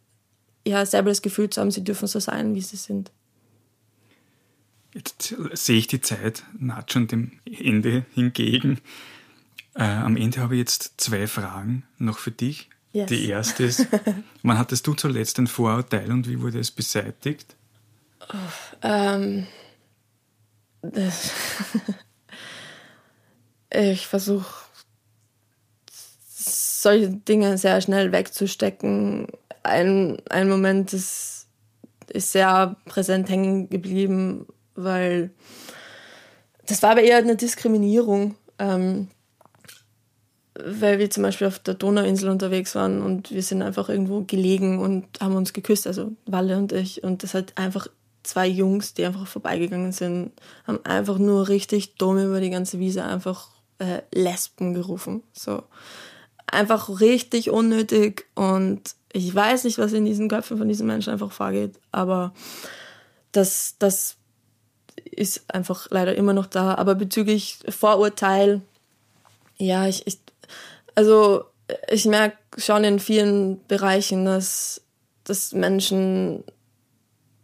ja, 0.66 0.86
selber 0.86 1.10
das 1.10 1.22
Gefühl 1.22 1.50
zu 1.50 1.60
haben, 1.60 1.70
sie 1.70 1.84
dürfen 1.84 2.06
so 2.06 2.20
sein, 2.20 2.54
wie 2.54 2.60
sie 2.60 2.76
sind. 2.76 3.10
Jetzt 4.94 5.34
sehe 5.52 5.78
ich 5.78 5.86
die 5.86 6.00
Zeit 6.00 6.44
naht 6.58 6.92
schon 6.92 7.06
dem 7.06 7.32
Ende 7.44 8.04
hingegen. 8.14 8.78
Äh, 9.74 9.82
am 9.82 10.16
Ende 10.16 10.40
habe 10.40 10.54
ich 10.54 10.60
jetzt 10.60 10.94
zwei 10.96 11.26
Fragen 11.26 11.84
noch 11.98 12.18
für 12.18 12.30
dich. 12.30 12.68
Yes. 12.92 13.08
Die 13.08 13.28
erste 13.28 13.64
ist, 13.64 13.86
wann 14.42 14.58
hattest 14.58 14.86
du 14.86 14.94
zuletzt 14.94 15.38
ein 15.38 15.46
Vorurteil 15.46 16.10
und 16.10 16.28
wie 16.28 16.40
wurde 16.40 16.58
es 16.58 16.70
beseitigt? 16.70 17.54
Ähm, 18.82 19.46
das 20.82 21.30
ich 23.72 24.06
versuche 24.06 24.64
solche 26.80 27.10
Dinge 27.10 27.58
sehr 27.58 27.80
schnell 27.80 28.12
wegzustecken. 28.12 29.28
Ein, 29.62 30.18
ein 30.30 30.48
Moment 30.48 30.92
ist, 30.92 31.46
ist 32.08 32.32
sehr 32.32 32.76
präsent 32.86 33.28
hängen 33.28 33.68
geblieben, 33.68 34.46
weil 34.74 35.30
das 36.66 36.82
war 36.82 36.92
aber 36.92 37.02
eher 37.02 37.18
eine 37.18 37.36
Diskriminierung. 37.36 38.36
Ähm, 38.58 39.08
weil 40.54 40.98
wir 40.98 41.10
zum 41.10 41.22
Beispiel 41.22 41.46
auf 41.46 41.58
der 41.58 41.74
Donauinsel 41.74 42.28
unterwegs 42.28 42.74
waren 42.74 43.02
und 43.02 43.30
wir 43.30 43.42
sind 43.42 43.62
einfach 43.62 43.88
irgendwo 43.88 44.22
gelegen 44.22 44.78
und 44.78 45.06
haben 45.20 45.36
uns 45.36 45.52
geküsst, 45.52 45.86
also 45.86 46.12
Walle 46.26 46.56
und 46.56 46.72
ich. 46.72 47.02
Und 47.04 47.22
das 47.22 47.34
hat 47.34 47.56
einfach 47.56 47.86
zwei 48.22 48.46
Jungs, 48.46 48.94
die 48.94 49.04
einfach 49.04 49.26
vorbeigegangen 49.26 49.92
sind, 49.92 50.32
haben 50.66 50.84
einfach 50.84 51.18
nur 51.18 51.48
richtig 51.48 51.94
dumm 51.94 52.18
über 52.18 52.40
die 52.40 52.50
ganze 52.50 52.78
Wiese 52.78 53.04
einfach 53.04 53.48
äh, 53.78 54.02
Lesben 54.12 54.74
gerufen. 54.74 55.22
So 55.32 55.62
einfach 56.46 57.00
richtig 57.00 57.50
unnötig 57.50 58.26
und 58.34 58.94
ich 59.12 59.34
weiß 59.34 59.64
nicht, 59.64 59.78
was 59.78 59.92
in 59.92 60.04
diesen 60.04 60.28
Köpfen 60.28 60.58
von 60.58 60.68
diesen 60.68 60.86
Menschen 60.86 61.12
einfach 61.12 61.32
vorgeht, 61.32 61.78
aber 61.90 62.32
das, 63.32 63.76
das 63.78 64.16
ist 65.04 65.52
einfach 65.52 65.88
leider 65.90 66.14
immer 66.14 66.32
noch 66.32 66.46
da. 66.46 66.74
Aber 66.74 66.94
bezüglich 66.94 67.58
Vorurteil, 67.68 68.62
ja, 69.56 69.86
ich, 69.86 70.06
ich 70.06 70.18
also 71.00 71.46
ich 71.88 72.04
merke 72.04 72.36
schon 72.58 72.84
in 72.84 72.98
vielen 72.98 73.66
Bereichen, 73.68 74.26
dass, 74.26 74.82
dass 75.24 75.54
Menschen, 75.54 76.44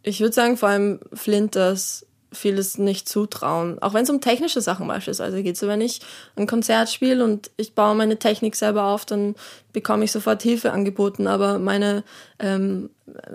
ich 0.03 0.19
würde 0.19 0.33
sagen 0.33 0.57
vor 0.57 0.69
allem 0.69 0.99
Flinters, 1.11 2.05
vieles 2.31 2.77
nicht 2.77 3.09
zutrauen. 3.09 3.81
Auch 3.81 3.95
wenn 3.95 4.03
es 4.03 4.11
um 4.11 4.21
technische 4.21 4.61
Sachen 4.61 4.85
beispielsweise 4.87 5.41
geht. 5.41 5.57
So 5.57 5.67
wenn 5.67 5.81
ich 5.81 6.01
ein 6.35 6.45
Konzert 6.45 6.91
spiele 6.91 7.23
und 7.23 7.49
ich 7.57 7.73
baue 7.73 7.95
meine 7.95 8.19
Technik 8.19 8.55
selber 8.55 8.83
auf, 8.83 9.05
dann 9.05 9.33
bekomme 9.73 10.03
ich 10.03 10.11
sofort 10.11 10.43
Hilfe 10.43 10.71
angeboten, 10.71 11.25
aber 11.25 11.57
meine 11.57 12.03
ähm, 12.37 12.91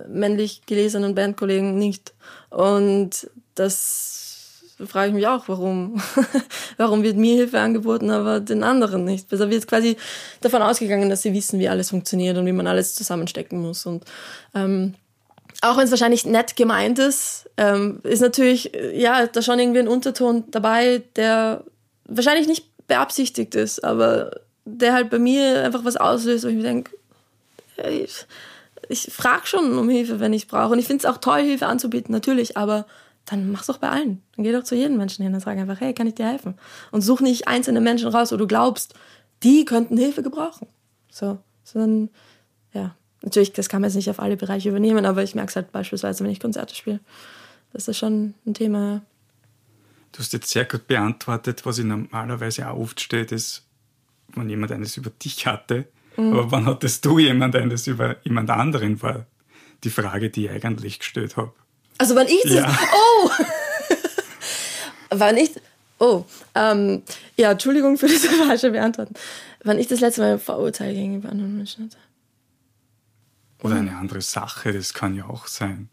männlich 0.07 0.67
gelesenen 0.67 1.17
Bandkollegen 1.17 1.77
nicht. 1.77 2.15
Und 2.51 3.29
das 3.57 4.22
frage 4.87 5.09
ich 5.09 5.15
mich 5.15 5.27
auch, 5.27 5.49
warum. 5.49 6.01
warum 6.77 7.03
wird 7.03 7.17
mir 7.17 7.37
Hilfe 7.37 7.61
angeboten, 7.61 8.11
aber 8.11 8.41
den 8.41 8.65
anderen 8.65 9.05
nicht? 9.05 9.31
Also 9.33 9.51
wird 9.51 9.67
quasi 9.67 9.97
davon 10.41 10.63
ausgegangen, 10.63 11.11
dass 11.11 11.23
sie 11.23 11.33
wissen, 11.33 11.59
wie 11.59 11.69
alles 11.69 11.91
funktioniert 11.91 12.37
und 12.37 12.47
wie 12.47 12.53
man 12.53 12.67
alles 12.67 12.95
zusammenstecken 12.95 13.61
muss. 13.61 13.87
Und 13.87 14.05
ähm, 14.55 14.95
auch 15.61 15.77
wenn 15.77 15.85
es 15.85 15.91
wahrscheinlich 15.91 16.27
nett 16.27 16.57
gemeint 16.57 16.99
ist, 16.99 17.49
ähm, 17.57 18.01
ist 18.03 18.21
natürlich, 18.21 18.73
ja, 18.95 19.27
da 19.27 19.43
schon 19.43 19.59
irgendwie 19.59 19.81
ein 19.81 19.89
Unterton 19.89 20.45
dabei, 20.51 21.03
der 21.17 21.65
wahrscheinlich 22.05 22.49
nicht 22.49 22.67
beabsichtigt 22.89 23.55
ist, 23.55 23.85
aber 23.85 24.33
der 24.65 24.93
halt 24.93 25.11
bei 25.11 25.19
mir 25.19 25.63
einfach 25.65 25.85
was 25.85 25.97
auslöst, 25.97 26.45
wo 26.45 26.49
ich 26.49 26.57
mir 26.57 26.63
denke, 26.63 26.91
ich, 27.89 28.27
ich 28.89 29.13
frage 29.13 29.47
schon 29.47 29.79
um 29.79 29.89
Hilfe, 29.89 30.21
wenn 30.21 30.33
ich 30.33 30.49
brauche. 30.49 30.73
Und 30.73 30.79
ich 30.79 30.87
finde 30.87 31.07
es 31.07 31.13
auch 31.13 31.19
toll, 31.19 31.43
Hilfe 31.43 31.67
anzubieten, 31.67 32.13
natürlich, 32.13 32.57
aber 32.57 32.87
dann 33.25 33.53
mach's 33.53 33.67
doch 33.67 33.79
bei 33.79 33.89
allen. 33.89 34.23
Dann 34.37 34.45
geh 34.45 34.53
doch 34.53 34.65
zu 34.65 34.75
jedem 34.75 34.97
Menschen 34.97 35.23
hin 35.23 35.35
und 35.35 35.41
sag 35.41 35.57
einfach, 35.57 35.81
hey, 35.81 35.95
kann 35.95 36.07
ich 36.07 36.15
dir 36.15 36.27
helfen? 36.27 36.55
Und 36.91 37.03
such 37.03 37.21
nicht 37.21 37.49
einzelne 37.49 37.81
Menschen 37.81 38.09
raus, 38.09 38.33
wo 38.33 38.37
du 38.37 38.47
glaubst, 38.47 38.95
die 39.43 39.65
könnten 39.65 39.97
Hilfe 39.97 40.23
gebrauchen. 40.23 40.67
So, 41.11 41.39
sondern, 41.65 42.11
ja, 42.73 42.97
natürlich, 43.23 43.53
das 43.53 43.69
kann 43.69 43.81
man 43.81 43.91
jetzt 43.91 43.97
nicht 43.97 44.11
auf 44.11 44.21
alle 44.21 44.37
Bereiche 44.37 44.69
übernehmen, 44.69 45.07
aber 45.07 45.23
ich 45.23 45.35
merke 45.35 45.51
es 45.51 45.57
halt 45.57 45.73
beispielsweise, 45.73 46.25
wenn 46.25 46.31
ich 46.31 46.41
Konzerte 46.41 46.75
spiele. 46.75 47.01
Das 47.73 47.89
ist 47.89 47.99
schon 47.99 48.35
ein 48.47 48.55
Thema. 48.55 49.03
Du 50.13 50.19
hast 50.19 50.33
jetzt 50.33 50.51
sehr 50.51 50.65
gut 50.65 50.87
beantwortet, 50.87 51.65
was 51.65 51.79
ich 51.79 51.85
normalerweise 51.85 52.69
auch 52.69 52.79
oft 52.79 53.01
steht, 53.01 53.33
ist, 53.33 53.65
wenn 54.35 54.49
jemand 54.49 54.73
eines 54.73 54.97
über 54.97 55.11
dich 55.11 55.47
hatte. 55.47 55.87
Mhm. 56.17 56.33
Aber 56.33 56.51
wann 56.51 56.67
hattest 56.67 57.05
du 57.05 57.19
jemand 57.19 57.57
eines 57.57 57.87
über 57.87 58.17
jemand 58.25 58.51
anderen, 58.51 59.01
war 59.01 59.27
die 59.85 59.91
Frage, 59.91 60.31
die 60.31 60.47
ich 60.47 60.51
eigentlich 60.51 60.99
gestellt 60.99 61.37
habe. 61.37 61.53
Also 61.99 62.15
wann 62.15 62.29
ich 62.29 62.43
das. 62.43 62.55
Ja. 62.55 62.79
Oh! 62.95 63.31
wann 65.11 65.37
ich. 65.37 65.51
Oh. 65.99 66.25
Ähm, 66.55 67.03
ja, 67.37 67.53
Entschuldigung 67.53 67.97
für 67.99 68.09
diese 68.09 68.29
falsche 68.29 68.71
Beantwortung. 68.71 69.15
Wann 69.63 69.79
ich 69.79 69.87
das 69.87 70.01
letzte 70.01 70.23
Mal 70.23 70.33
ein 70.33 70.41
Vorurteil 70.41 70.95
gegenüber 70.95 71.29
anderen 71.29 71.57
Menschen 71.57 71.85
hatte. 71.85 71.99
Oder 73.63 73.77
eine 73.77 73.97
andere 73.97 74.21
Sache, 74.21 74.73
das 74.73 74.93
kann 74.93 75.15
ja 75.15 75.27
auch 75.27 75.47
sein. 75.47 75.89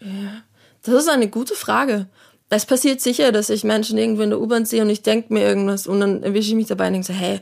Ja. 0.00 0.42
Das 0.82 0.94
ist 0.94 1.08
eine 1.08 1.28
gute 1.28 1.54
Frage. 1.54 2.06
Es 2.50 2.66
passiert 2.66 3.00
sicher, 3.00 3.32
dass 3.32 3.48
ich 3.48 3.64
Menschen 3.64 3.96
irgendwo 3.96 4.22
in 4.22 4.30
der 4.30 4.40
U-Bahn 4.40 4.66
sehe 4.66 4.82
und 4.82 4.90
ich 4.90 5.02
denke 5.02 5.32
mir 5.32 5.42
irgendwas 5.42 5.86
und 5.86 6.00
dann 6.00 6.22
erwische 6.22 6.50
ich 6.50 6.54
mich 6.54 6.66
dabei 6.66 6.86
und 6.88 6.92
denke 6.92 7.06
so, 7.06 7.14
hey, 7.14 7.40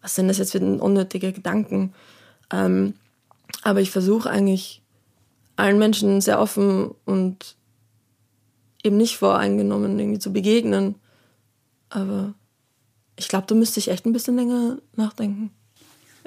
was 0.00 0.14
sind 0.14 0.28
das 0.28 0.38
jetzt 0.38 0.52
für 0.52 0.60
unnötige 0.60 1.32
Gedanken? 1.32 1.92
Ähm, 2.52 2.94
aber 3.62 3.80
ich 3.80 3.90
versuche 3.90 4.30
eigentlich 4.30 4.80
allen 5.56 5.78
Menschen 5.78 6.20
sehr 6.20 6.40
offen 6.40 6.90
und 7.04 7.56
eben 8.82 8.96
nicht 8.96 9.16
voreingenommen 9.16 9.98
irgendwie 9.98 10.18
zu 10.18 10.32
begegnen. 10.32 10.96
Aber 11.90 12.34
ich 13.16 13.28
glaube, 13.28 13.46
da 13.46 13.54
müsste 13.54 13.80
ich 13.80 13.88
echt 13.88 14.06
ein 14.06 14.12
bisschen 14.12 14.36
länger 14.36 14.78
nachdenken. 14.96 15.50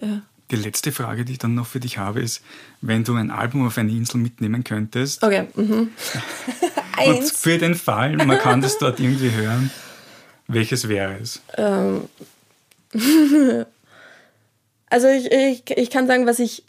Ja. 0.01 0.21
Die 0.49 0.55
letzte 0.55 0.93
Frage, 0.93 1.25
die 1.25 1.33
ich 1.33 1.39
dann 1.39 1.55
noch 1.55 1.67
für 1.67 1.81
dich 1.81 1.97
habe, 1.97 2.21
ist, 2.21 2.41
wenn 2.79 3.03
du 3.03 3.15
ein 3.15 3.31
Album 3.31 3.67
auf 3.67 3.77
eine 3.77 3.91
Insel 3.91 4.17
mitnehmen 4.17 4.63
könntest. 4.63 5.21
Okay. 5.21 5.47
Mhm. 5.55 5.89
und 7.05 7.23
für 7.31 7.57
den 7.57 7.75
Fall, 7.75 8.15
man 8.15 8.37
kann 8.37 8.61
das 8.61 8.77
dort 8.77 8.99
irgendwie 8.99 9.31
hören, 9.31 9.69
welches 10.47 10.87
wäre 10.87 11.17
es? 11.21 11.41
Ähm. 11.57 12.07
also 14.89 15.07
ich, 15.07 15.29
ich, 15.29 15.77
ich 15.77 15.89
kann 15.89 16.07
sagen, 16.07 16.25
was 16.25 16.39
ich. 16.39 16.63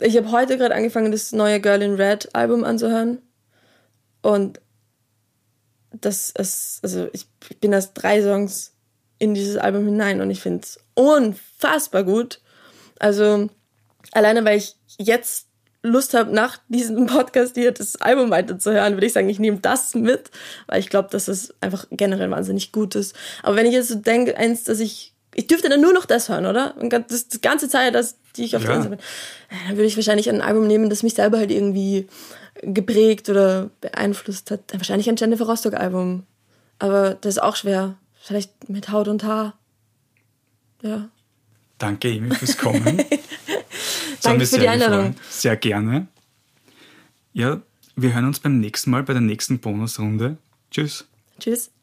Ich 0.00 0.16
habe 0.16 0.30
heute 0.32 0.58
gerade 0.58 0.74
angefangen, 0.74 1.12
das 1.12 1.32
neue 1.32 1.60
Girl 1.60 1.82
in 1.82 1.94
Red 1.94 2.34
Album 2.34 2.64
anzuhören. 2.64 3.22
Und 4.22 4.60
das 5.92 6.30
ist, 6.30 6.80
also 6.82 7.08
ich 7.12 7.26
bin 7.60 7.72
erst 7.72 7.92
drei 7.94 8.22
Songs 8.22 8.74
in 9.18 9.34
dieses 9.34 9.56
Album 9.56 9.84
hinein 9.84 10.20
und 10.20 10.30
ich 10.30 10.40
finde 10.40 10.62
es 10.64 10.78
unfassbar 10.94 12.04
gut. 12.04 12.40
Also 12.98 13.48
alleine 14.12 14.44
weil 14.44 14.58
ich 14.58 14.76
jetzt 14.98 15.48
Lust 15.82 16.14
habe, 16.14 16.34
nach 16.34 16.58
diesem 16.68 17.06
Podcast 17.06 17.54
hier 17.54 17.70
das 17.70 17.96
Album 17.96 18.30
weiterzuhören, 18.30 18.94
würde 18.94 19.06
ich 19.06 19.12
sagen, 19.12 19.28
ich 19.28 19.38
nehme 19.38 19.58
das 19.58 19.94
mit, 19.94 20.30
weil 20.66 20.80
ich 20.80 20.88
glaube, 20.88 21.10
dass 21.10 21.28
es 21.28 21.54
einfach 21.60 21.86
generell 21.90 22.30
wahnsinnig 22.30 22.72
gut 22.72 22.94
ist. 22.94 23.14
Aber 23.42 23.56
wenn 23.56 23.66
ich 23.66 23.74
jetzt 23.74 23.88
so 23.88 23.96
denke, 23.96 24.36
eins, 24.36 24.64
dass 24.64 24.80
ich, 24.80 25.13
ich 25.34 25.46
dürfte 25.46 25.68
dann 25.68 25.80
nur 25.80 25.92
noch 25.92 26.06
das 26.06 26.28
hören, 26.28 26.46
oder? 26.46 26.76
Und 26.78 26.92
das, 26.92 27.28
das 27.28 27.40
ganze 27.40 27.68
Zeit, 27.68 27.94
dass, 27.94 28.16
die 28.36 28.44
ich 28.44 28.56
auf 28.56 28.62
ja. 28.62 28.68
der 28.68 28.76
Insel 28.76 28.90
bin, 28.90 28.98
dann 29.66 29.76
würde 29.76 29.86
ich 29.86 29.96
wahrscheinlich 29.96 30.28
ein 30.28 30.40
Album 30.40 30.66
nehmen, 30.66 30.90
das 30.90 31.02
mich 31.02 31.14
selber 31.14 31.38
halt 31.38 31.50
irgendwie 31.50 32.08
geprägt 32.62 33.28
oder 33.28 33.70
beeinflusst 33.80 34.50
hat. 34.50 34.60
Wahrscheinlich 34.72 35.08
ein 35.08 35.16
Jennifer 35.16 35.46
Rostock-Album. 35.46 36.24
Aber 36.78 37.14
das 37.14 37.36
ist 37.36 37.42
auch 37.42 37.56
schwer. 37.56 37.96
Vielleicht 38.20 38.68
mit 38.68 38.90
Haut 38.90 39.08
und 39.08 39.24
Haar. 39.24 39.54
Ja. 40.82 41.08
Danke, 41.78 42.08
Emi, 42.08 42.34
fürs 42.34 42.56
Kommen. 42.56 42.84
Danke 44.22 44.46
für 44.46 44.58
die 44.58 44.68
Einladung. 44.68 45.16
Sehr 45.28 45.56
gerne. 45.56 46.06
Ja, 47.32 47.60
wir 47.96 48.14
hören 48.14 48.26
uns 48.26 48.40
beim 48.40 48.60
nächsten 48.60 48.90
Mal 48.90 49.02
bei 49.02 49.12
der 49.12 49.22
nächsten 49.22 49.58
Bonusrunde. 49.58 50.38
Tschüss. 50.70 51.06
Tschüss. 51.38 51.73